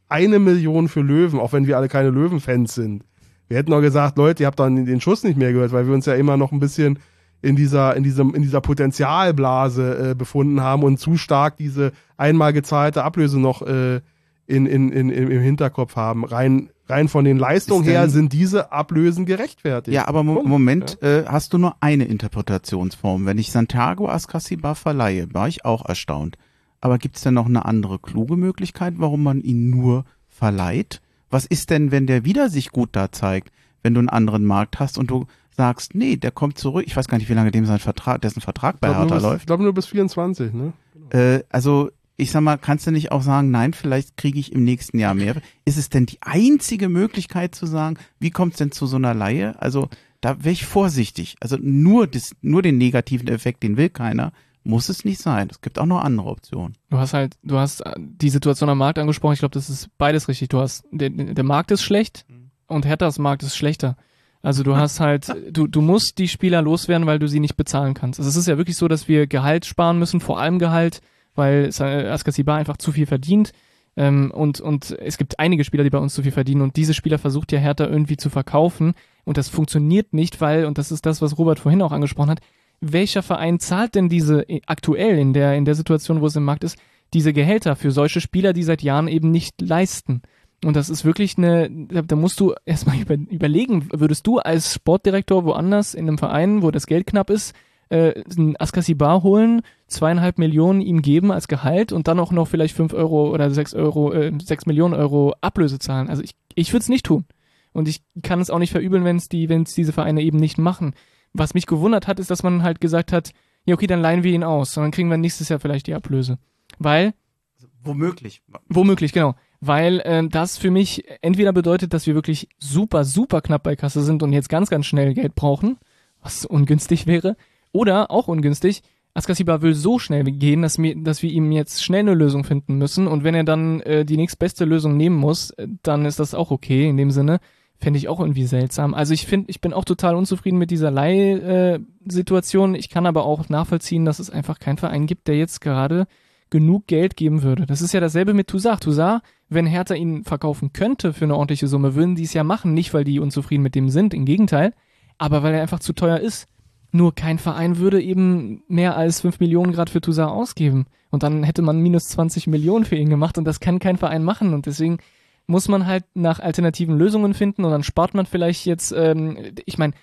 [0.07, 3.03] eine Million für Löwen, auch wenn wir alle keine Löwen-Fans sind.
[3.49, 5.94] Wir hätten auch gesagt, Leute, ihr habt dann den Schuss nicht mehr gehört, weil wir
[5.94, 6.99] uns ja immer noch ein bisschen
[7.41, 12.53] in dieser, in diesem, in dieser Potenzialblase äh, befunden haben und zu stark diese einmal
[12.53, 13.99] gezahlte Ablöse noch äh,
[14.48, 16.24] in, in, in, im Hinterkopf haben.
[16.24, 19.94] Rein rein von den Leistungen her sind diese Ablösen gerechtfertigt.
[19.94, 21.20] Ja, aber im Moment ja.
[21.20, 23.26] Äh, hast du nur eine Interpretationsform.
[23.26, 26.38] Wenn ich Santiago Ascasiba verleihe, war ich auch erstaunt.
[26.82, 31.02] Aber gibt es denn noch eine andere kluge Möglichkeit, warum man ihn nur verleiht?
[31.30, 33.52] Was ist denn, wenn der wieder sich gut da zeigt,
[33.82, 36.84] wenn du einen anderen Markt hast und du sagst, nee, der kommt zurück.
[36.86, 39.42] Ich weiß gar nicht, wie lange dem sein Vertrag, dessen Vertrag bei Hertha läuft.
[39.42, 40.74] Ich glaube nur bis 24, ne?
[41.12, 44.64] Äh, also ich sag mal, kannst du nicht auch sagen, nein, vielleicht kriege ich im
[44.64, 45.36] nächsten Jahr mehr?
[45.66, 49.14] Ist es denn die einzige Möglichkeit zu sagen, wie kommt es denn zu so einer
[49.14, 49.62] Laie?
[49.62, 49.90] Also
[50.22, 51.36] da wäre ich vorsichtig.
[51.42, 54.32] Also nur, das, nur den negativen Effekt, den will keiner,
[54.64, 55.50] muss es nicht sein.
[55.52, 56.76] Es gibt auch noch andere Optionen.
[56.90, 59.34] Du hast halt, du hast äh, die Situation am Markt angesprochen.
[59.34, 60.50] Ich glaube, das ist beides richtig.
[60.50, 62.26] Du hast, der, der Markt ist schlecht
[62.68, 63.98] und Herthas Markt ist schlechter.
[64.42, 67.94] Also du hast halt, du, du musst die Spieler loswerden, weil du sie nicht bezahlen
[67.94, 68.20] kannst.
[68.20, 71.02] Also es ist ja wirklich so, dass wir Gehalt sparen müssen, vor allem Gehalt
[71.36, 73.52] weil Askasiba einfach zu viel verdient.
[73.98, 76.94] Ähm, und, und es gibt einige Spieler, die bei uns zu viel verdienen und diese
[76.94, 78.94] Spieler versucht ja Hertha irgendwie zu verkaufen
[79.24, 82.41] und das funktioniert nicht, weil, und das ist das, was Robert vorhin auch angesprochen hat,
[82.82, 86.44] welcher Verein zahlt denn diese äh, aktuell in der, in der Situation, wo es im
[86.44, 86.78] Markt ist,
[87.14, 90.22] diese Gehälter für solche Spieler, die seit Jahren eben nicht leisten?
[90.64, 95.45] Und das ist wirklich eine, da musst du erstmal über, überlegen, würdest du als Sportdirektor
[95.45, 97.56] woanders in einem Verein, wo das Geld knapp ist,
[97.90, 102.76] äh, einen Askasibar holen, zweieinhalb Millionen ihm geben als Gehalt und dann auch noch vielleicht
[102.76, 106.10] fünf Euro oder sechs Euro, äh, sechs Millionen Euro Ablöse zahlen.
[106.10, 107.26] Also ich, ich würde es nicht tun.
[107.72, 110.38] Und ich kann es auch nicht verübeln, wenn es die, wenn es diese Vereine eben
[110.38, 110.94] nicht machen.
[111.34, 113.32] Was mich gewundert hat, ist, dass man halt gesagt hat,
[113.66, 115.94] ja okay, dann leihen wir ihn aus und dann kriegen wir nächstes Jahr vielleicht die
[115.94, 116.40] Ablöse.
[116.80, 117.14] Weil
[117.56, 118.41] also, Womöglich.
[118.70, 119.36] Womöglich, genau.
[119.60, 124.02] Weil äh, das für mich entweder bedeutet, dass wir wirklich super, super knapp bei Kasse
[124.02, 125.78] sind und jetzt ganz, ganz schnell Geld brauchen,
[126.22, 127.36] was ungünstig wäre,
[127.72, 128.84] oder, auch ungünstig,
[129.16, 132.78] Askasiba will so schnell gehen, dass wir, dass wir ihm jetzt schnell eine Lösung finden
[132.78, 133.08] müssen.
[133.08, 136.52] Und wenn er dann äh, die nächstbeste Lösung nehmen muss, äh, dann ist das auch
[136.52, 137.40] okay in dem Sinne.
[137.78, 138.94] Fände ich auch irgendwie seltsam.
[138.94, 142.76] Also ich finde, ich bin auch total unzufrieden mit dieser Leih-Situation.
[142.76, 146.08] Äh, ich kann aber auch nachvollziehen, dass es einfach keinen Verein gibt, der jetzt gerade
[146.50, 147.66] genug Geld geben würde.
[147.66, 148.84] Das ist ja dasselbe mit Toussaint.
[148.84, 152.74] Toussaint, wenn Hertha ihn verkaufen könnte für eine ordentliche Summe, würden die es ja machen.
[152.74, 154.74] Nicht, weil die unzufrieden mit dem sind, im Gegenteil,
[155.18, 156.50] aber weil er einfach zu teuer ist.
[156.96, 160.86] Nur kein Verein würde eben mehr als 5 Millionen Grad für Toussaint ausgeben.
[161.12, 164.24] Und dann hätte man minus 20 Millionen für ihn gemacht und das kann kein Verein
[164.24, 164.54] machen.
[164.54, 165.00] Und deswegen
[165.46, 169.78] muss man halt nach alternativen Lösungen finden und dann spart man vielleicht jetzt, ähm, ich
[169.78, 169.94] meine,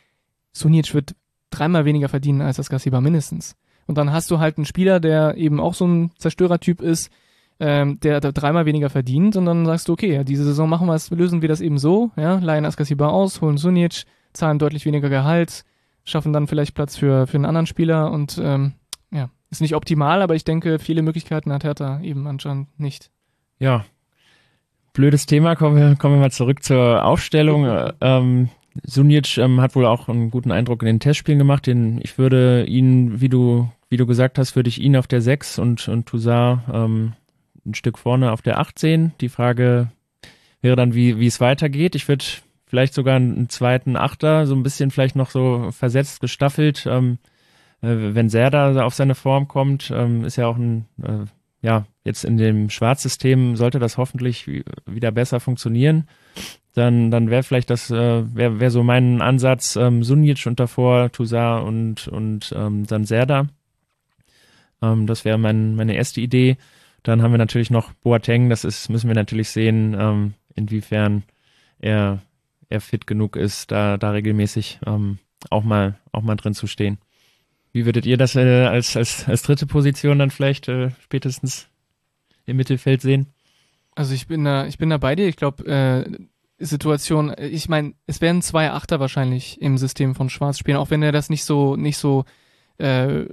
[0.52, 1.14] Sunic wird
[1.48, 3.56] dreimal weniger verdienen als das Gassiba mindestens.
[3.86, 7.10] Und dann hast du halt einen Spieler, der eben auch so ein Zerstörertyp ist,
[7.58, 10.88] ähm, der, der dreimal weniger verdient und dann sagst du, okay, ja, diese Saison machen
[10.88, 14.04] wir es, lösen wir das eben so, ja, leihen Askasiba aus, holen Sunic,
[14.34, 15.64] zahlen deutlich weniger Gehalt,
[16.04, 18.72] schaffen dann vielleicht Platz für, für einen anderen Spieler und ähm,
[19.10, 23.10] ja, ist nicht optimal, aber ich denke, viele Möglichkeiten hat Hertha eben anscheinend nicht.
[23.58, 23.84] Ja,
[24.92, 25.56] blödes Thema.
[25.56, 27.90] Kommen wir, kommen wir mal zurück zur Aufstellung.
[28.00, 28.48] Ähm,
[28.82, 31.66] Sunic ähm, hat wohl auch einen guten Eindruck in den Testspielen gemacht.
[31.66, 35.20] Den, ich würde ihn, wie du, wie du gesagt hast, würde ich ihn auf der
[35.20, 37.12] 6 und, und Toussaint ähm,
[37.64, 39.12] ein Stück vorne auf der 8 sehen.
[39.20, 39.88] Die Frage
[40.62, 41.94] wäre dann, wie es weitergeht.
[41.94, 42.24] Ich würde
[42.72, 46.86] vielleicht sogar einen zweiten Achter, so ein bisschen vielleicht noch so versetzt, gestaffelt.
[46.88, 47.18] Ähm,
[47.82, 51.26] äh, wenn Serda auf seine Form kommt, ähm, ist ja auch ein, äh,
[51.60, 54.48] ja, jetzt in dem Schwarzsystem sollte das hoffentlich
[54.86, 56.08] wieder besser funktionieren.
[56.72, 61.12] Dann, dann wäre vielleicht das, äh, wäre wär so mein Ansatz, ähm, Sunic und davor
[61.12, 63.48] Toussaint und, und ähm, dann Serda.
[64.80, 66.56] Ähm, das wäre mein, meine erste Idee.
[67.02, 71.24] Dann haben wir natürlich noch Boateng, das ist, müssen wir natürlich sehen, ähm, inwiefern
[71.78, 72.22] er,
[72.72, 75.18] er fit genug ist, da, da regelmäßig ähm,
[75.50, 76.98] auch mal, auch mal drin zu stehen.
[77.72, 81.68] Wie würdet ihr das äh, als, als, als dritte Position dann vielleicht äh, spätestens
[82.44, 83.28] im Mittelfeld sehen?
[83.94, 85.28] Also ich bin da, ich bin da bei dir.
[85.28, 90.58] Ich glaube, äh, Situation, ich meine, es werden zwei Achter wahrscheinlich im System von Schwarz
[90.58, 92.24] spielen, auch wenn er das nicht so, nicht so
[92.78, 93.24] äh,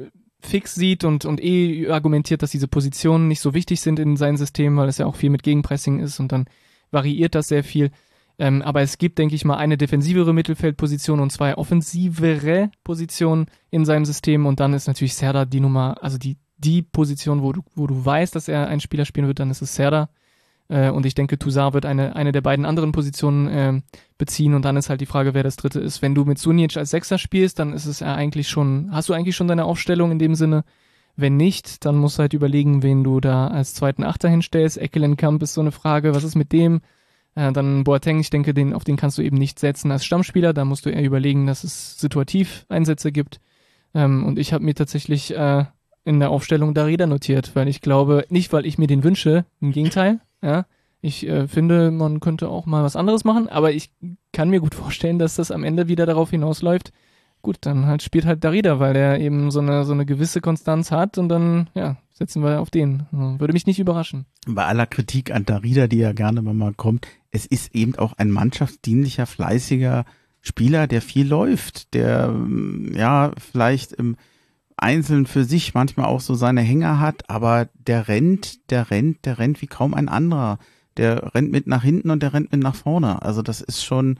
[0.41, 4.37] fix sieht und, und eh argumentiert, dass diese Positionen nicht so wichtig sind in seinem
[4.37, 6.45] System, weil es ja auch viel mit Gegenpressing ist und dann
[6.91, 7.91] variiert das sehr viel.
[8.39, 13.83] Ähm, aber es gibt, denke ich mal, eine defensivere Mittelfeldposition und zwei offensivere Positionen in
[13.83, 14.45] seinem System.
[14.45, 18.05] Und dann ist natürlich Serda die Nummer, also die, die Position, wo du, wo du
[18.05, 20.09] weißt, dass er ein Spieler spielen wird, dann ist es Serda.
[20.69, 23.81] Äh, und ich denke, Toussaint wird eine, eine der beiden anderen Positionen äh,
[24.17, 24.53] beziehen.
[24.53, 26.01] Und dann ist halt die Frage, wer das dritte ist.
[26.01, 29.13] Wenn du mit Sunic als Sechser spielst, dann ist es ja eigentlich schon, hast du
[29.13, 30.63] eigentlich schon deine Aufstellung in dem Sinne?
[31.17, 34.77] Wenn nicht, dann musst du halt überlegen, wen du da als zweiten Achter hinstellst.
[34.77, 36.79] Eckelenkamp ist so eine Frage, was ist mit dem?
[37.35, 40.53] Äh, dann Boateng, ich denke, den, auf den kannst du eben nicht setzen als Stammspieler.
[40.53, 43.39] Da musst du eher überlegen, dass es situativ Einsätze gibt.
[43.93, 45.65] Ähm, und ich habe mir tatsächlich äh,
[46.03, 49.71] in der Aufstellung Darida notiert, weil ich glaube, nicht weil ich mir den wünsche, im
[49.71, 50.19] Gegenteil.
[50.41, 50.67] Ja,
[51.01, 53.91] ich äh, finde, man könnte auch mal was anderes machen, aber ich
[54.31, 56.93] kann mir gut vorstellen, dass das am Ende wieder darauf hinausläuft.
[57.41, 60.91] Gut, dann halt spielt halt Darida, weil der eben so eine so eine gewisse Konstanz
[60.91, 63.05] hat und dann ja setzen wir auf den.
[63.11, 64.27] Würde mich nicht überraschen.
[64.47, 68.31] Bei aller Kritik an Darida, die ja gerne mal kommt, es ist eben auch ein
[68.31, 70.05] mannschaftsdienlicher, fleißiger
[70.41, 72.35] Spieler, der viel läuft, der
[72.93, 74.15] ja vielleicht im
[74.77, 79.37] Einzelnen für sich manchmal auch so seine Hänger hat, aber der rennt, der rennt, der
[79.37, 80.57] rennt wie kaum ein anderer.
[80.97, 83.21] Der rennt mit nach hinten und der rennt mit nach vorne.
[83.21, 84.19] Also das ist schon,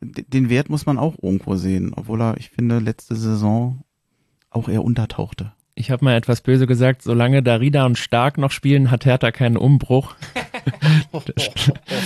[0.00, 3.82] den Wert muss man auch irgendwo sehen, obwohl er, ich finde, letzte Saison
[4.50, 8.90] auch eher untertauchte ich habe mal etwas böse gesagt, solange Darida und Stark noch spielen,
[8.90, 10.14] hat Hertha keinen Umbruch.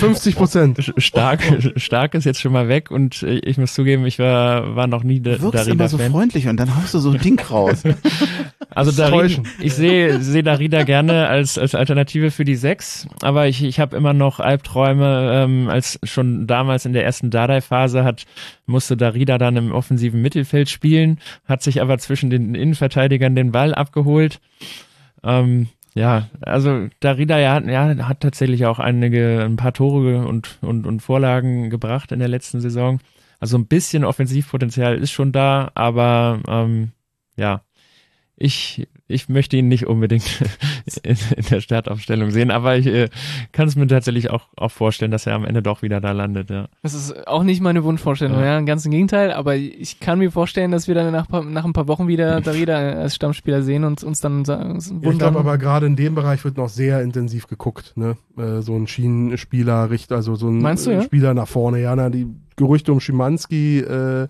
[0.01, 0.95] 50 Prozent.
[0.97, 1.43] Stark,
[1.77, 5.21] Stark ist jetzt schon mal weg und ich muss zugeben, ich war, war noch nie
[5.21, 6.13] da, du Darida immer so Fan.
[6.13, 7.83] freundlich und dann haust du so ein Ding raus.
[8.71, 13.63] Also Darida, ich sehe sehe Darida gerne als als Alternative für die Sechs, aber ich
[13.63, 18.25] ich habe immer noch Albträume, ähm, als schon damals in der ersten Dardai-Phase hat
[18.67, 23.64] musste Darida dann im offensiven Mittelfeld spielen, hat sich aber zwischen den Innenverteidigern den Ball
[23.73, 24.41] abgeholt.
[25.23, 30.87] Ähm, ja, also Darida ja, ja, hat tatsächlich auch einige, ein paar Tore und, und,
[30.87, 33.01] und Vorlagen gebracht in der letzten Saison.
[33.39, 36.93] Also ein bisschen Offensivpotenzial ist schon da, aber ähm,
[37.37, 37.63] ja,
[38.37, 40.25] ich ich möchte ihn nicht unbedingt
[41.03, 43.09] in, in der Startaufstellung sehen, aber ich äh,
[43.53, 46.51] kann es mir tatsächlich auch, auch vorstellen, dass er am Ende doch wieder da landet.
[46.51, 46.69] Ja.
[46.83, 50.31] Das ist auch nicht meine Wunschvorstellung, ja, ja ganz im Gegenteil, aber ich kann mir
[50.31, 54.03] vorstellen, dass wir dann nach, nach ein paar Wochen wieder Darida als Stammspieler sehen und
[54.03, 55.03] uns dann wundern.
[55.03, 58.17] Ja, ich glaube aber gerade in dem Bereich wird noch sehr intensiv geguckt, ne?
[58.39, 61.03] Äh, so ein Schienenspieler, also so ein du, ja?
[61.03, 62.27] Spieler nach vorne, ja, na, die
[62.57, 64.29] Gerüchte um Schimanski, äh,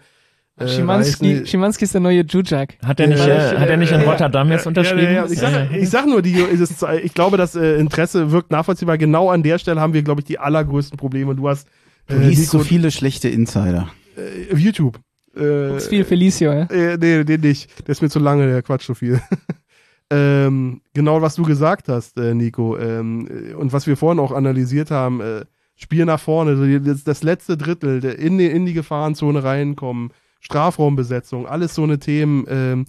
[0.56, 2.76] äh, Schimanski, Schimanski ist der neue Jujak.
[2.84, 5.14] Hat er nicht, äh, hat er nicht in Rotterdam jetzt unterschrieben?
[5.14, 8.50] Ja, ja, ich, sag, ich sag nur, die, ist, ich glaube, das äh, Interesse wirkt
[8.50, 8.96] nachvollziehbar.
[8.98, 11.34] Genau an der Stelle haben wir, glaube ich, die allergrößten Probleme.
[11.34, 11.66] Du hast
[12.06, 13.88] äh, du liest so viele schlechte Insider.
[14.16, 15.00] Äh, auf YouTube.
[15.36, 16.66] Äh, ist viel Felicio, ja?
[16.70, 17.86] Äh, nee, den nicht.
[17.86, 19.20] Der ist mir zu lange, der quatscht so viel.
[20.10, 22.78] ähm, genau, was du gesagt hast, äh, Nico.
[22.78, 25.44] Ähm, und was wir vorhin auch analysiert haben, äh,
[25.76, 30.12] Spiel nach vorne, das, das letzte Drittel, der in die, in die Gefahrenzone reinkommen,
[30.44, 32.44] Strafraumbesetzung, alles so eine Themen.
[32.48, 32.84] Ähm,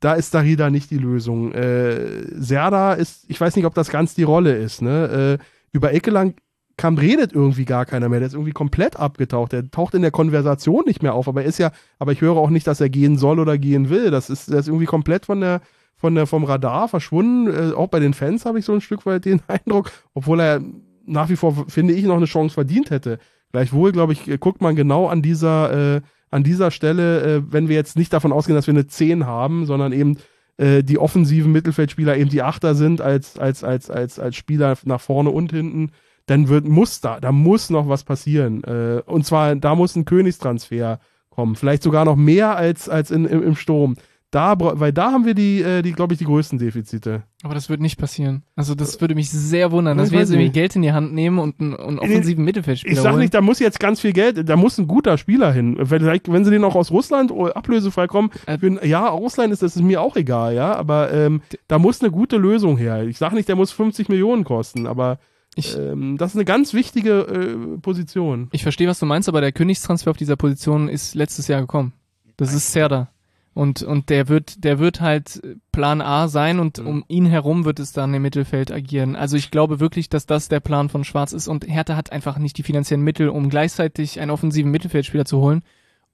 [0.00, 1.52] da ist Darida nicht die Lösung.
[1.52, 4.82] Äh, Serda ist, ich weiß nicht, ob das ganz die Rolle ist.
[4.82, 5.38] Ne?
[5.40, 6.34] Äh, über Eckelang
[6.76, 8.18] kam, redet irgendwie gar keiner mehr.
[8.18, 9.52] Der ist irgendwie komplett abgetaucht.
[9.52, 11.28] Der taucht in der Konversation nicht mehr auf.
[11.28, 13.88] Aber er ist ja, aber ich höre auch nicht, dass er gehen soll oder gehen
[13.88, 14.10] will.
[14.10, 15.62] Das ist, der ist irgendwie komplett von der,
[15.96, 17.46] von der, vom Radar verschwunden.
[17.46, 20.60] Äh, auch bei den Fans habe ich so ein Stück weit den Eindruck, obwohl er
[21.06, 23.18] nach wie vor, finde ich, noch eine Chance verdient hätte.
[23.52, 26.00] Gleichwohl, glaube ich, guckt man genau an dieser, äh,
[26.32, 29.66] an dieser Stelle, äh, wenn wir jetzt nicht davon ausgehen, dass wir eine 10 haben,
[29.66, 30.16] sondern eben
[30.56, 35.00] äh, die offensiven Mittelfeldspieler eben die Achter sind als, als, als, als, als Spieler nach
[35.00, 35.90] vorne und hinten,
[36.26, 38.64] dann wird, muss da, da muss noch was passieren.
[38.64, 41.00] Äh, und zwar, da muss ein Königstransfer
[41.30, 41.54] kommen.
[41.56, 43.96] Vielleicht sogar noch mehr als, als in, im, im Sturm.
[44.32, 47.22] Da, weil da haben wir die, äh, die glaube ich, die größten Defizite.
[47.42, 48.42] Aber das wird nicht passieren.
[48.56, 50.50] Also das würde mich sehr wundern, dass wir jetzt irgendwie.
[50.50, 53.20] Geld in die Hand nehmen und einen, einen offensiven Mittelfeldspieler Ich sag holen.
[53.20, 55.78] nicht, da muss jetzt ganz viel Geld, da muss ein guter Spieler hin.
[55.84, 59.60] Vielleicht, wenn sie den auch aus Russland oder ablösefrei kommen, Äh, für, ja, Russland ist
[59.62, 63.04] das ist mir auch egal, ja, aber ähm, da muss eine gute Lösung her.
[63.06, 65.18] Ich sag nicht, der muss 50 Millionen kosten, aber
[65.56, 68.48] Ich- ähm, das ist eine ganz wichtige äh, Position.
[68.52, 71.92] Ich verstehe, was du meinst, aber der Königstransfer auf dieser Position ist letztes Jahr gekommen.
[72.38, 73.10] Das ist Serda.
[73.54, 75.42] Und, und der wird, der wird halt
[75.72, 76.86] Plan A sein und Mhm.
[76.86, 79.14] um ihn herum wird es dann im Mittelfeld agieren.
[79.14, 82.38] Also ich glaube wirklich, dass das der Plan von Schwarz ist und Hertha hat einfach
[82.38, 85.62] nicht die finanziellen Mittel, um gleichzeitig einen offensiven Mittelfeldspieler zu holen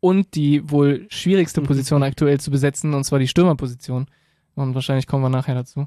[0.01, 1.67] und die wohl schwierigste Mhm.
[1.67, 4.07] Position aktuell zu besetzen, und zwar die Stürmerposition.
[4.57, 5.87] Und wahrscheinlich kommen wir nachher dazu.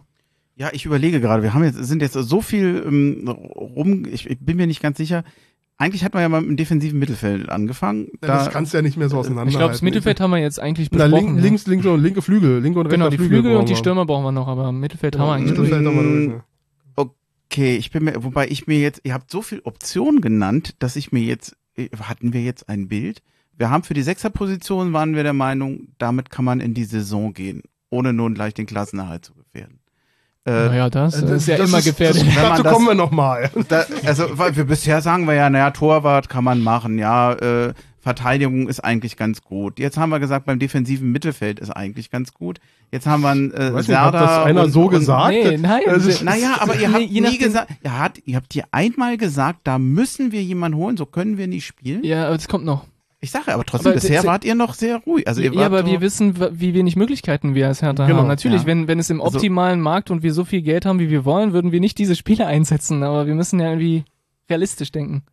[0.55, 4.39] Ja, ich überlege gerade, wir haben jetzt, sind jetzt so viel ähm, rum, ich, ich
[4.39, 5.23] bin mir nicht ganz sicher.
[5.81, 8.09] Eigentlich hat man ja mal im defensiven Mittelfeld angefangen.
[8.21, 9.49] Da, kannst du ja nicht mehr so auseinander.
[9.49, 11.25] Ich glaube, das Mittelfeld haben wir jetzt eigentlich Na, besprochen.
[11.25, 11.43] link, ja.
[11.43, 13.77] links, links und linke Flügel, linke und Genau, rechter die Flügel und die wir.
[13.77, 15.95] Stürmer brauchen wir noch, aber im Mittelfeld haben wir eigentlich Mittelfeld durch.
[15.95, 16.35] haben wir durch.
[16.35, 16.43] ne?
[17.51, 20.95] okay, ich bin mir, wobei ich mir jetzt, ihr habt so viel Optionen genannt, dass
[20.95, 23.23] ich mir jetzt, äh, hatten wir jetzt ein Bild?
[23.57, 27.33] Wir haben für die Sechserposition waren wir der Meinung, damit kann man in die Saison
[27.33, 29.33] gehen, ohne nun gleich den Klassenerhalt zu.
[30.45, 32.23] Äh, Naja, das, Äh, ist ja das immer ist- gefährlich.
[32.25, 33.49] Das, dazu das- kommen wir nochmal.
[33.69, 37.73] Da, also, weil wir bisher sagen wir ja, naja, Torwart kann man machen, ja, äh,
[37.99, 39.77] Verteidigung ist eigentlich ganz gut.
[39.77, 42.59] Jetzt haben wir gesagt, beim defensiven Mittelfeld ist eigentlich ganz gut.
[42.91, 45.29] Jetzt haben wir einen äh, hat das einer und, so und, gesagt?
[45.29, 45.81] Nee, nein.
[45.85, 49.59] Das ist- Naja, aber ihr habt nie gesagt, ihr habt, ihr habt hier einmal gesagt,
[49.65, 52.03] da müssen wir jemanden holen, so können wir nicht spielen.
[52.03, 52.85] Ja, aber das kommt noch.
[53.23, 55.27] Ich sage aber trotzdem, Aber bisher wart ihr noch sehr ruhig.
[55.27, 58.19] Also ihr ja, wart aber so, wir wissen, wie wenig Möglichkeiten wir als Hertha Genau,
[58.21, 58.27] haben.
[58.27, 58.67] Natürlich, ja.
[58.67, 61.23] wenn, wenn es im Also- optimalen Markt und wir so viel Geld haben, wie wir
[61.23, 63.03] wollen, würden wir nicht diese Spieler einsetzen.
[63.03, 64.03] Aber wir müssen ja irgendwie
[64.49, 65.23] realistisch denken.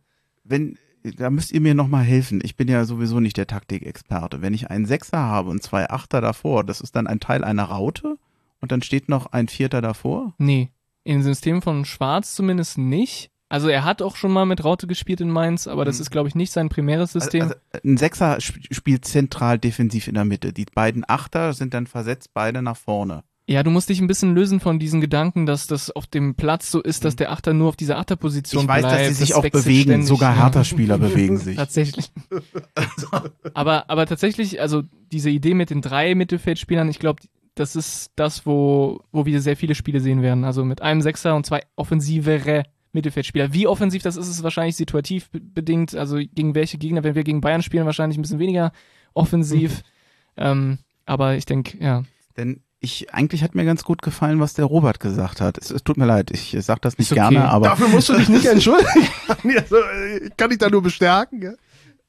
[0.43, 0.77] wenn,
[1.17, 2.41] da müsst ihr mir nochmal helfen.
[2.43, 4.41] Ich bin ja sowieso nicht der Taktikexperte.
[4.41, 7.63] Wenn ich einen Sechser habe und zwei Achter davor, das ist dann ein Teil einer
[7.63, 8.17] Raute
[8.61, 10.33] und dann steht noch ein Vierter davor.
[10.37, 10.69] Nee,
[11.05, 13.31] im System von Schwarz zumindest nicht.
[13.49, 16.01] Also er hat auch schon mal mit Raute gespielt in Mainz, aber das Mhm.
[16.03, 17.41] ist, glaube ich, nicht sein primäres System.
[17.41, 20.53] Also, also, ein Sechser sp spielt zentral defensiv in der Mitte.
[20.53, 23.23] Die beiden Achter sind dann versetzt beide nach vorne.
[23.47, 26.69] ja, du musst dich ein bisschen lösen von diesen Gedanken, dass das auf dem Platz
[26.69, 28.69] so ist, dass der Achter nur auf dieser Achterposition Mhm.
[28.69, 28.99] Ich weiß, bleibt.
[28.99, 29.81] dass sie sich Das auch bewegen.
[29.89, 30.37] ständig, Sogar ja.
[30.43, 31.55] Hertha-Spieler bewegen sich.
[31.57, 32.11] Tatsächlich.
[33.55, 37.21] aber, aber tatsächlich, also diese Idee mit den drei Mittelfeldspielern, ich glaube,
[37.55, 40.43] das ist das, wo, wo wir sehr viele Spiele sehen werden.
[40.45, 42.63] Also mit einem Sechser und zwei offensivere
[42.99, 43.53] Mittelfeldspieler.
[43.53, 45.95] Wie offensiv das ist, ist wahrscheinlich situativ be- bedingt.
[45.95, 48.71] Also gegen welche Gegner, wenn wir gegen Bayern spielen, wahrscheinlich ein bisschen weniger
[49.13, 49.81] offensiv.
[50.37, 52.03] ähm, aber ich denke, ja.
[52.37, 55.57] Denn ich, eigentlich hat mir ganz gut gefallen, was der Robert gesagt hat.
[55.57, 57.19] Es, es tut mir leid, ich sag das nicht okay.
[57.19, 59.07] gerne, aber Dafür musst du dich nicht entschuldigen.
[59.57, 59.77] also,
[60.23, 61.41] ich kann dich da nur bestärken.
[61.41, 61.51] Ja?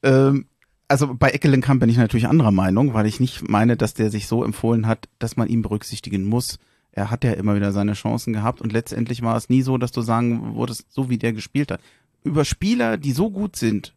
[0.03, 0.47] Ähm,
[0.87, 4.27] also bei Eckelenkamp bin ich natürlich anderer Meinung, weil ich nicht meine, dass der sich
[4.27, 6.59] so empfohlen hat, dass man ihn berücksichtigen muss.
[6.93, 9.93] Er hat ja immer wieder seine Chancen gehabt und letztendlich war es nie so, dass
[9.93, 11.81] du sagen würdest, so wie der gespielt hat.
[12.25, 13.95] Über Spieler, die so gut sind,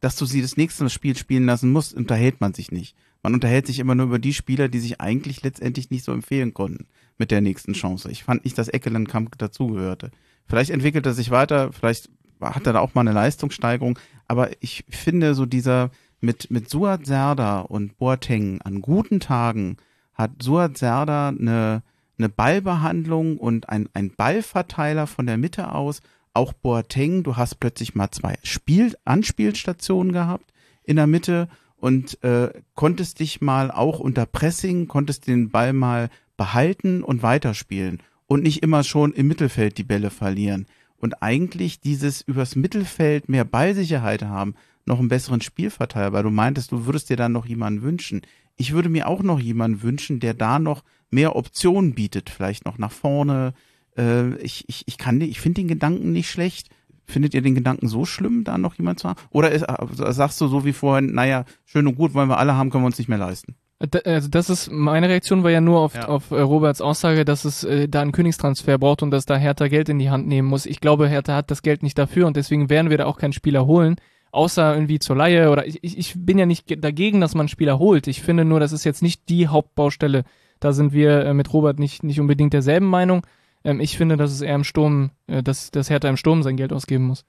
[0.00, 2.94] dass du sie das nächste Spiel spielen lassen musst, unterhält man sich nicht.
[3.22, 6.54] Man unterhält sich immer nur über die Spieler, die sich eigentlich letztendlich nicht so empfehlen
[6.54, 6.86] konnten
[7.18, 8.10] mit der nächsten Chance.
[8.10, 10.10] Ich fand nicht, dass Eckelenkamp dazugehörte.
[10.46, 12.08] Vielleicht entwickelt er sich weiter, vielleicht
[12.40, 13.98] hat er da auch mal eine Leistungssteigerung,
[14.28, 15.90] aber ich finde so dieser
[16.20, 19.76] mit, mit Suat Serda und Boateng an guten Tagen
[20.14, 21.82] hat Suat Serda eine,
[22.18, 26.00] eine Ballbehandlung und ein, ein Ballverteiler von der Mitte aus.
[26.32, 30.52] Auch Boateng, du hast plötzlich mal zwei Spiel Anspielstationen gehabt
[30.84, 36.10] in der Mitte und äh, konntest dich mal auch unter Pressing, konntest den Ball mal
[36.36, 40.66] behalten und weiterspielen und nicht immer schon im Mittelfeld die Bälle verlieren.
[40.98, 44.54] Und eigentlich dieses übers Mittelfeld mehr Ballsicherheit haben,
[44.86, 48.22] noch einen besseren Spielverteiler, weil du meintest, du würdest dir dann noch jemanden wünschen.
[48.56, 52.78] Ich würde mir auch noch jemanden wünschen, der da noch mehr Optionen bietet, vielleicht noch
[52.78, 53.54] nach vorne.
[53.96, 56.68] Äh, ich, ich, ich kann, ich finde den Gedanken nicht schlecht.
[57.08, 59.20] Findet ihr den Gedanken so schlimm, da noch jemand zu haben?
[59.30, 62.56] Oder ist, äh, sagst du so wie vorhin, naja, schön und gut, wollen wir alle
[62.56, 63.54] haben, können wir uns nicht mehr leisten?
[63.78, 66.08] Da- Also das ist meine Reaktion war ja nur auf, Ja.
[66.08, 69.68] auf äh, Roberts Aussage, dass es äh, da einen Königstransfer braucht und dass da Hertha
[69.68, 70.66] Geld in die Hand nehmen muss.
[70.66, 73.34] Ich glaube, Hertha hat das Geld nicht dafür und deswegen werden wir da auch keinen
[73.34, 73.96] Spieler holen,
[74.32, 77.78] außer irgendwie zur Laie oder ich, ich, bin ja nicht ge- dagegen, dass man Spieler
[77.78, 78.08] holt.
[78.08, 80.24] Ich finde nur, das ist jetzt nicht die Hauptbaustelle.
[80.60, 83.26] Da sind wir äh, mit Robert nicht, nicht unbedingt derselben Meinung.
[83.64, 86.56] Ähm, ich finde, dass es eher im Sturm, äh, dass, dass Hertha im Sturm sein
[86.56, 87.24] Geld ausgeben muss.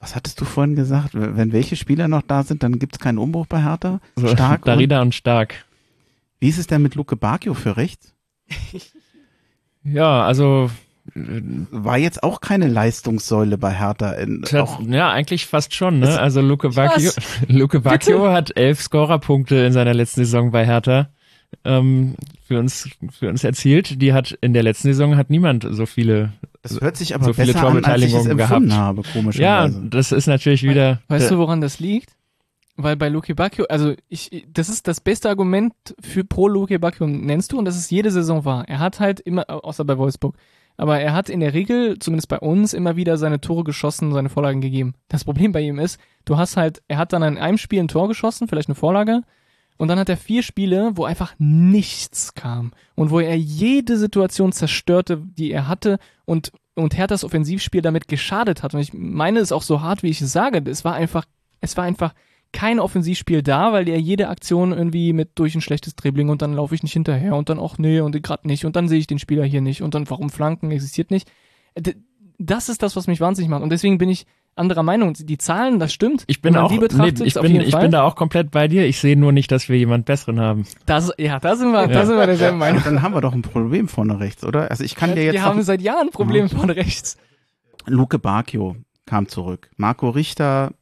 [0.00, 1.10] Was hattest du vorhin gesagt?
[1.12, 4.00] Wenn welche Spieler noch da sind, dann gibt es keinen Umbruch bei Hertha?
[4.16, 4.60] Stark.
[4.62, 5.64] und, Darida und Stark.
[6.38, 8.14] wie ist es denn mit Luke Bacchio für rechts?
[9.84, 10.70] Ja, also
[11.14, 14.12] äh, War jetzt auch keine Leistungssäule bei Hertha.
[14.12, 16.18] In, auch, ja, eigentlich fast schon, ne?
[16.18, 17.10] Also Luke Bacchio,
[17.48, 21.08] Luke Bacchio hat elf Scorerpunkte in seiner letzten Saison bei Hertha.
[21.64, 24.00] Ähm, für uns für uns erzielt.
[24.00, 27.32] Die hat in der letzten Saison hat niemand so viele Das hört sich aber so
[27.32, 28.72] viele besser an, als ich es empfunden gehabt.
[28.72, 29.02] habe,
[29.34, 32.12] Ja, das ist natürlich wieder Weißt du, woran das liegt?
[32.80, 37.08] Weil bei Luke Bacchio, also ich, das ist das beste Argument für pro Luke Bacchio
[37.08, 38.64] nennst du und das ist jede Saison wahr.
[38.68, 40.36] Er hat halt immer, außer bei Wolfsburg,
[40.76, 44.28] aber er hat in der Regel, zumindest bei uns, immer wieder seine Tore geschossen, seine
[44.28, 44.94] Vorlagen gegeben.
[45.08, 47.88] Das Problem bei ihm ist, du hast halt, er hat dann in einem Spiel ein
[47.88, 49.22] Tor geschossen, vielleicht eine Vorlage,
[49.78, 54.52] und dann hat er vier Spiele, wo einfach nichts kam und wo er jede Situation
[54.52, 58.72] zerstörte, die er hatte und und Herthas Offensivspiel damit geschadet hat.
[58.72, 60.62] Und ich meine es auch so hart, wie ich es sage.
[60.70, 61.24] Es war einfach,
[61.60, 62.14] es war einfach
[62.52, 66.54] kein Offensivspiel da, weil er jede Aktion irgendwie mit durch ein schlechtes Dribbling und dann
[66.54, 69.06] laufe ich nicht hinterher und dann auch nee und gerade nicht und dann sehe ich
[69.06, 71.30] den Spieler hier nicht und dann warum Flanken existiert nicht.
[72.38, 74.24] Das ist das, was mich wahnsinnig macht und deswegen bin ich
[74.58, 75.14] anderer Meinung.
[75.14, 76.24] Die Zahlen, das stimmt.
[76.26, 76.78] ich bin auch nee,
[77.24, 78.86] ich bin ich bin da auch komplett bei dir.
[78.86, 80.66] Ich sehe nur nicht, dass wir jemand besseren haben.
[80.86, 81.86] das, ja, da sind wir, Ja.
[81.86, 82.82] da sind wir derselben Meinung.
[82.84, 84.70] Dann haben wir doch ein Problem vorne rechts, oder?
[84.70, 87.16] Also ich kann dir jetzt Wir haben seit Jahren Probleme vorne rechts.
[87.86, 88.76] Luke Bacchio
[89.06, 89.70] kam zurück.
[89.76, 90.72] Marco Richter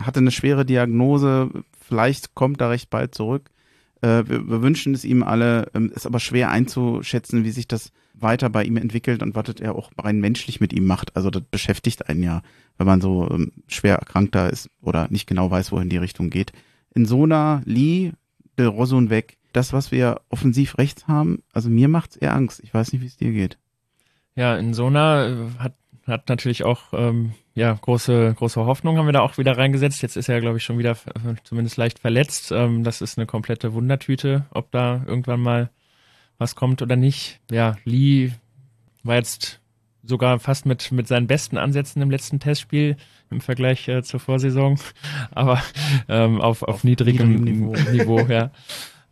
[0.00, 1.50] hatte eine schwere Diagnose.
[1.80, 3.50] Vielleicht kommt er recht bald zurück.
[4.02, 5.68] Äh, wir, wir wünschen es ihm alle.
[5.74, 9.74] Ähm, ist aber schwer einzuschätzen, wie sich das weiter bei ihm entwickelt und was er
[9.74, 11.16] auch rein menschlich mit ihm macht.
[11.16, 12.42] Also das beschäftigt einen ja,
[12.78, 16.52] wenn man so ähm, schwer erkrankter ist oder nicht genau weiß, wohin die Richtung geht.
[16.94, 18.12] In Sona, Lee,
[18.58, 19.38] De Rosun weg.
[19.52, 22.60] Das, was wir offensiv rechts haben, also mir macht's eher Angst.
[22.62, 23.58] Ich weiß nicht, wie es dir geht.
[24.34, 25.74] Ja, in Sona äh, hat
[26.06, 30.02] hat natürlich auch ähm, ja große große Hoffnung haben wir da auch wieder reingesetzt.
[30.02, 32.50] Jetzt ist er glaube ich schon wieder äh, zumindest leicht verletzt.
[32.52, 35.70] Ähm, das ist eine komplette Wundertüte, ob da irgendwann mal
[36.42, 37.40] was kommt oder nicht.
[37.50, 38.32] Ja, Lee
[39.02, 39.60] war jetzt
[40.02, 42.96] sogar fast mit mit seinen besten Ansätzen im letzten Testspiel
[43.30, 44.78] im Vergleich äh, zur Vorsaison,
[45.30, 45.62] aber
[46.08, 48.50] ähm, auf, auf, Auf niedrigem niedrigem Niveau, Niveau ja.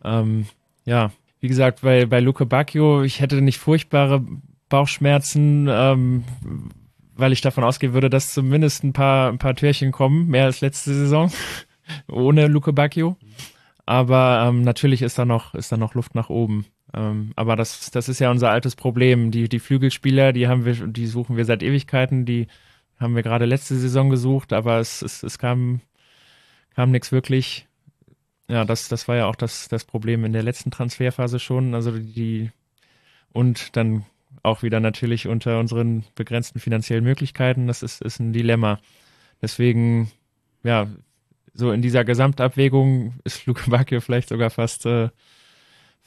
[0.03, 0.45] Ähm,
[0.85, 4.23] ja, wie gesagt, bei, bei Luca Bacchio, ich hätte nicht furchtbare
[4.69, 6.23] Bauchschmerzen, ähm,
[7.15, 10.61] weil ich davon ausgehen würde, dass zumindest ein paar, ein paar Türchen kommen, mehr als
[10.61, 11.31] letzte Saison,
[12.07, 13.17] ohne Luca Bacchio.
[13.85, 16.65] Aber ähm, natürlich ist da noch, ist da noch Luft nach oben.
[16.93, 19.31] Ähm, aber das, das ist ja unser altes Problem.
[19.31, 22.47] Die, die Flügelspieler, die haben wir, die suchen wir seit Ewigkeiten, die
[22.99, 25.81] haben wir gerade letzte Saison gesucht, aber es, es, es kam,
[26.75, 27.67] kam nichts wirklich.
[28.47, 31.73] Ja, das, das war ja auch das, das Problem in der letzten Transferphase schon.
[31.73, 32.51] Also die,
[33.31, 34.05] und dann
[34.43, 37.67] auch wieder natürlich unter unseren begrenzten finanziellen Möglichkeiten.
[37.67, 38.79] Das ist, ist ein Dilemma.
[39.41, 40.11] Deswegen,
[40.63, 40.87] ja,
[41.53, 45.09] so in dieser Gesamtabwägung ist Luke Bacchio vielleicht sogar fast, äh,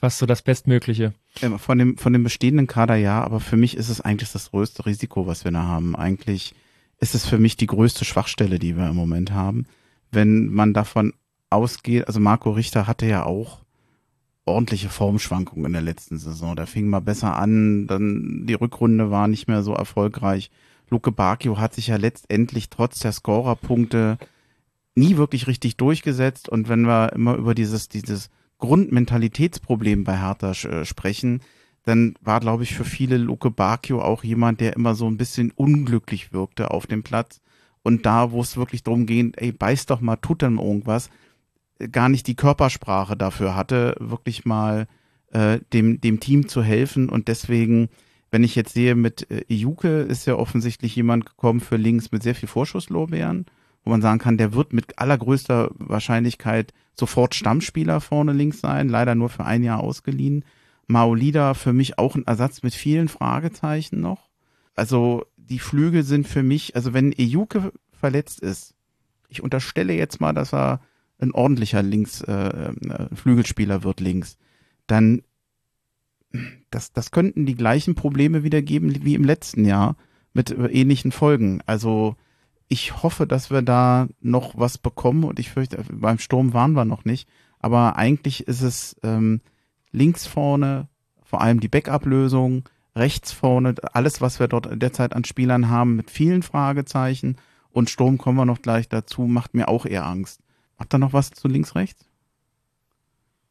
[0.04, 1.14] fast so das Bestmögliche.
[1.56, 4.84] Von dem, von dem bestehenden Kader ja, aber für mich ist es eigentlich das größte
[4.84, 5.96] Risiko, was wir da haben.
[5.96, 6.54] Eigentlich
[7.00, 9.64] ist es für mich die größte Schwachstelle, die wir im Moment haben.
[10.12, 11.14] Wenn man davon
[11.48, 13.60] ausgeht, also Marco Richter hatte ja auch
[14.44, 16.54] ordentliche Formschwankungen in der letzten Saison.
[16.54, 20.50] Der fing mal besser an, dann die Rückrunde war nicht mehr so erfolgreich.
[20.90, 24.18] Luke Bacchio hat sich ja letztendlich trotz der Scorerpunkte
[24.94, 26.50] nie wirklich richtig durchgesetzt.
[26.50, 28.28] Und wenn wir immer über dieses, dieses
[28.64, 31.40] Grundmentalitätsproblem bei Hertha äh, sprechen,
[31.84, 35.50] dann war, glaube ich, für viele Luke Bacchio auch jemand, der immer so ein bisschen
[35.50, 37.40] unglücklich wirkte auf dem Platz.
[37.82, 41.10] Und da, wo es wirklich darum geht, ey, beiß doch mal, tut dann irgendwas,
[41.78, 44.86] äh, gar nicht die Körpersprache dafür hatte, wirklich mal
[45.32, 47.10] äh, dem, dem Team zu helfen.
[47.10, 47.90] Und deswegen,
[48.30, 52.22] wenn ich jetzt sehe, mit äh, Iuke ist ja offensichtlich jemand gekommen für links mit
[52.22, 53.44] sehr viel Vorschusslorbeeren,
[53.84, 59.14] wo man sagen kann, der wird mit allergrößter Wahrscheinlichkeit sofort Stammspieler vorne links sein, leider
[59.14, 60.44] nur für ein Jahr ausgeliehen.
[60.86, 64.28] Maolida für mich auch ein Ersatz mit vielen Fragezeichen noch.
[64.74, 68.74] Also die Flügel sind für mich, also wenn Ejuke verletzt ist,
[69.28, 70.80] ich unterstelle jetzt mal, dass er
[71.18, 74.36] ein ordentlicher links äh, äh, Flügelspieler wird links,
[74.86, 75.22] dann
[76.70, 79.96] das, das könnten die gleichen Probleme wieder geben wie im letzten Jahr
[80.32, 81.60] mit äh, ähnlichen Folgen.
[81.66, 82.16] Also
[82.68, 86.84] ich hoffe, dass wir da noch was bekommen und ich fürchte, beim Sturm waren wir
[86.84, 87.28] noch nicht.
[87.60, 89.40] Aber eigentlich ist es ähm,
[89.92, 90.88] links vorne,
[91.22, 96.10] vor allem die Backup-Lösung, rechts vorne, alles, was wir dort derzeit an Spielern haben, mit
[96.10, 97.36] vielen Fragezeichen.
[97.70, 100.40] Und Sturm kommen wir noch gleich dazu, macht mir auch eher Angst.
[100.78, 102.04] Habt ihr noch was zu links, rechts?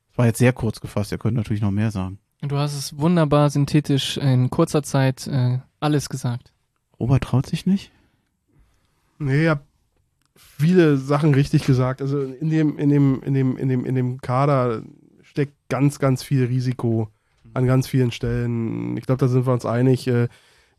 [0.10, 2.19] Das war jetzt sehr kurz gefasst, ihr könnt natürlich noch mehr sagen.
[2.41, 6.53] Du hast es wunderbar synthetisch in kurzer Zeit äh, alles gesagt.
[6.99, 7.91] Robert traut sich nicht?
[9.26, 9.66] Nee, ich hab
[10.36, 12.02] viele Sachen richtig gesagt.
[12.02, 14.84] Also in dem, in dem, in dem, in dem, in dem Kader
[15.22, 17.10] steckt ganz, ganz viel Risiko
[17.54, 18.98] an ganz vielen Stellen.
[18.98, 20.08] Ich glaube, da sind wir uns einig.
[20.08, 20.28] Äh,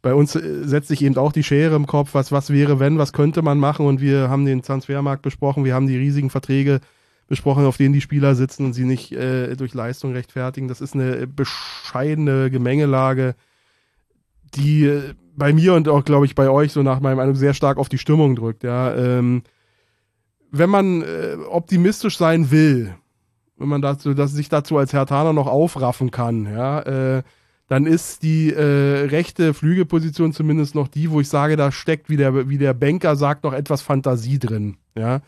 [0.02, 2.98] Bei uns äh, setzt sich eben auch die Schere im Kopf, was, was wäre, wenn,
[2.98, 6.80] was könnte man machen und wir haben den Transfermarkt besprochen, wir haben die riesigen Verträge
[7.26, 10.68] besprochen, auf denen die Spieler sitzen und sie nicht äh, durch Leistung rechtfertigen.
[10.68, 13.34] Das ist eine bescheidene Gemengelage,
[14.56, 17.78] die bei mir und auch, glaube ich, bei euch so nach meinem Eindruck sehr stark
[17.78, 18.62] auf die Stimmung drückt.
[18.62, 19.42] Ja, ähm,
[20.50, 22.94] wenn man äh, optimistisch sein will,
[23.56, 27.22] wenn man dazu, dass sich dazu als Hertaner noch aufraffen kann, ja, äh,
[27.66, 32.16] dann ist die äh, rechte Flügelposition zumindest noch die, wo ich sage, da steckt, wie
[32.16, 34.76] der, wie der Banker sagt, noch etwas Fantasie drin.
[34.96, 35.22] Ja.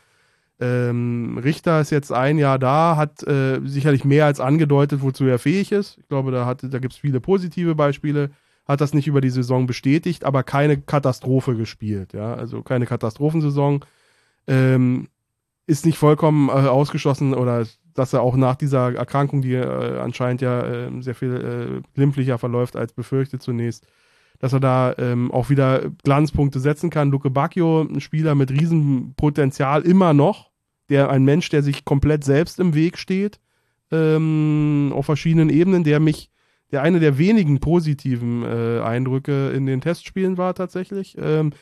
[0.61, 5.39] Ähm, Richter ist jetzt ein Jahr da, hat äh, sicherlich mehr als angedeutet, wozu er
[5.39, 5.99] fähig ist.
[5.99, 8.31] Ich glaube, da, da gibt es viele positive Beispiele.
[8.67, 12.13] Hat das nicht über die Saison bestätigt, aber keine Katastrophe gespielt.
[12.13, 13.85] Ja, also keine Katastrophensaison.
[14.49, 15.09] Ähm,
[15.67, 20.41] ist nicht vollkommen äh, ausgeschlossen oder dass er auch nach dieser Erkrankung, die äh, anscheinend
[20.41, 23.87] ja äh, sehr viel äh, glimpflicher verläuft als befürchtet zunächst,
[24.39, 27.11] dass er da ähm, auch wieder Glanzpunkte setzen kann.
[27.11, 30.51] Luke Bacchio, ein Spieler mit Riesenpotenzial immer noch,
[30.89, 33.41] der ein Mensch, der sich komplett selbst im Weg steht,
[33.91, 36.31] ähm, auf verschiedenen Ebenen, der mich,
[36.73, 41.17] der eine der wenigen positiven äh, Eindrücke in den Testspielen war tatsächlich.
[41.19, 41.53] Ähm,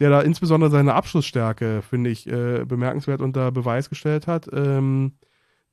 [0.00, 4.48] der da insbesondere seine Abschlussstärke, finde ich, äh, bemerkenswert unter Beweis gestellt hat.
[4.50, 5.12] Ähm,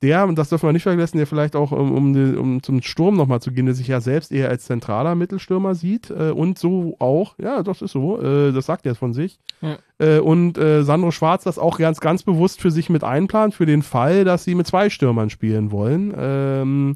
[0.03, 3.15] der, und das dürfen wir nicht vergessen, der vielleicht auch, um, um, um zum Sturm
[3.15, 6.95] nochmal zu gehen, der sich ja selbst eher als zentraler Mittelstürmer sieht äh, und so
[6.99, 9.39] auch, ja, das ist so, äh, das sagt er von sich.
[9.61, 9.77] Ja.
[9.97, 13.65] Äh, und äh, Sandro Schwarz das auch ganz, ganz bewusst für sich mit einplant, für
[13.65, 16.13] den Fall, dass sie mit zwei Stürmern spielen wollen.
[16.15, 16.95] Ähm,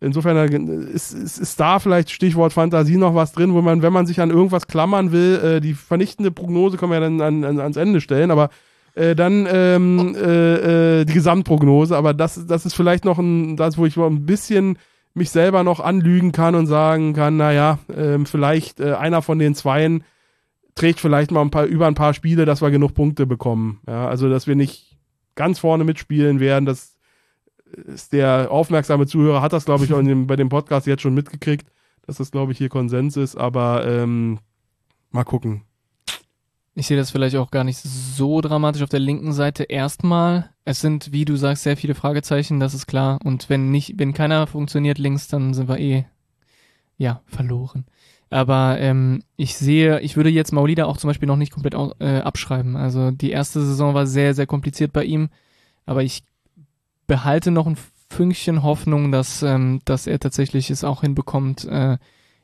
[0.00, 3.92] insofern äh, ist, ist, ist da vielleicht Stichwort Fantasie noch was drin, wo man, wenn
[3.92, 7.44] man sich an irgendwas klammern will, äh, die vernichtende Prognose kann man ja dann an,
[7.44, 8.50] an, ans Ende stellen, aber
[8.94, 13.78] äh, dann ähm, äh, äh, die Gesamtprognose, aber das, das ist vielleicht noch ein, das,
[13.78, 14.78] wo ich mal ein bisschen
[15.14, 19.54] mich selber noch anlügen kann und sagen kann, naja, äh, vielleicht äh, einer von den
[19.54, 20.04] Zweien
[20.74, 23.80] trägt vielleicht mal ein paar, über ein paar Spiele, dass wir genug Punkte bekommen.
[23.86, 24.96] Ja, also, dass wir nicht
[25.34, 26.97] ganz vorne mitspielen werden, das
[28.12, 31.68] der aufmerksame Zuhörer hat das, glaube ich, dem, bei dem Podcast jetzt schon mitgekriegt,
[32.06, 34.38] dass das, glaube ich, hier Konsens ist, aber ähm,
[35.10, 35.62] mal gucken.
[36.74, 39.64] Ich sehe das vielleicht auch gar nicht so dramatisch auf der linken Seite.
[39.64, 43.18] Erstmal, es sind, wie du sagst, sehr viele Fragezeichen, das ist klar.
[43.24, 46.04] Und wenn nicht, wenn keiner funktioniert links, dann sind wir eh,
[46.96, 47.84] ja, verloren.
[48.30, 52.20] Aber ähm, ich sehe, ich würde jetzt Maulida auch zum Beispiel noch nicht komplett äh,
[52.20, 52.76] abschreiben.
[52.76, 55.30] Also die erste Saison war sehr, sehr kompliziert bei ihm.
[55.84, 56.22] Aber ich
[57.08, 57.76] behalte noch ein
[58.10, 61.98] Fünkchen Hoffnung, dass, ähm, dass er tatsächlich es auch hinbekommt, äh,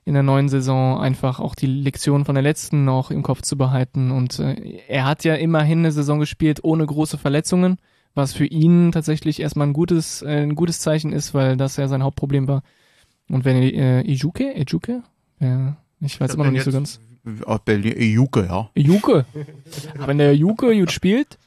[0.05, 3.57] in der neuen Saison einfach auch die Lektion von der letzten noch im Kopf zu
[3.57, 4.11] behalten.
[4.11, 7.79] Und äh, er hat ja immerhin eine Saison gespielt ohne große Verletzungen,
[8.15, 11.89] was für ihn tatsächlich erstmal ein gutes, äh, ein gutes Zeichen ist, weil das ja
[11.89, 12.63] sein Hauptproblem war.
[13.29, 15.03] Und wenn äh, Ijuke, Ijuke,
[15.41, 17.01] ja, ich weiß ich immer noch nicht so ganz.
[17.65, 18.71] Berlin, Ijuke, ja.
[18.75, 19.25] Ijuke.
[19.95, 21.39] Aber wenn der Ijuke gut spielt,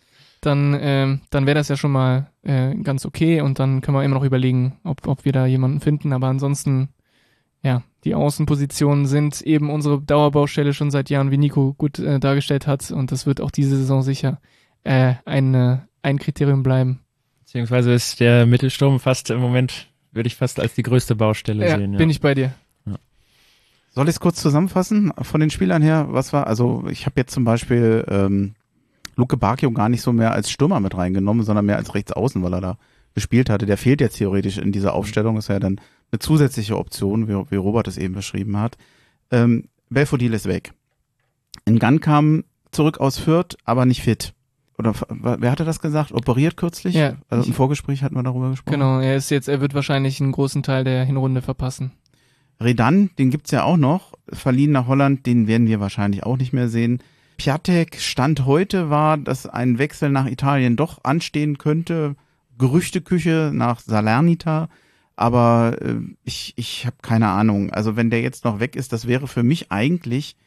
[0.41, 4.03] dann, äh, dann wäre das ja schon mal äh, ganz okay und dann können wir
[4.03, 6.13] immer noch überlegen, ob, ob wir da jemanden finden.
[6.13, 6.89] Aber ansonsten
[7.63, 12.67] ja, die Außenpositionen sind eben unsere Dauerbaustelle schon seit Jahren, wie Nico gut äh, dargestellt
[12.67, 12.91] hat.
[12.91, 14.39] Und das wird auch diese Saison sicher
[14.83, 17.01] äh, eine, ein Kriterium bleiben.
[17.39, 21.77] Beziehungsweise ist der Mittelsturm fast im Moment, würde ich fast als die größte Baustelle ja,
[21.77, 21.93] sehen.
[21.93, 22.53] Ja, bin ich bei dir.
[23.91, 26.05] Soll ich es kurz zusammenfassen von den Spielern her?
[26.11, 28.53] Was war, also ich habe jetzt zum Beispiel ähm,
[29.17, 32.53] Luke Bakio gar nicht so mehr als Stürmer mit reingenommen, sondern mehr als Rechtsaußen, weil
[32.53, 32.77] er da
[33.13, 33.65] gespielt hatte.
[33.65, 35.81] Der fehlt jetzt theoretisch in dieser Aufstellung, ist ja dann
[36.11, 38.77] eine zusätzliche Option, wie, wie Robert es eben beschrieben hat.
[39.31, 40.71] Ähm, Belfodil ist weg.
[41.65, 44.33] In Gunn kam zurück aus Fürth, aber nicht fit.
[44.77, 46.11] Oder wer hatte das gesagt?
[46.11, 46.93] Operiert kürzlich?
[46.93, 47.15] Ja.
[47.29, 48.73] Also im Vorgespräch hatten wir darüber gesprochen.
[48.73, 51.93] Genau, er ist jetzt, er wird wahrscheinlich einen großen Teil der Hinrunde verpassen.
[52.61, 56.53] Redan, den gibt's ja auch noch, verliehen nach Holland, den werden wir wahrscheinlich auch nicht
[56.53, 56.99] mehr sehen.
[57.37, 62.15] Piatek Stand heute war, dass ein Wechsel nach Italien doch anstehen könnte.
[62.57, 64.69] Gerüchteküche nach Salernita
[65.17, 67.71] aber äh, ich, ich habe keine Ahnung.
[67.71, 70.37] Also wenn der jetzt noch weg ist, das wäre für mich eigentlich,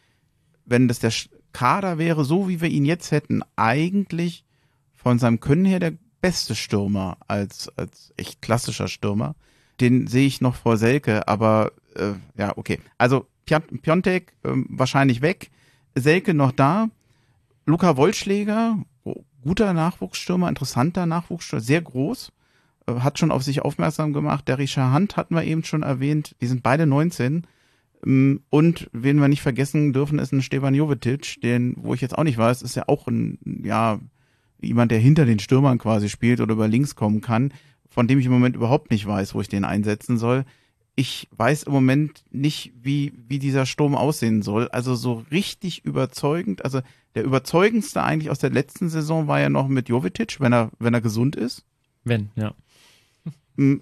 [0.65, 1.13] wenn das der
[1.53, 4.45] Kader wäre, so wie wir ihn jetzt hätten, eigentlich
[4.95, 9.35] von seinem Können her der beste Stürmer als, als echt klassischer Stürmer.
[9.81, 12.79] Den sehe ich noch vor Selke, aber äh, ja, okay.
[12.97, 15.51] Also Piontek äh, wahrscheinlich weg,
[16.01, 16.89] Selke noch da,
[17.67, 22.33] Luca Wollschläger, oh, guter Nachwuchsstürmer, interessanter Nachwuchsstürmer, sehr groß
[22.99, 24.49] hat schon auf sich aufmerksam gemacht.
[24.49, 26.35] Der Richard Hunt hatten wir eben schon erwähnt.
[26.41, 27.47] Die sind beide 19.
[28.05, 32.17] Ähm, und wen wir nicht vergessen dürfen, ist ein Stevan Jovetic, den, wo ich jetzt
[32.17, 34.01] auch nicht weiß, ist ja auch ein, ja,
[34.61, 37.53] jemand, der hinter den Stürmern quasi spielt oder über links kommen kann,
[37.89, 40.45] von dem ich im Moment überhaupt nicht weiß, wo ich den einsetzen soll.
[40.97, 44.69] Ich weiß im Moment nicht, wie, wie dieser Sturm aussehen soll.
[44.69, 46.65] Also so richtig überzeugend.
[46.65, 46.81] Also
[47.15, 50.95] der überzeugendste eigentlich aus der letzten Saison war ja noch mit Jovetic, wenn er, wenn
[50.95, 51.65] er gesund ist
[52.05, 52.55] Wenn, ja.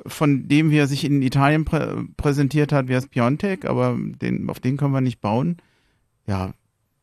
[0.06, 4.48] Von dem, wie er sich in Italien prä präsentiert hat, wäre es Piontek, aber den,
[4.50, 5.58] auf den können wir nicht bauen.
[6.26, 6.52] Ja,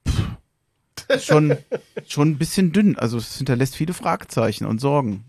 [0.08, 1.56] pff, schon,
[2.06, 2.98] schon ein bisschen dünn.
[2.98, 5.24] Also es hinterlässt viele Fragezeichen und Sorgen.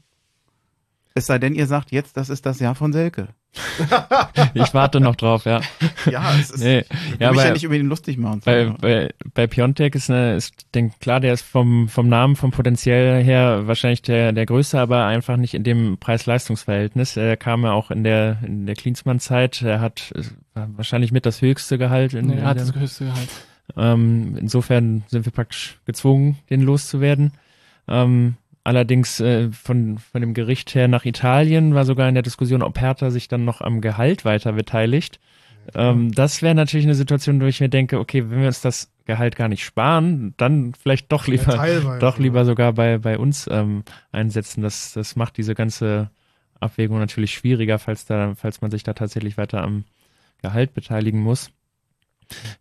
[1.18, 3.28] Es sei denn, ihr sagt jetzt, das ist das Jahr von Selke.
[4.52, 5.62] ich warte noch drauf, ja.
[6.10, 8.42] Ja, es ist, Nee, ich ja, will mich bei- ja nicht über ihn lustig machen.
[8.44, 12.50] Bei, bei, bei Piontek ist, eine, ist denk, klar, der ist vom, vom Namen, vom
[12.50, 17.16] Potenzial her wahrscheinlich der, der größte, aber einfach nicht in dem Preis-Leistungs-Verhältnis.
[17.16, 19.62] Er kam ja auch in der, in der Klinsmann-Zeit.
[19.62, 20.12] Er hat
[20.54, 23.28] wahrscheinlich mit das höchste Gehalt in, Nee, in er hat der, das höchste Gehalt.
[23.74, 27.32] Ähm, insofern sind wir praktisch gezwungen, den loszuwerden.
[27.88, 28.36] Ähm,
[28.66, 32.80] allerdings äh, von, von dem Gericht her nach Italien war sogar in der Diskussion, ob
[32.80, 35.20] Hertha sich dann noch am Gehalt weiter beteiligt.
[35.74, 38.92] Ähm, das wäre natürlich eine Situation, wo ich mir denke, okay, wenn wir uns das
[39.04, 42.22] Gehalt gar nicht sparen, dann vielleicht doch lieber, teilweise, doch ja.
[42.22, 44.62] lieber sogar bei, bei uns ähm, einsetzen.
[44.62, 46.10] Das, das macht diese ganze
[46.58, 49.84] Abwägung natürlich schwieriger, falls da, falls man sich da tatsächlich weiter am
[50.42, 51.50] Gehalt beteiligen muss.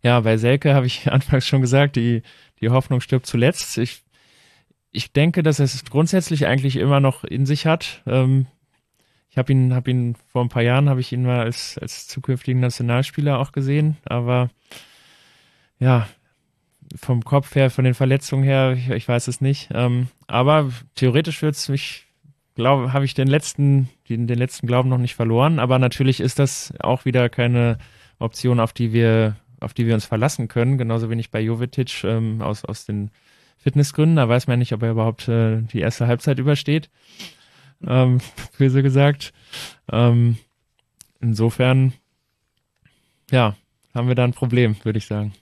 [0.02, 2.22] Ja, bei Selke habe ich anfangs schon gesagt, die,
[2.60, 3.76] die Hoffnung stirbt zuletzt.
[3.78, 4.02] Ich,
[4.96, 8.02] ich denke, dass er es grundsätzlich eigentlich immer noch in sich hat.
[8.06, 8.46] Ähm,
[9.30, 12.08] ich habe ihn, habe ihn vor ein paar Jahren habe ich ihn mal als, als
[12.08, 14.48] zukünftigen Nationalspieler auch gesehen, aber
[15.78, 16.08] ja,
[16.98, 19.68] vom Kopf her, von den Verletzungen her, ich, ich weiß es nicht.
[19.74, 22.06] Ähm, aber theoretisch wird es mich,
[22.54, 25.58] glaube, habe ich den letzten, den, den letzten Glauben noch nicht verloren.
[25.58, 27.76] Aber natürlich ist das auch wieder keine
[28.18, 30.78] Option, auf die wir, auf die wir uns verlassen können.
[30.78, 33.10] Genauso wenig bei Jovetic ähm, aus, aus den
[33.66, 34.14] Fitnessgründen.
[34.14, 36.88] Da weiß man nicht, ob er überhaupt äh, die erste Halbzeit übersteht.
[37.84, 38.20] Ähm,
[38.58, 39.32] böse gesagt.
[39.90, 40.36] Ähm,
[41.20, 41.92] insofern,
[43.32, 43.56] ja,
[43.92, 45.32] haben wir da ein Problem, würde ich sagen.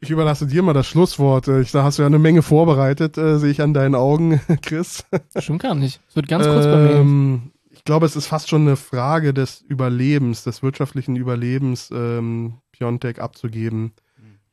[0.00, 1.48] Ich überlasse dir mal das Schlusswort.
[1.48, 4.38] Äh, Ich, da hast du ja eine Menge vorbereitet, äh, sehe ich an deinen Augen,
[4.62, 5.04] Chris.
[5.38, 5.98] Stimmt gar nicht.
[6.10, 6.90] Es wird ganz kurz bei mir.
[6.96, 12.58] ähm, Ich glaube, es ist fast schon eine Frage des Überlebens, des wirtschaftlichen Überlebens, ähm,
[12.72, 13.92] Piontek abzugeben.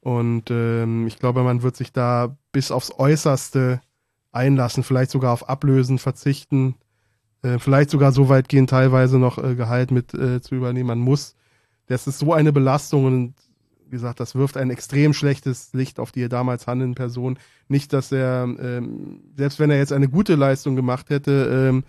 [0.01, 3.81] Und ähm, ich glaube, man wird sich da bis aufs Äußerste
[4.31, 6.76] einlassen, vielleicht sogar auf Ablösen verzichten,
[7.41, 10.88] äh, vielleicht sogar so weit gehen, teilweise noch äh, Gehalt mit äh, zu übernehmen.
[10.88, 11.35] Man muss.
[11.88, 13.34] Das ist so eine Belastung und
[13.89, 17.39] wie gesagt, das wirft ein extrem schlechtes Licht auf die damals handelnden Person.
[17.67, 21.84] Nicht, dass er, ähm, selbst wenn er jetzt eine gute Leistung gemacht hätte, ähm,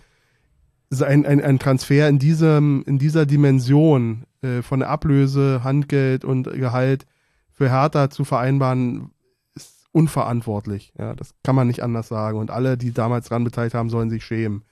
[0.99, 7.05] ein, ein, ein Transfer in diesem, in dieser Dimension äh, von Ablöse, Handgeld und Gehalt
[7.61, 9.11] für Hertha zu vereinbaren,
[9.53, 10.93] ist unverantwortlich.
[10.97, 12.39] Ja, das kann man nicht anders sagen.
[12.39, 14.63] Und alle, die damals dran beteiligt haben, sollen sich schämen.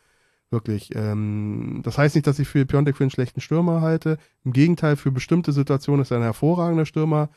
[0.50, 0.90] Wirklich.
[0.96, 4.18] Ähm, das heißt nicht, dass ich für Piontek für einen schlechten Stürmer halte.
[4.44, 7.30] Im Gegenteil, für bestimmte Situationen ist er ein hervorragender Stürmer.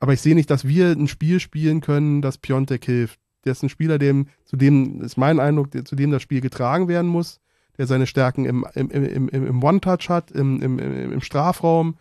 [0.00, 3.20] Aber ich sehe nicht, dass wir ein Spiel spielen können, das Piontek hilft.
[3.44, 6.88] Der ist ein Spieler, dem, zu dem, ist mein Eindruck, zu dem das Spiel getragen
[6.88, 7.38] werden muss,
[7.78, 11.98] der seine Stärken im, im, im, im, One-Touch hat, im, im im Strafraum,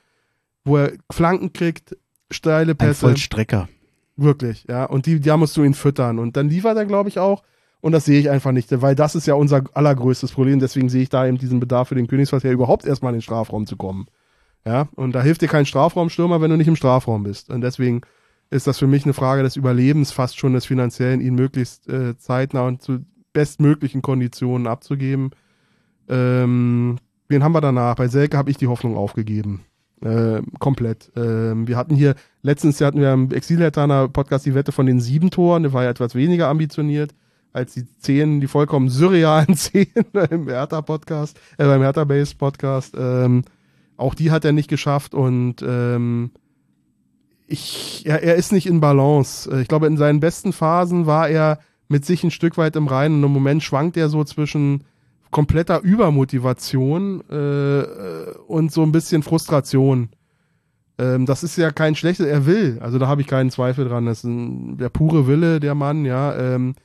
[0.64, 1.96] wo er Flanken kriegt,
[2.36, 3.08] steile Ein Pässe.
[3.08, 3.68] Vollstrecker.
[4.18, 4.86] Wirklich, ja.
[4.86, 6.20] Und die, da musst du ihn füttern.
[6.20, 7.44] Und dann liefert er, glaube ich, auch.
[7.82, 10.60] Und das sehe ich einfach nicht, weil das ist ja unser allergrößtes Problem.
[10.60, 13.68] Deswegen sehe ich da eben diesen Bedarf für den Königsverkehr überhaupt erstmal in den Strafraum
[13.68, 14.08] zu kommen.
[14.66, 14.88] Ja.
[14.96, 17.50] Und da hilft dir kein Strafraumstürmer, wenn du nicht im Strafraum bist.
[17.50, 18.02] Und deswegen
[18.50, 22.18] ist das für mich eine Frage des Überlebens, fast schon des finanziellen, ihn möglichst äh,
[22.18, 25.32] zeitnah und zu bestmöglichen Konditionen abzugeben.
[26.08, 26.98] Ähm,
[27.28, 27.96] wen haben wir danach?
[27.96, 29.66] Bei Selke habe ich die Hoffnung aufgegeben.
[30.02, 31.12] Äh, komplett.
[31.16, 35.32] Ähm, wir hatten hier, letztens hatten wir im Exilhertaner Podcast die Wette von den sieben
[35.32, 37.14] Toren, der war ja etwas weniger ambitioniert
[37.54, 39.88] als die zehn, die vollkommen surrealen zehn
[40.30, 42.96] im Hertha-Podcast, äh, beim Hertha-Base-Podcast.
[42.98, 43.44] Ähm,
[43.96, 46.32] auch die hat er nicht geschafft und ähm,
[47.48, 49.50] ich, er, er ist nicht in Balance.
[49.50, 52.88] Äh, Ich glaube, in seinen besten Phasen war er mit sich ein Stück weit im
[52.88, 53.20] Reinen.
[53.24, 54.84] Und im Moment schwankt er so zwischen
[55.36, 57.84] kompletter Übermotivation äh,
[58.48, 60.08] und so ein bisschen Frustration.
[60.98, 64.06] Ähm, das ist ja kein schlechtes, er will, also da habe ich keinen Zweifel dran.
[64.06, 66.34] Das ist ein, der pure Wille, der Mann, ja.
[66.38, 66.76] Ähm,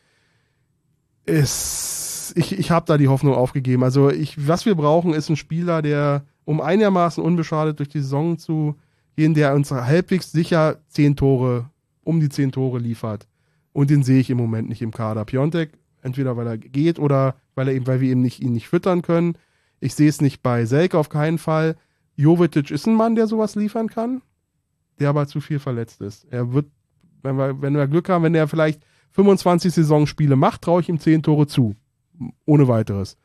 [1.26, 3.84] ist, ich ich habe da die Hoffnung aufgegeben.
[3.84, 8.36] Also ich, was wir brauchen, ist ein Spieler, der um einigermaßen unbeschadet durch die Saison
[8.36, 8.74] zu
[9.14, 11.70] gehen, der uns halbwegs sicher zehn Tore,
[12.02, 13.28] um die zehn Tore liefert.
[13.72, 15.24] Und den sehe ich im Moment nicht im Kader.
[15.24, 15.70] Piontek,
[16.02, 19.02] entweder weil er geht oder weil er eben, weil wir eben nicht, ihn nicht füttern
[19.02, 19.36] können.
[19.80, 21.76] Ich sehe es nicht bei Selke auf keinen Fall.
[22.16, 24.22] Jovetic ist ein Mann, der sowas liefern kann,
[24.98, 26.26] der aber zu viel verletzt ist.
[26.30, 26.66] Er wird,
[27.22, 28.82] wenn wir, wenn wir Glück haben, wenn er vielleicht
[29.12, 31.74] 25 Saisonspiele macht, traue ich ihm 10 Tore zu.
[32.44, 33.16] Ohne weiteres.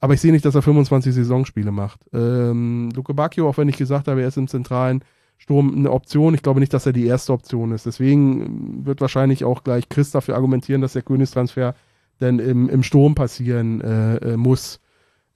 [0.00, 2.00] Aber ich sehe nicht, dass er 25 Saisonspiele macht.
[2.12, 5.04] Ähm, Luke Bacchio, auch wenn ich gesagt habe, er ist im zentralen
[5.38, 6.34] Sturm eine Option.
[6.34, 7.86] Ich glaube nicht, dass er die erste Option ist.
[7.86, 11.74] Deswegen wird wahrscheinlich auch gleich Chris dafür argumentieren, dass der Königstransfer
[12.20, 14.80] denn im, im Sturm passieren äh, äh, muss.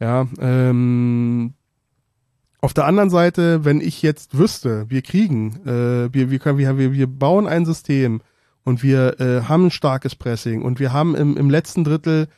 [0.01, 1.55] Ja, ähm,
[2.61, 6.93] auf der anderen Seite, wenn ich jetzt wüsste, wir kriegen, äh, wir, wir, können, wir,
[6.93, 8.21] wir bauen ein System
[8.65, 12.29] und wir äh, haben ein starkes Pressing und wir haben im, im letzten Drittel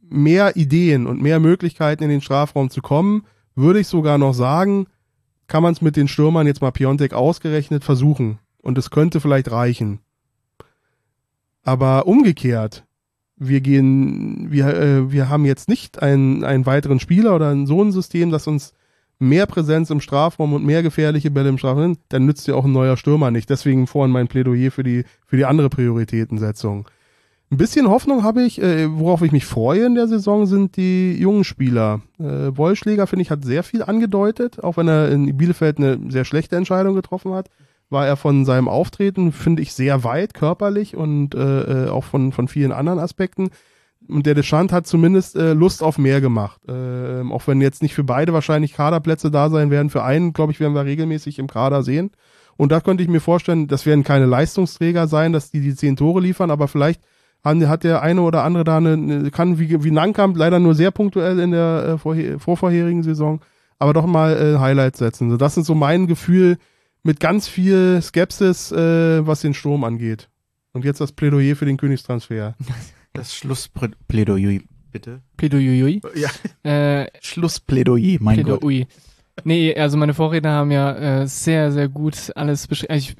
[0.00, 3.24] mehr Ideen und mehr Möglichkeiten in den Strafraum zu kommen,
[3.54, 4.86] würde ich sogar noch sagen,
[5.46, 8.38] kann man es mit den Stürmern jetzt mal Piontek ausgerechnet versuchen.
[8.62, 10.00] Und es könnte vielleicht reichen.
[11.64, 12.84] Aber umgekehrt,
[13.48, 17.82] wir gehen, wir, äh, wir haben jetzt nicht einen, einen weiteren Spieler oder ein, so
[17.82, 18.72] ein System, das uns
[19.18, 22.72] mehr Präsenz im Strafraum und mehr gefährliche Bälle im Strafraum, dann nützt ja auch ein
[22.72, 23.48] neuer Stürmer nicht.
[23.50, 26.88] Deswegen vorhin mein Plädoyer für die, für die andere Prioritätensetzung.
[27.50, 31.12] Ein bisschen Hoffnung habe ich, äh, worauf ich mich freue in der Saison, sind die
[31.12, 32.00] jungen Spieler.
[32.18, 36.24] Äh, Wollschläger, finde ich, hat sehr viel angedeutet, auch wenn er in Bielefeld eine sehr
[36.24, 37.50] schlechte Entscheidung getroffen hat
[37.92, 42.32] war er von seinem Auftreten, finde ich, sehr weit körperlich und äh, äh auch von,
[42.32, 43.50] von vielen anderen Aspekten.
[44.08, 46.60] Und der Deschant hat zumindest äh, Lust auf mehr gemacht.
[46.68, 49.90] Äh, auch wenn jetzt nicht für beide wahrscheinlich Kaderplätze da sein werden.
[49.90, 52.10] Für einen, glaube ich, werden wir regelmäßig im Kader sehen.
[52.56, 55.96] Und da könnte ich mir vorstellen, das werden keine Leistungsträger sein, dass die die zehn
[55.96, 57.00] Tore liefern, aber vielleicht
[57.44, 61.40] hat der eine oder andere da eine, kann wie, wie Nankamp leider nur sehr punktuell
[61.40, 63.40] in der äh, vorher, vorvorherigen Saison,
[63.78, 65.30] aber doch mal äh, Highlights setzen.
[65.30, 66.58] So, das ist so mein Gefühl
[67.02, 70.28] mit ganz viel Skepsis, äh, was den Sturm angeht.
[70.72, 72.54] Und jetzt das Plädoyer für den Königstransfer.
[73.14, 74.60] Das Schlussplädoyer,
[74.90, 75.20] bitte.
[75.36, 76.00] Plädoyer?
[76.14, 76.30] Ja.
[77.02, 78.86] Äh, Schlussplädoyer, mein Plädoyer.
[78.86, 79.44] Gott.
[79.44, 82.92] Nee, also meine Vorredner haben ja äh, sehr, sehr gut alles beschrieben.
[82.94, 83.12] Also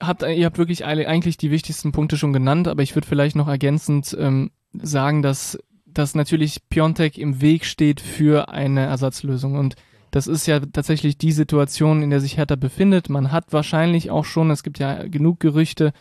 [0.00, 3.36] habt, ihr habt wirklich alle, eigentlich die wichtigsten Punkte schon genannt, aber ich würde vielleicht
[3.36, 5.56] noch ergänzend ähm, sagen, dass,
[5.86, 9.56] dass natürlich Piontek im Weg steht für eine Ersatzlösung.
[9.56, 9.76] Und
[10.18, 13.08] das ist ja tatsächlich die Situation, in der sich Hertha befindet.
[13.08, 15.92] Man hat wahrscheinlich auch schon, es gibt ja genug Gerüchte,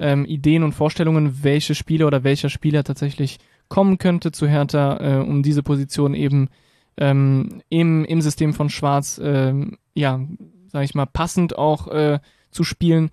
[0.00, 3.38] ähm, Ideen und Vorstellungen, welche Spieler oder welcher Spieler tatsächlich
[3.68, 6.48] kommen könnte zu Hertha, äh, um diese Position eben
[6.96, 10.18] ähm, im, im System von Schwarz, ähm, ja,
[10.66, 12.18] sag ich mal, passend auch äh,
[12.50, 13.10] zu spielen.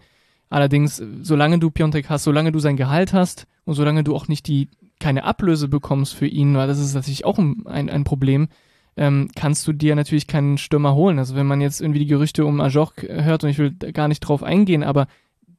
[0.50, 4.48] Allerdings, solange du Piontek hast, solange du sein Gehalt hast und solange du auch nicht
[4.48, 4.70] die
[5.00, 8.48] keine Ablöse bekommst für ihn, weil das ist natürlich auch ein, ein Problem,
[8.98, 11.20] ähm, kannst du dir natürlich keinen Stürmer holen.
[11.20, 14.20] Also wenn man jetzt irgendwie die Gerüchte um Ajok hört und ich will gar nicht
[14.22, 15.08] drauf eingehen, aber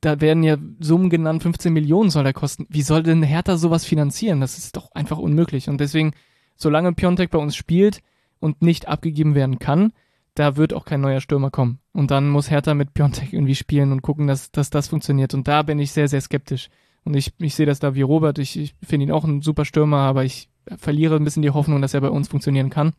[0.01, 2.67] da werden ja Summen genannt, 15 Millionen soll der kosten.
[2.69, 4.41] Wie soll denn Hertha sowas finanzieren?
[4.41, 5.69] Das ist doch einfach unmöglich.
[5.69, 6.13] Und deswegen,
[6.57, 8.01] solange Piontek bei uns spielt
[8.41, 9.93] und nicht abgegeben werden kann,
[10.35, 11.81] da wird auch kein neuer Stürmer kommen.
[11.93, 15.35] Und dann muss Hertha mit Piontek irgendwie spielen und gucken, dass, dass das funktioniert.
[15.35, 16.71] Und da bin ich sehr, sehr skeptisch.
[17.05, 18.39] Und ich, ich sehe das da wie Robert.
[18.39, 21.83] Ich, ich finde ihn auch ein super Stürmer, aber ich verliere ein bisschen die Hoffnung,
[21.83, 22.93] dass er bei uns funktionieren kann.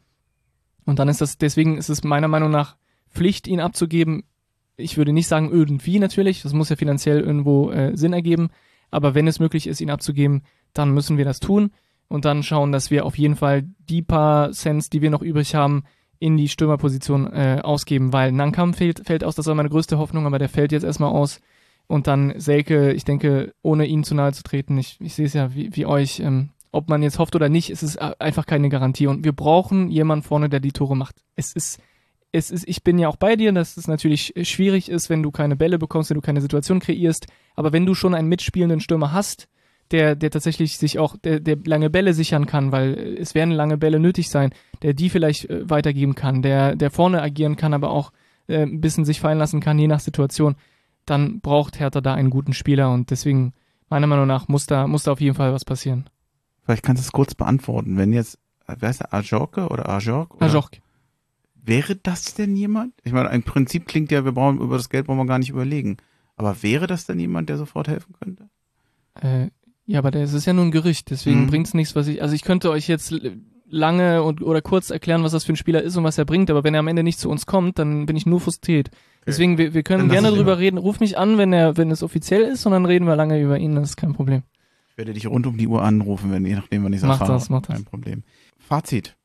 [0.90, 2.76] Und dann ist das, deswegen ist es meiner Meinung nach
[3.12, 4.24] Pflicht, ihn abzugeben.
[4.76, 8.50] Ich würde nicht sagen irgendwie natürlich, das muss ja finanziell irgendwo äh, Sinn ergeben,
[8.90, 10.42] aber wenn es möglich ist, ihn abzugeben,
[10.74, 11.70] dann müssen wir das tun
[12.08, 15.54] und dann schauen, dass wir auf jeden Fall die paar Cents, die wir noch übrig
[15.54, 15.84] haben,
[16.18, 20.26] in die Stürmerposition äh, ausgeben, weil Nankam fällt, fällt aus, das war meine größte Hoffnung,
[20.26, 21.40] aber der fällt jetzt erstmal aus.
[21.86, 25.34] Und dann Selke, ich denke, ohne ihn zu nahe zu treten, ich, ich sehe es
[25.34, 28.70] ja wie, wie euch, ähm, ob man jetzt hofft oder nicht, ist es einfach keine
[28.70, 29.08] Garantie.
[29.08, 31.16] Und wir brauchen jemanden vorne, der die Tore macht.
[31.36, 31.80] Es ist,
[32.32, 35.32] es ist, ich bin ja auch bei dir, dass es natürlich schwierig ist, wenn du
[35.32, 37.28] keine Bälle bekommst, wenn du keine Situation kreierst.
[37.56, 39.48] Aber wenn du schon einen mitspielenden Stürmer hast,
[39.92, 43.78] der, der tatsächlich sich auch, der, der lange Bälle sichern kann, weil es werden lange
[43.78, 44.52] Bälle nötig sein,
[44.84, 48.12] der die vielleicht äh, weitergeben kann, der, der vorne agieren kann, aber auch
[48.48, 50.56] äh, ein bisschen sich fallen lassen kann, je nach Situation,
[51.06, 53.54] dann braucht Hertha da einen guten Spieler und deswegen,
[53.90, 56.08] meiner Meinung nach, muss da, muss da auf jeden Fall was passieren.
[56.70, 57.98] Vielleicht kannst du es kurz beantworten.
[57.98, 58.38] Wenn jetzt,
[58.68, 60.40] wer ist der, Ajorke oder Ajork?
[60.40, 60.78] Ajork.
[61.56, 62.94] Wäre das denn jemand?
[63.04, 65.50] Ich meine, im Prinzip klingt ja, wir brauchen über das Geld brauchen wir gar nicht
[65.50, 65.98] überlegen.
[66.36, 68.50] Aber wäre das denn jemand, der sofort helfen könnte?
[69.20, 69.50] Äh,
[69.88, 71.48] ja, aber das ist ja nur ein Gerücht, deswegen mhm.
[71.48, 72.22] bringt's nichts, was ich.
[72.22, 73.16] Also ich könnte euch jetzt
[73.68, 76.52] lange und oder kurz erklären, was das für ein Spieler ist und was er bringt,
[76.52, 78.90] aber wenn er am Ende nicht zu uns kommt, dann bin ich nur frustriert.
[78.90, 79.24] Okay.
[79.26, 80.78] Deswegen, wir, wir können gerne drüber reden.
[80.78, 83.58] Ruf mich an, wenn er, wenn es offiziell ist, und dann reden wir lange über
[83.58, 84.44] ihn, das ist kein Problem
[85.00, 87.32] werde dich rund um die Uhr anrufen, wenn je nachdem, wann ich es mach erfahre.
[87.32, 87.76] Das, mach das.
[87.76, 88.24] Kein Problem.
[88.60, 89.16] Fazit.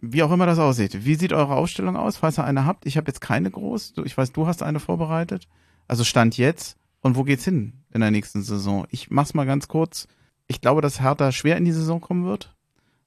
[0.00, 1.04] Wie auch immer das aussieht.
[1.04, 2.86] Wie sieht eure Ausstellung aus, falls ihr eine habt?
[2.86, 3.94] Ich habe jetzt keine groß.
[4.04, 5.46] Ich weiß, du hast eine vorbereitet.
[5.86, 6.76] Also Stand jetzt.
[7.00, 8.86] Und wo geht's hin in der nächsten Saison?
[8.90, 10.08] Ich mach's mal ganz kurz.
[10.46, 12.54] Ich glaube, dass Hertha schwer in die Saison kommen wird,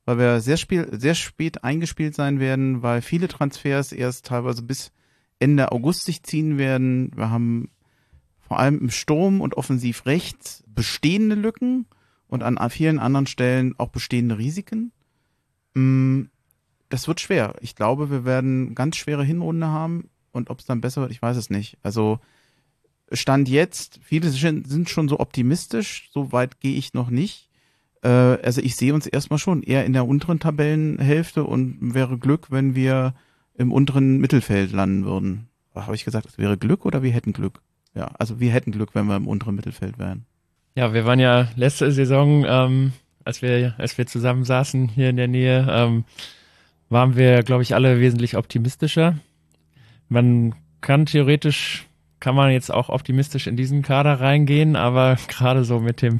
[0.06, 4.92] weil wir sehr, spiel, sehr spät eingespielt sein werden, weil viele Transfers erst teilweise bis
[5.40, 7.12] Ende August sich ziehen werden.
[7.16, 7.70] Wir haben
[8.48, 11.86] vor allem im Sturm und offensiv rechts bestehende Lücken
[12.28, 14.92] und an vielen anderen Stellen auch bestehende Risiken.
[15.74, 16.24] Mm,
[16.90, 17.56] das wird schwer.
[17.60, 21.22] Ich glaube, wir werden ganz schwere Hinrunde haben und ob es dann besser wird, ich
[21.22, 21.78] weiß es nicht.
[21.84, 22.20] Also
[23.12, 27.50] Stand jetzt, viele sind schon so optimistisch, so weit gehe ich noch nicht.
[28.02, 32.52] Äh, also ich sehe uns erstmal schon eher in der unteren Tabellenhälfte und wäre Glück,
[32.52, 33.14] wenn wir
[33.56, 35.50] im unteren Mittelfeld landen würden.
[35.76, 37.62] Habe ich gesagt, es wäre Glück oder wir hätten Glück?
[37.98, 40.26] Ja, also wir hätten Glück, wenn wir im unteren Mittelfeld wären.
[40.76, 42.94] Ja, wir waren ja letzte Saison, ähm,
[43.26, 46.06] als wir, als wir zusammen saßen hier in der Nähe, ähm,
[46.90, 49.18] waren wir, glaube ich, alle wesentlich optimistischer.
[50.10, 51.88] Man kann theoretisch,
[52.20, 56.20] kann man jetzt auch optimistisch in diesen Kader reingehen, aber gerade so mit dem,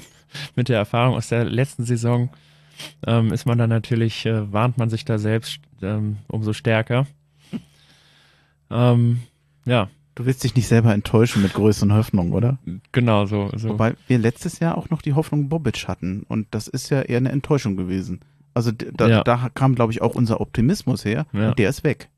[0.56, 2.32] mit der Erfahrung aus der letzten Saison
[3.06, 7.06] ähm, ist man dann natürlich, äh, warnt man sich da selbst ähm, umso stärker.
[8.72, 9.22] Ähm,
[9.66, 9.90] ja.
[10.18, 12.58] Du willst dich nicht selber enttäuschen mit größeren Hoffnungen, oder?
[12.92, 13.70] Genau, so, so.
[13.70, 17.18] Wobei wir letztes Jahr auch noch die Hoffnung Bobic hatten und das ist ja eher
[17.18, 18.22] eine Enttäuschung gewesen.
[18.56, 19.24] Also da, ja.
[19.24, 21.50] da kam, glaube ich, auch unser Optimismus her ja.
[21.50, 22.10] und der ist weg.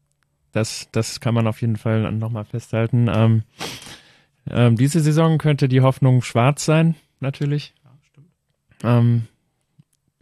[0.53, 3.09] Das, das kann man auf jeden Fall nochmal festhalten.
[3.13, 3.43] Ähm,
[4.49, 7.73] ähm, diese Saison könnte die Hoffnung schwarz sein, natürlich.
[7.83, 8.27] Ja, stimmt.
[8.85, 9.27] Ähm,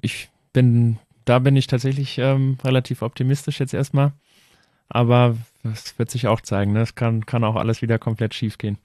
[0.01, 4.13] ich bin, da bin ich tatsächlich ähm, relativ optimistisch jetzt erstmal.
[4.89, 6.73] Aber das wird sich auch zeigen.
[6.73, 6.81] Ne?
[6.81, 8.77] Es kann, kann auch alles wieder komplett schief gehen.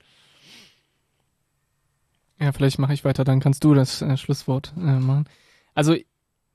[2.40, 5.26] Ja, vielleicht mache ich weiter, dann kannst du das äh, Schlusswort äh, machen.
[5.74, 5.94] Also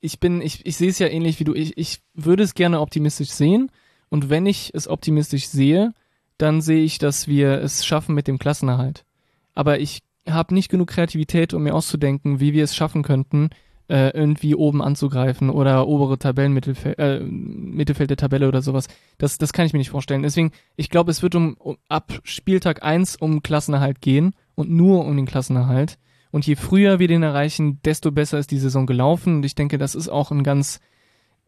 [0.01, 1.53] ich bin, ich, ich sehe es ja ähnlich wie du.
[1.53, 3.71] Ich, ich würde es gerne optimistisch sehen.
[4.09, 5.93] Und wenn ich es optimistisch sehe,
[6.37, 9.05] dann sehe ich, dass wir es schaffen mit dem Klassenerhalt.
[9.53, 13.49] Aber ich habe nicht genug Kreativität, um mir auszudenken, wie wir es schaffen könnten,
[13.89, 18.87] äh, irgendwie oben anzugreifen oder obere Tabellenmittelfeld, äh, Mittelfeld der Tabelle oder sowas.
[19.17, 20.23] Das, das kann ich mir nicht vorstellen.
[20.23, 25.05] Deswegen, ich glaube, es wird um, um ab Spieltag eins um Klassenerhalt gehen und nur
[25.05, 25.97] um den Klassenerhalt.
[26.31, 29.37] Und je früher wir den erreichen, desto besser ist die Saison gelaufen.
[29.37, 30.79] Und ich denke, das ist auch ein ganz,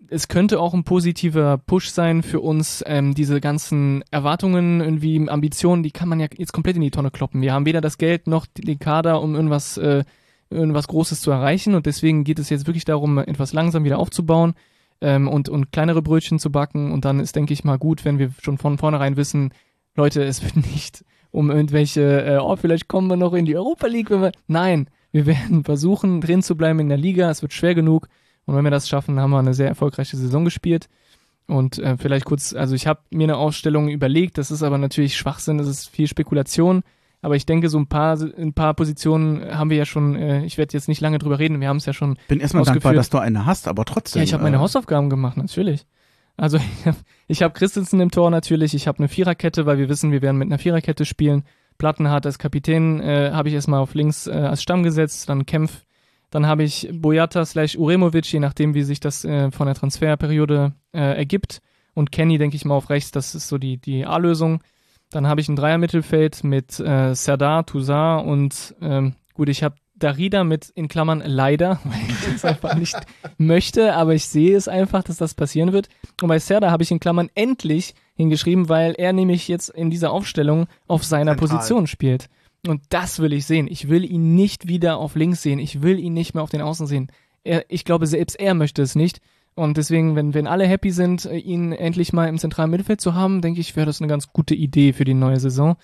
[0.07, 5.83] es könnte auch ein positiver Push sein für uns, ähm, diese ganzen Erwartungen, irgendwie Ambitionen,
[5.83, 7.41] die kann man ja jetzt komplett in die Tonne kloppen.
[7.41, 10.05] Wir haben weder das Geld noch den Kader, um irgendwas, äh,
[10.49, 11.75] irgendwas Großes zu erreichen.
[11.75, 14.53] Und deswegen geht es jetzt wirklich darum, etwas langsam wieder aufzubauen
[15.01, 16.91] ähm, und, und kleinere Brötchen zu backen.
[16.91, 19.53] Und dann ist, denke ich mal, gut, wenn wir schon von vornherein wissen,
[19.95, 23.87] Leute, es wird nicht um irgendwelche, äh, oh, vielleicht kommen wir noch in die Europa
[23.87, 24.09] League.
[24.09, 27.29] Wenn wir, nein, wir werden versuchen, drin zu bleiben in der Liga.
[27.29, 28.07] Es wird schwer genug.
[28.45, 30.89] Und wenn wir das schaffen, haben wir eine sehr erfolgreiche Saison gespielt.
[31.45, 35.17] Und äh, vielleicht kurz, also ich habe mir eine Ausstellung überlegt, das ist aber natürlich
[35.17, 36.83] Schwachsinn, das ist viel Spekulation.
[37.21, 40.57] Aber ich denke, so ein paar, ein paar Positionen haben wir ja schon, äh, ich
[40.57, 42.17] werde jetzt nicht lange drüber reden, wir haben es ja schon.
[42.27, 44.21] Bin erstmal dankbar, dass du eine hast, aber trotzdem.
[44.21, 45.85] Ja, ich habe meine äh, Hausaufgaben gemacht, natürlich.
[46.37, 46.97] Also ich habe
[47.27, 50.37] ich hab Christensen im Tor natürlich, ich habe eine Viererkette, weil wir wissen, wir werden
[50.37, 51.43] mit einer Viererkette spielen.
[51.77, 55.85] Plattenhardt als Kapitän äh, habe ich erstmal auf links äh, als Stamm gesetzt, dann Kempf,
[56.29, 60.73] dann habe ich Boyata slash Uremovic, je nachdem, wie sich das äh, von der Transferperiode
[60.93, 61.61] äh, ergibt.
[61.93, 64.61] Und Kenny, denke ich mal, auf rechts, das ist so die, die A-Lösung.
[65.11, 70.43] Dann habe ich ein Dreier-Mittelfeld mit äh, Serdar, Toussaint und ähm, gut, ich habe Darida
[70.43, 72.95] mit in Klammern leider, weil ich es einfach nicht
[73.37, 75.89] möchte, aber ich sehe es einfach, dass das passieren wird.
[76.21, 80.11] Und bei Serda habe ich in Klammern endlich hingeschrieben, weil er nämlich jetzt in dieser
[80.11, 81.57] Aufstellung auf seiner Zentral.
[81.57, 82.29] Position spielt.
[82.67, 83.67] Und das will ich sehen.
[83.69, 85.59] Ich will ihn nicht wieder auf links sehen.
[85.59, 87.11] Ich will ihn nicht mehr auf den Außen sehen.
[87.43, 89.21] Er, ich glaube, selbst er möchte es nicht.
[89.59, 93.41] Und deswegen, wenn, wenn alle happy sind, ihn endlich mal im zentralen Mittelfeld zu haben,
[93.41, 95.75] denke ich, wäre das eine ganz gute Idee für die neue Saison.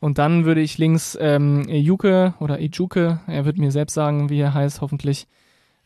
[0.00, 4.40] Und dann würde ich links ähm, Juke oder Ijuke, er wird mir selbst sagen, wie
[4.40, 5.26] er heißt, hoffentlich.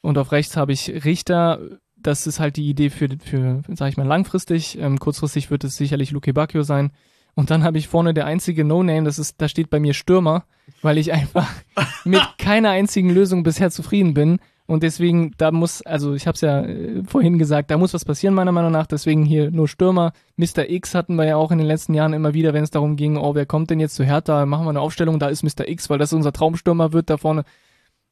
[0.02, 1.58] Und auf rechts habe ich Richter.
[1.96, 4.78] Das ist halt die Idee für, für sage ich mal, langfristig.
[4.78, 6.92] Ähm, kurzfristig wird es sicherlich Luke Bacchio sein.
[7.34, 10.44] Und dann habe ich vorne der einzige No-Name, das ist, da steht bei mir Stürmer,
[10.80, 11.50] weil ich einfach
[12.04, 14.38] mit keiner einzigen Lösung bisher zufrieden bin.
[14.72, 18.06] Und deswegen, da muss, also ich habe es ja äh, vorhin gesagt, da muss was
[18.06, 18.86] passieren, meiner Meinung nach.
[18.86, 20.14] Deswegen hier nur Stürmer.
[20.36, 20.66] Mr.
[20.66, 23.18] X hatten wir ja auch in den letzten Jahren immer wieder, wenn es darum ging,
[23.18, 24.46] oh, wer kommt denn jetzt zu Hertha?
[24.46, 25.68] Machen wir eine Aufstellung, da ist Mr.
[25.68, 27.44] X, weil das unser Traumstürmer wird da vorne.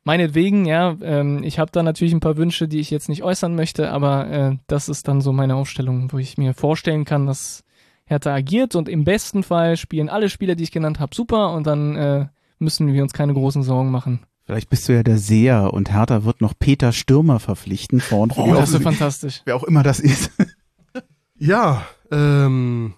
[0.05, 3.55] Meinetwegen, ja, ähm, ich habe da natürlich ein paar Wünsche, die ich jetzt nicht äußern
[3.55, 7.65] möchte, aber äh, das ist dann so meine Aufstellung, wo ich mir vorstellen kann, dass
[8.05, 11.67] Hertha agiert und im besten Fall spielen alle Spieler, die ich genannt habe, super und
[11.67, 12.27] dann äh,
[12.59, 14.21] müssen wir uns keine großen Sorgen machen.
[14.51, 18.53] Vielleicht bist du ja der Seher und Hertha wird noch Peter Stürmer verpflichten vorn oh,
[18.53, 19.43] das ist fantastisch.
[19.45, 20.33] Wer auch immer das ist.
[21.39, 22.95] ja, ähm,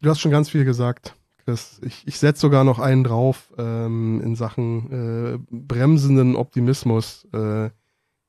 [0.00, 1.14] du hast schon ganz viel gesagt.
[1.44, 1.78] Chris.
[1.84, 7.28] Ich, ich setze sogar noch einen drauf ähm, in Sachen äh, bremsenden Optimismus.
[7.32, 7.70] Äh,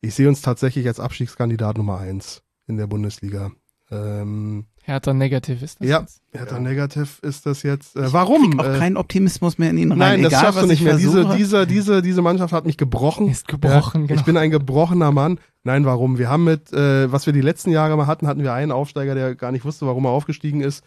[0.01, 3.49] ich sehe uns tatsächlich als Abstiegskandidat Nummer eins in der Bundesliga.
[3.89, 6.21] Ähm, Hertha negativ ist das ja, jetzt.
[6.31, 6.61] Hertha ja.
[6.61, 7.95] negativ ist das jetzt.
[7.95, 8.53] Äh, warum?
[8.53, 9.99] Ich auch äh, keinen Optimismus mehr in ihn rein.
[9.99, 10.97] Nein, das Egal, schaffst du nicht mehr.
[10.97, 13.29] Diese, diese, diese, diese Mannschaft hat mich gebrochen.
[13.29, 14.19] Ist gebrochen, ja, genau.
[14.19, 15.39] Ich bin ein gebrochener Mann.
[15.63, 16.17] Nein, warum?
[16.17, 19.13] Wir haben mit, äh, was wir die letzten Jahre mal hatten, hatten wir einen Aufsteiger,
[19.13, 20.83] der gar nicht wusste, warum er aufgestiegen ist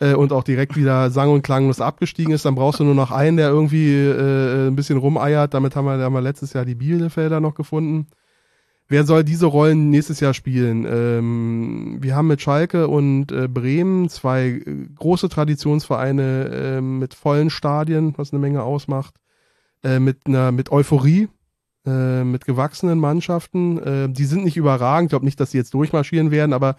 [0.00, 2.46] äh, und auch direkt wieder sang- und klanglos abgestiegen ist.
[2.46, 5.52] Dann brauchst du nur noch einen, der irgendwie äh, ein bisschen rumeiert.
[5.52, 8.06] Damit haben wir, haben wir letztes Jahr die Bielefelder noch gefunden.
[8.88, 10.86] Wer soll diese Rollen nächstes Jahr spielen?
[10.88, 17.50] Ähm, wir haben mit Schalke und äh, Bremen zwei äh, große Traditionsvereine äh, mit vollen
[17.50, 19.14] Stadien, was eine Menge ausmacht,
[19.82, 21.28] äh, mit einer mit Euphorie,
[21.86, 23.78] äh, mit gewachsenen Mannschaften.
[23.78, 26.76] Äh, die sind nicht überragend, ich glaube nicht, dass sie jetzt durchmarschieren werden, aber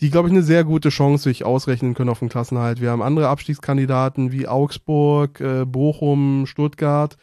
[0.00, 2.80] die, glaube ich, eine sehr gute Chance sich ausrechnen können auf den Klassenhalt.
[2.80, 7.16] Wir haben andere Abstiegskandidaten wie Augsburg, äh, Bochum, Stuttgart,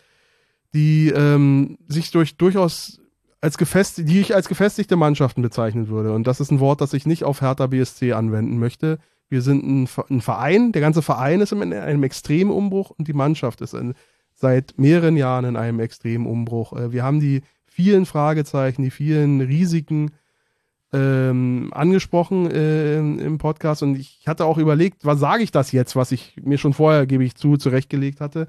[0.73, 3.00] die ähm, sich durch durchaus
[3.41, 6.13] als gefestigt, die ich als gefestigte Mannschaften bezeichnen würde.
[6.13, 8.99] Und das ist ein Wort, das ich nicht auf Hertha BSC anwenden möchte.
[9.29, 13.13] Wir sind ein, ein Verein, der ganze Verein ist in einem extremen Umbruch und die
[13.13, 13.95] Mannschaft ist in,
[14.35, 16.73] seit mehreren Jahren in einem extremen Umbruch.
[16.73, 20.11] Äh, wir haben die vielen Fragezeichen, die vielen Risiken
[20.93, 25.95] ähm, angesprochen äh, im Podcast und ich hatte auch überlegt, was sage ich das jetzt,
[25.95, 28.47] was ich mir schon vorher, gebe ich zu, zurechtgelegt hatte.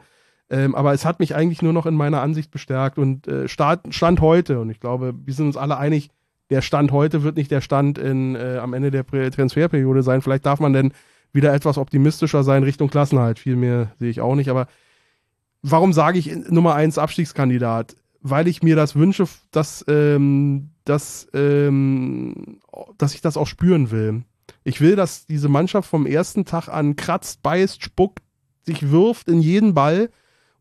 [0.52, 3.94] Ähm, aber es hat mich eigentlich nur noch in meiner Ansicht bestärkt und äh, Stand,
[3.94, 6.10] Stand heute, und ich glaube, wir sind uns alle einig,
[6.50, 10.20] der Stand heute wird nicht der Stand in, äh, am Ende der Transferperiode sein.
[10.20, 10.92] Vielleicht darf man denn
[11.32, 13.38] wieder etwas optimistischer sein Richtung Klassenhalt.
[13.38, 14.50] Viel mehr sehe ich auch nicht.
[14.50, 14.66] Aber
[15.62, 17.96] warum sage ich Nummer eins Abstiegskandidat?
[18.20, 22.60] Weil ich mir das wünsche, dass, ähm, dass, ähm,
[22.98, 24.24] dass ich das auch spüren will.
[24.62, 28.20] Ich will, dass diese Mannschaft vom ersten Tag an kratzt, beißt, spuckt,
[28.64, 30.10] sich wirft in jeden Ball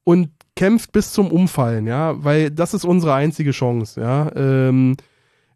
[0.04, 4.32] und kämpft bis zum Umfallen, ja, weil das ist unsere einzige Chance, ja.
[4.36, 4.98] Ähm,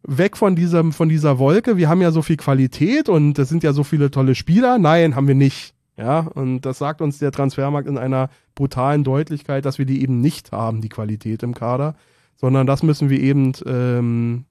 [0.07, 3.63] weg von dieser, von dieser Wolke, wir haben ja so viel Qualität und das sind
[3.63, 4.77] ja so viele tolle Spieler.
[4.77, 5.73] Nein, haben wir nicht.
[5.97, 10.19] Ja, und das sagt uns der Transfermarkt in einer brutalen Deutlichkeit, dass wir die eben
[10.19, 11.95] nicht haben, die Qualität im Kader,
[12.35, 14.43] sondern das müssen wir eben ähm,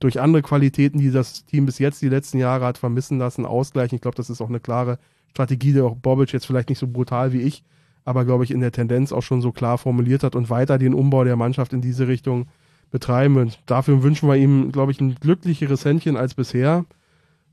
[0.00, 3.96] durch andere Qualitäten, die das Team bis jetzt die letzten Jahre hat vermissen lassen, ausgleichen.
[3.96, 4.98] Ich glaube, das ist auch eine klare
[5.28, 7.62] Strategie, die auch Bobic jetzt vielleicht nicht so brutal wie ich
[8.06, 10.94] aber glaube ich in der Tendenz auch schon so klar formuliert hat und weiter den
[10.94, 12.46] Umbau der Mannschaft in diese Richtung
[12.90, 13.36] betreiben.
[13.36, 16.84] Und dafür wünschen wir ihm, glaube ich, ein glücklicheres Händchen als bisher.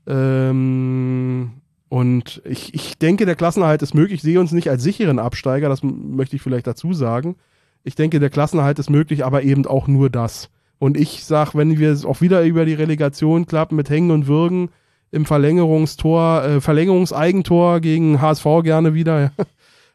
[0.06, 1.50] Ähm,
[1.88, 4.18] und ich, ich denke, der Klassenerhalt ist möglich.
[4.18, 7.34] Ich sehe uns nicht als sicheren Absteiger, das möchte ich vielleicht dazu sagen.
[7.82, 10.50] Ich denke, der Klassenerhalt ist möglich, aber eben auch nur das.
[10.78, 14.28] Und ich sage, wenn wir es auch wieder über die Relegation klappen mit Hängen und
[14.28, 14.70] Würgen
[15.10, 19.32] im Verlängerungstor, äh, Verlängerungseigentor gegen HSV gerne wieder,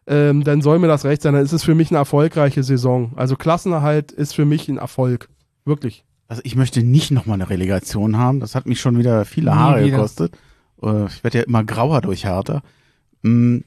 [0.10, 1.36] ähm, dann soll mir das recht sein.
[1.36, 3.14] Dann ist es für mich eine erfolgreiche Saison.
[3.16, 5.30] Also Klassenerhalt ist für mich ein Erfolg.
[5.66, 6.04] Wirklich.
[6.28, 8.40] Also ich möchte nicht nochmal eine Relegation haben.
[8.40, 9.98] Das hat mich schon wieder viele Haare wieder.
[9.98, 10.36] gekostet.
[10.82, 12.64] Äh, ich werde ja immer grauer durch Härter.
[13.24, 13.64] Hm,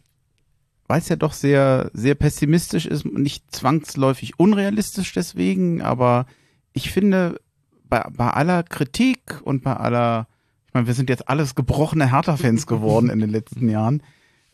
[0.88, 6.26] Weil es ja doch sehr, sehr pessimistisch ist, nicht zwangsläufig unrealistisch deswegen, aber
[6.72, 7.40] ich finde,
[7.88, 10.26] bei, bei aller Kritik und bei aller,
[10.66, 14.02] ich meine, wir sind jetzt alles gebrochene Hertha-Fans geworden in den letzten Jahren,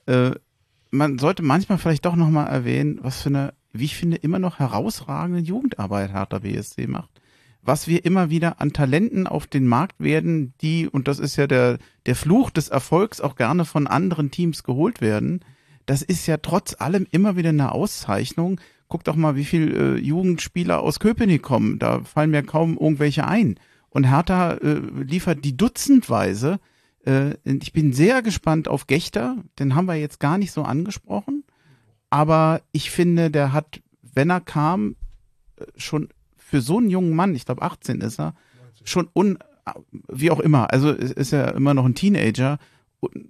[0.07, 0.33] äh,
[0.91, 4.59] man sollte manchmal vielleicht doch nochmal erwähnen, was für eine, wie ich finde, immer noch
[4.59, 7.11] herausragende Jugendarbeit Hertha BSC macht.
[7.63, 11.47] Was wir immer wieder an Talenten auf den Markt werden, die, und das ist ja
[11.47, 15.41] der, der Fluch des Erfolgs, auch gerne von anderen Teams geholt werden.
[15.85, 18.61] Das ist ja trotz allem immer wieder eine Auszeichnung.
[18.89, 21.79] Guck doch mal, wie viele äh, Jugendspieler aus Köpenick kommen.
[21.79, 23.59] Da fallen mir kaum irgendwelche ein.
[23.91, 26.61] Und Hertha äh, liefert die dutzendweise
[27.05, 31.45] äh, ich bin sehr gespannt auf Gechter, den haben wir jetzt gar nicht so angesprochen.
[32.11, 34.97] Aber ich finde, der hat, wenn er kam,
[35.57, 38.35] äh, schon für so einen jungen Mann, ich glaube 18 ist er,
[38.85, 39.39] schon un,
[40.09, 42.59] wie auch immer, also ist er immer noch ein Teenager,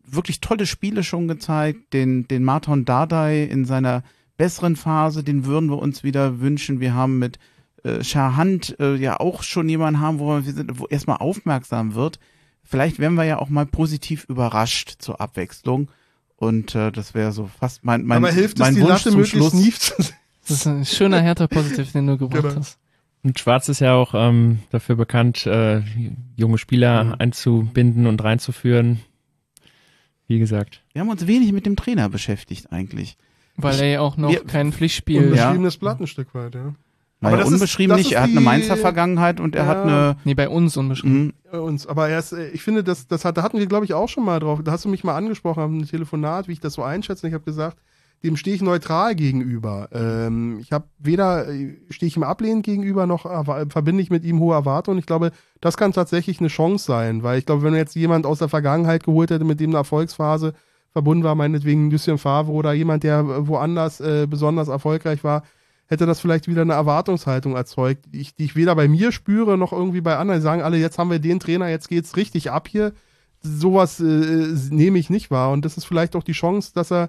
[0.06, 4.02] wirklich tolle Spiele schon gezeigt, den, den Martin Dardai in seiner
[4.36, 6.80] besseren Phase, den würden wir uns wieder wünschen.
[6.80, 7.38] Wir haben mit
[7.82, 12.20] äh, Shahand äh, ja auch schon jemanden haben, wo, sind, wo erstmal aufmerksam wird
[12.68, 15.90] vielleicht werden wir ja auch mal positiv überrascht zur Abwechslung.
[16.36, 19.10] Und äh, das wäre so fast mein, mein, Aber hilft mein es, die Wunsch Latte
[19.10, 19.54] zum Schluss.
[19.54, 20.12] nie zu Das
[20.58, 22.54] ist ein schöner härter Positiv, den du gebracht Genau.
[22.56, 22.78] hast.
[23.24, 25.82] Und Schwarz ist ja auch ähm, dafür bekannt, äh,
[26.36, 27.14] junge Spieler Mhm.
[27.18, 29.00] einzubinden und reinzuführen.
[30.28, 30.82] Wie gesagt.
[30.92, 33.16] Wir haben uns wenig mit dem Trainer beschäftigt eigentlich.
[33.56, 35.24] Weil er ja auch noch wir- kein Pflichtspiel.
[35.24, 36.74] Unbeschriebenes Blatt ein Stück weit, ja.
[37.20, 38.06] Naja, das ist- unbeschrieben das nicht.
[38.12, 39.68] ist Er hat eine Mainzer Vergangenheit und er Ja.
[39.68, 40.16] hat eine.
[40.24, 41.24] Nee, bei uns unbeschrieben.
[41.26, 41.32] Mhm.
[41.50, 41.86] Bei uns.
[41.86, 44.08] Aber er ist, äh, ich finde, das, das hat, da hatten wir, glaube ich, auch
[44.08, 44.60] schon mal drauf.
[44.62, 47.26] Da hast du mich mal angesprochen, haben ein Telefonat, wie ich das so einschätze.
[47.26, 47.78] Und ich habe gesagt,
[48.24, 49.88] dem stehe ich neutral gegenüber.
[49.92, 53.22] Ähm, ich habe weder äh, stehe ich ihm ablehnend gegenüber, noch
[53.70, 54.98] verbinde ich mit ihm hohe Erwartungen.
[54.98, 55.30] Ich glaube,
[55.60, 59.04] das kann tatsächlich eine Chance sein, weil ich glaube, wenn jetzt jemand aus der Vergangenheit
[59.04, 60.52] geholt hätte, mit dem eine Erfolgsphase
[60.92, 65.42] verbunden war, meinetwegen Lucien Favre oder jemand, der woanders äh, besonders erfolgreich war,
[65.88, 69.58] hätte das vielleicht wieder eine Erwartungshaltung erzeugt, die ich, die ich weder bei mir spüre,
[69.58, 70.40] noch irgendwie bei anderen.
[70.40, 72.92] Die sagen alle, jetzt haben wir den Trainer, jetzt geht's richtig ab hier.
[73.40, 75.50] Sowas äh, nehme ich nicht wahr.
[75.50, 77.08] Und das ist vielleicht auch die Chance, dass er,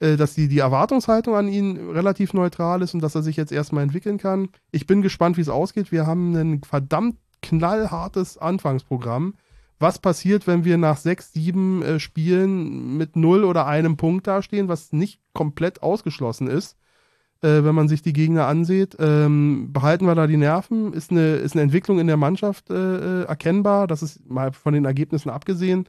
[0.00, 3.52] äh, dass die, die Erwartungshaltung an ihn relativ neutral ist und dass er sich jetzt
[3.52, 4.48] erstmal entwickeln kann.
[4.72, 5.92] Ich bin gespannt, wie es ausgeht.
[5.92, 9.34] Wir haben einen verdammt knallhartes Anfangsprogramm.
[9.78, 14.68] Was passiert, wenn wir nach sechs, sieben äh, Spielen mit null oder einem Punkt dastehen,
[14.68, 16.78] was nicht komplett ausgeschlossen ist,
[17.44, 18.96] äh, wenn man sich die Gegner ansieht?
[18.98, 20.92] Ähm, behalten wir da die Nerven?
[20.92, 23.86] Ist eine, ist eine Entwicklung in der Mannschaft äh, äh erkennbar?
[23.86, 25.88] Das ist mal von den Ergebnissen abgesehen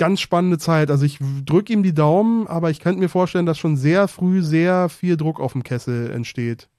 [0.00, 0.90] ganz spannende Zeit.
[0.90, 4.42] Also ich drücke ihm die Daumen, aber ich könnte mir vorstellen, dass schon sehr früh
[4.42, 6.70] sehr viel Druck auf dem Kessel entsteht.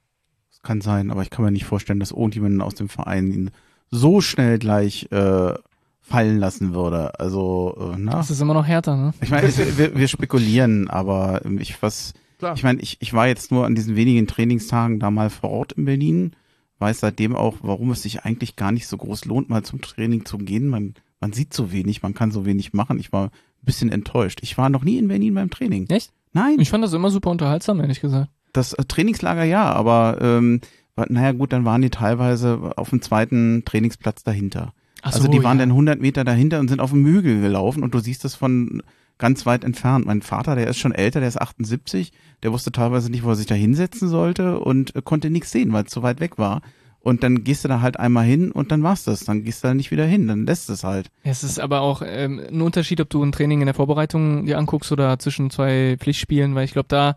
[0.50, 3.52] Das kann sein, aber ich kann mir nicht vorstellen, dass irgendjemand aus dem Verein ihn
[3.92, 5.54] so schnell gleich äh,
[6.02, 7.20] fallen lassen würde.
[7.20, 8.14] Also, äh, na.
[8.14, 9.14] Das ist immer noch härter, ne?
[9.22, 12.14] Ich meine, wir, wir spekulieren, aber ich was.
[12.42, 12.56] Klar.
[12.56, 15.74] Ich meine, ich, ich war jetzt nur an diesen wenigen Trainingstagen da mal vor Ort
[15.74, 16.32] in Berlin,
[16.80, 20.26] weiß seitdem auch, warum es sich eigentlich gar nicht so groß lohnt, mal zum Training
[20.26, 20.68] zu gehen.
[20.68, 23.00] Man man sieht so wenig, man kann so wenig machen.
[23.00, 23.32] Ich war ein
[23.62, 24.40] bisschen enttäuscht.
[24.42, 25.88] Ich war noch nie in Berlin beim Training.
[25.88, 26.12] Echt?
[26.34, 26.58] Nein.
[26.60, 28.30] Ich fand das immer super unterhaltsam, ehrlich gesagt.
[28.54, 30.62] Das äh, Trainingslager ja, aber ähm,
[31.08, 34.74] naja gut, dann waren die teilweise auf dem zweiten Trainingsplatz dahinter.
[35.04, 35.64] Ach also so, die waren ja.
[35.64, 38.82] dann 100 Meter dahinter und sind auf dem Hügel gelaufen und du siehst das von
[39.22, 40.06] ganz weit entfernt.
[40.06, 42.12] Mein Vater, der ist schon älter, der ist 78,
[42.44, 45.72] der wusste teilweise nicht, wo er sich da hinsetzen sollte und äh, konnte nichts sehen,
[45.72, 46.62] weil es zu weit weg war.
[47.00, 49.22] Und dann gehst du da halt einmal hin und dann war's das.
[49.22, 51.10] Dann gehst du da nicht wieder hin, dann lässt es halt.
[51.24, 54.58] Es ist aber auch ähm, ein Unterschied, ob du ein Training in der Vorbereitung dir
[54.58, 57.16] anguckst oder zwischen zwei Pflichtspielen, weil ich glaube, da,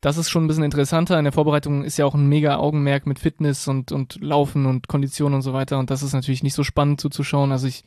[0.00, 1.18] das ist schon ein bisschen interessanter.
[1.18, 4.88] In der Vorbereitung ist ja auch ein mega Augenmerk mit Fitness und, und Laufen und
[4.88, 5.78] Kondition und so weiter.
[5.78, 7.52] Und das ist natürlich nicht so spannend zuzuschauen.
[7.52, 7.82] Also ich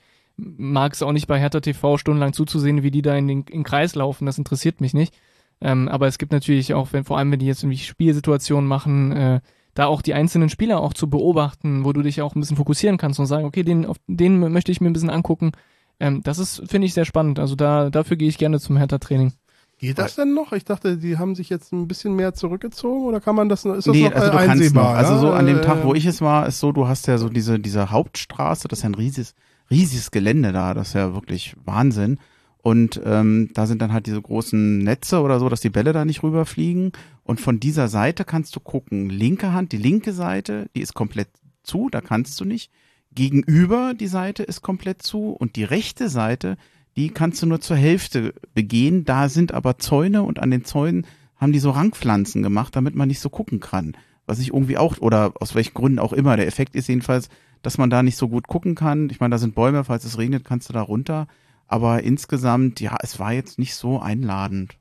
[0.57, 3.59] mag es auch nicht bei Hertha TV stundenlang zuzusehen, wie die da in den, in
[3.59, 4.25] den Kreis laufen.
[4.25, 5.13] Das interessiert mich nicht.
[5.61, 9.11] Ähm, aber es gibt natürlich auch, wenn vor allem, wenn die jetzt irgendwie Spielsituationen machen,
[9.11, 9.41] äh,
[9.73, 12.97] da auch die einzelnen Spieler auch zu beobachten, wo du dich auch ein bisschen fokussieren
[12.97, 15.51] kannst und sagen, okay, den, auf den möchte ich mir ein bisschen angucken.
[15.99, 17.39] Ähm, das ist, finde ich, sehr spannend.
[17.39, 19.33] Also da, dafür gehe ich gerne zum Hertha-Training.
[19.79, 20.51] Geht das denn noch?
[20.51, 23.87] Ich dachte, die haben sich jetzt ein bisschen mehr zurückgezogen oder kann man das ist
[23.87, 24.91] das nee, noch also äh, einsehbar?
[24.91, 24.97] Noch.
[24.97, 27.29] Also so an dem Tag, wo ich es war, ist so, du hast ja so
[27.29, 29.35] diese, diese Hauptstraße, das ist ja ein riesiges,
[29.69, 32.19] riesiges Gelände da, das ist ja wirklich Wahnsinn.
[32.61, 36.03] Und ähm, da sind dann halt diese großen Netze oder so, dass die Bälle da
[36.03, 36.91] nicht rüberfliegen.
[37.23, 39.09] Und von dieser Seite kannst du gucken.
[39.09, 41.29] Linke Hand, die linke Seite, die ist komplett
[41.63, 42.69] zu, da kannst du nicht.
[43.13, 46.57] Gegenüber die Seite ist komplett zu und die rechte Seite,
[46.95, 49.05] die kannst du nur zur Hälfte begehen.
[49.05, 53.07] Da sind aber Zäune und an den Zäunen haben die so Rangpflanzen gemacht, damit man
[53.07, 53.93] nicht so gucken kann.
[54.25, 56.35] Was ich irgendwie auch, oder aus welchen Gründen auch immer.
[56.35, 57.29] Der Effekt ist jedenfalls,
[57.61, 59.10] dass man da nicht so gut gucken kann.
[59.10, 61.27] Ich meine, da sind Bäume, falls es regnet, kannst du da runter.
[61.68, 64.77] Aber insgesamt, ja, es war jetzt nicht so einladend.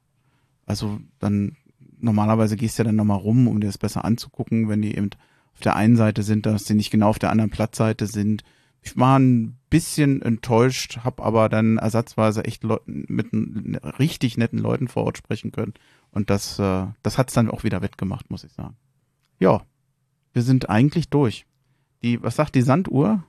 [0.64, 1.56] Also dann,
[1.98, 5.10] normalerweise gehst du ja dann nochmal rum, um dir das besser anzugucken, wenn die eben
[5.54, 8.44] auf der einen Seite sind, dass sie nicht genau auf der anderen Platzseite sind.
[8.80, 13.26] Ich war ein bisschen enttäuscht, habe aber dann ersatzweise echt Leuten, mit
[13.98, 15.74] richtig netten Leuten vor Ort sprechen können.
[16.10, 18.76] Und das, äh, das hat's dann auch wieder wettgemacht, muss ich sagen.
[19.40, 19.62] Ja,
[20.32, 21.44] wir sind eigentlich durch.
[22.02, 23.24] Die, was sagt die Sanduhr?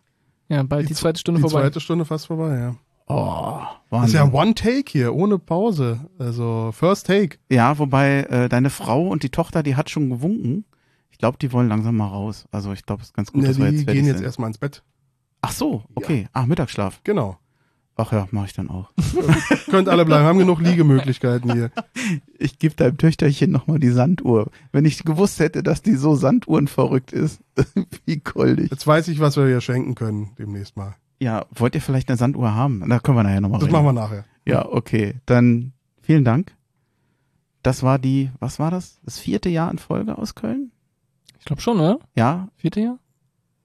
[0.48, 1.60] Ja, bald die, die zweite Stunde die vorbei.
[1.60, 2.76] Die zweite Stunde fast vorbei, ja.
[3.08, 4.02] Oh, Wahnsinn.
[4.02, 6.00] Das ist ja One Take hier, ohne Pause.
[6.20, 7.38] Also First Take.
[7.50, 10.66] Ja, wobei äh, deine Frau und die Tochter, die hat schon gewunken.
[11.10, 12.46] Ich glaube, die wollen langsam mal raus.
[12.52, 14.48] Also ich glaube, es ist ganz gut, ne, dass wir jetzt Die gehen jetzt erstmal
[14.48, 14.84] ins Bett.
[15.42, 16.24] Ach so, okay.
[16.24, 16.30] Ja.
[16.34, 17.02] Ach, Mittagsschlaf.
[17.04, 17.38] Genau.
[18.00, 18.92] Ach ja, mache ich dann auch.
[19.70, 21.72] Könnt alle bleiben, haben genug Liegemöglichkeiten hier.
[22.42, 24.50] Ich gebe deinem Töchterchen nochmal die Sanduhr.
[24.72, 27.42] Wenn ich gewusst hätte, dass die so Sanduhren verrückt ist,
[28.06, 28.72] wie goldig.
[28.72, 30.96] Jetzt weiß ich, was wir ihr schenken können demnächst mal.
[31.20, 32.88] Ja, wollt ihr vielleicht eine Sanduhr haben?
[32.88, 33.74] Da können wir nachher nochmal reden.
[33.74, 34.24] Das machen wir nachher.
[34.46, 35.16] Ja, okay.
[35.26, 36.56] Dann vielen Dank.
[37.62, 39.02] Das war die, was war das?
[39.04, 40.72] Das vierte Jahr in Folge aus Köln?
[41.40, 42.00] Ich glaube schon, oder?
[42.16, 42.48] Ja.
[42.56, 43.00] Vierte Jahr?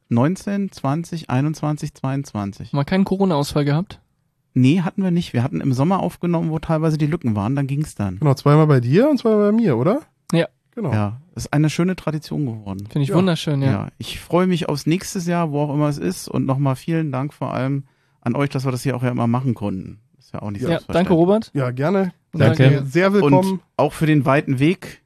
[0.08, 2.72] 19, 20, 21, 22.
[2.72, 4.00] Haben wir keinen Corona-Ausfall gehabt?
[4.54, 5.32] Nee, hatten wir nicht.
[5.32, 8.20] Wir hatten im Sommer aufgenommen, wo teilweise die Lücken waren, dann ging's dann.
[8.20, 10.00] Genau, zweimal bei dir und zweimal bei mir, oder?
[10.32, 10.46] Ja.
[10.74, 10.92] Genau.
[10.92, 12.86] Ja, ist eine schöne Tradition geworden.
[12.90, 13.14] Finde ich ja.
[13.14, 13.70] wunderschön, ja.
[13.70, 13.88] ja.
[13.98, 16.28] Ich freue mich aufs nächste Jahr, wo auch immer es ist.
[16.28, 17.84] Und nochmal vielen Dank vor allem
[18.20, 20.00] an euch, dass wir das hier auch ja immer machen konnten.
[20.18, 21.50] Ist ja auch nicht ja, danke, Robert.
[21.54, 22.12] Ja, gerne.
[22.32, 22.82] Danke.
[22.86, 23.52] Sehr willkommen.
[23.52, 25.02] Und auch für den weiten Weg.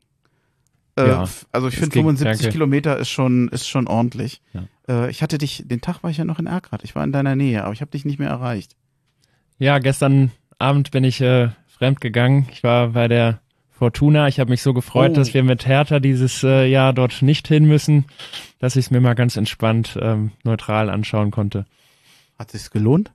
[0.97, 2.53] Äh, ja, also ich finde 75 danke.
[2.53, 4.41] Kilometer ist schon, ist schon ordentlich.
[4.55, 4.65] Ja.
[4.89, 6.83] Äh, ich hatte dich, den Tag war ich ja noch in Erkrath.
[6.83, 8.75] Ich war in deiner Nähe, aber ich habe dich nicht mehr erreicht.
[9.59, 12.48] Ja, gestern Abend bin ich äh, fremd gegangen.
[12.52, 13.40] Ich war bei der
[13.70, 14.28] Fortuna.
[14.28, 15.14] Ich habe mich so gefreut, oh.
[15.14, 18.06] dass wir mit Hertha dieses äh, Jahr dort nicht hin müssen,
[18.60, 21.66] dass ich es mir mal ganz entspannt ähm, neutral anschauen konnte.
[22.39, 23.10] Hat sich's gelohnt?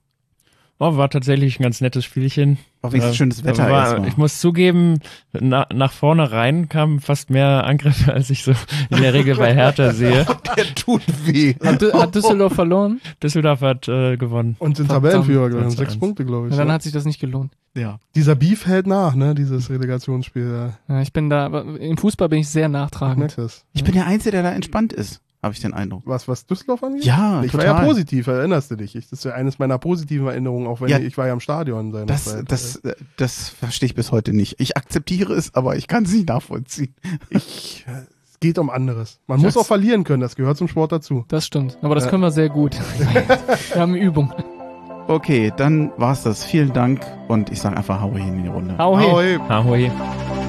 [0.86, 2.58] Oh, war tatsächlich ein ganz nettes Spielchen.
[2.82, 3.70] War wenigstens äh, schönes Wetter.
[3.70, 5.00] War, ich muss zugeben,
[5.32, 8.52] na, nach vorne rein kamen fast mehr Angriffe, als ich so
[8.90, 10.26] in der Regel bei Hertha sehe.
[10.58, 11.56] der tut weh.
[11.64, 13.00] Hat, hat Düsseldorf verloren?
[13.24, 14.58] Düsseldorf hat äh, gewonnen.
[14.60, 15.78] Und sind Tabellenführer, glaube ich.
[15.78, 16.54] Sechs Punkte, glaube ich.
[16.54, 17.54] Ja, dann hat sich das nicht gelohnt.
[17.78, 18.02] Ja.
[18.16, 20.74] Dieser Beef hält nach, ne, dieses Relegationsspiel.
[20.90, 23.38] Ja, ich bin da, im Fußball bin ich sehr nachtragend.
[23.38, 25.22] Ich, ich bin der Einzige, der da entspannt ist.
[25.44, 26.04] Habe ich den Eindruck.
[26.06, 27.04] Was, was Düsseldorf angeht?
[27.04, 27.68] Ja, Ich total.
[27.68, 28.96] war ja positiv, erinnerst du dich?
[28.96, 30.98] Ich, das ist ja eines meiner positiven Erinnerungen, auch wenn Ja.
[31.00, 32.52] ich, ich war ja im Stadion Das, seinerzeit.
[32.52, 34.60] das, äh, das verstehe ich bis heute nicht.
[34.60, 36.96] Ich akzeptiere es, aber ich kann es nicht nachvollziehen.
[37.30, 37.92] Ich, äh,
[38.32, 39.20] es geht um anderes.
[39.28, 41.26] Man muss auch verlieren können, das gehört zum Sport dazu.
[41.28, 41.78] Das stimmt.
[41.82, 42.10] Aber das Ja.
[42.10, 42.78] können wir sehr gut.
[43.74, 44.34] wir haben Übung.
[45.08, 46.46] Okay, dann war's das.
[46.46, 48.78] Vielen Dank und ich sage einfach Hau hin in die Runde.
[48.78, 49.10] Hau hin.
[49.10, 49.90] Ahoi.
[49.90, 50.43] Ahoi.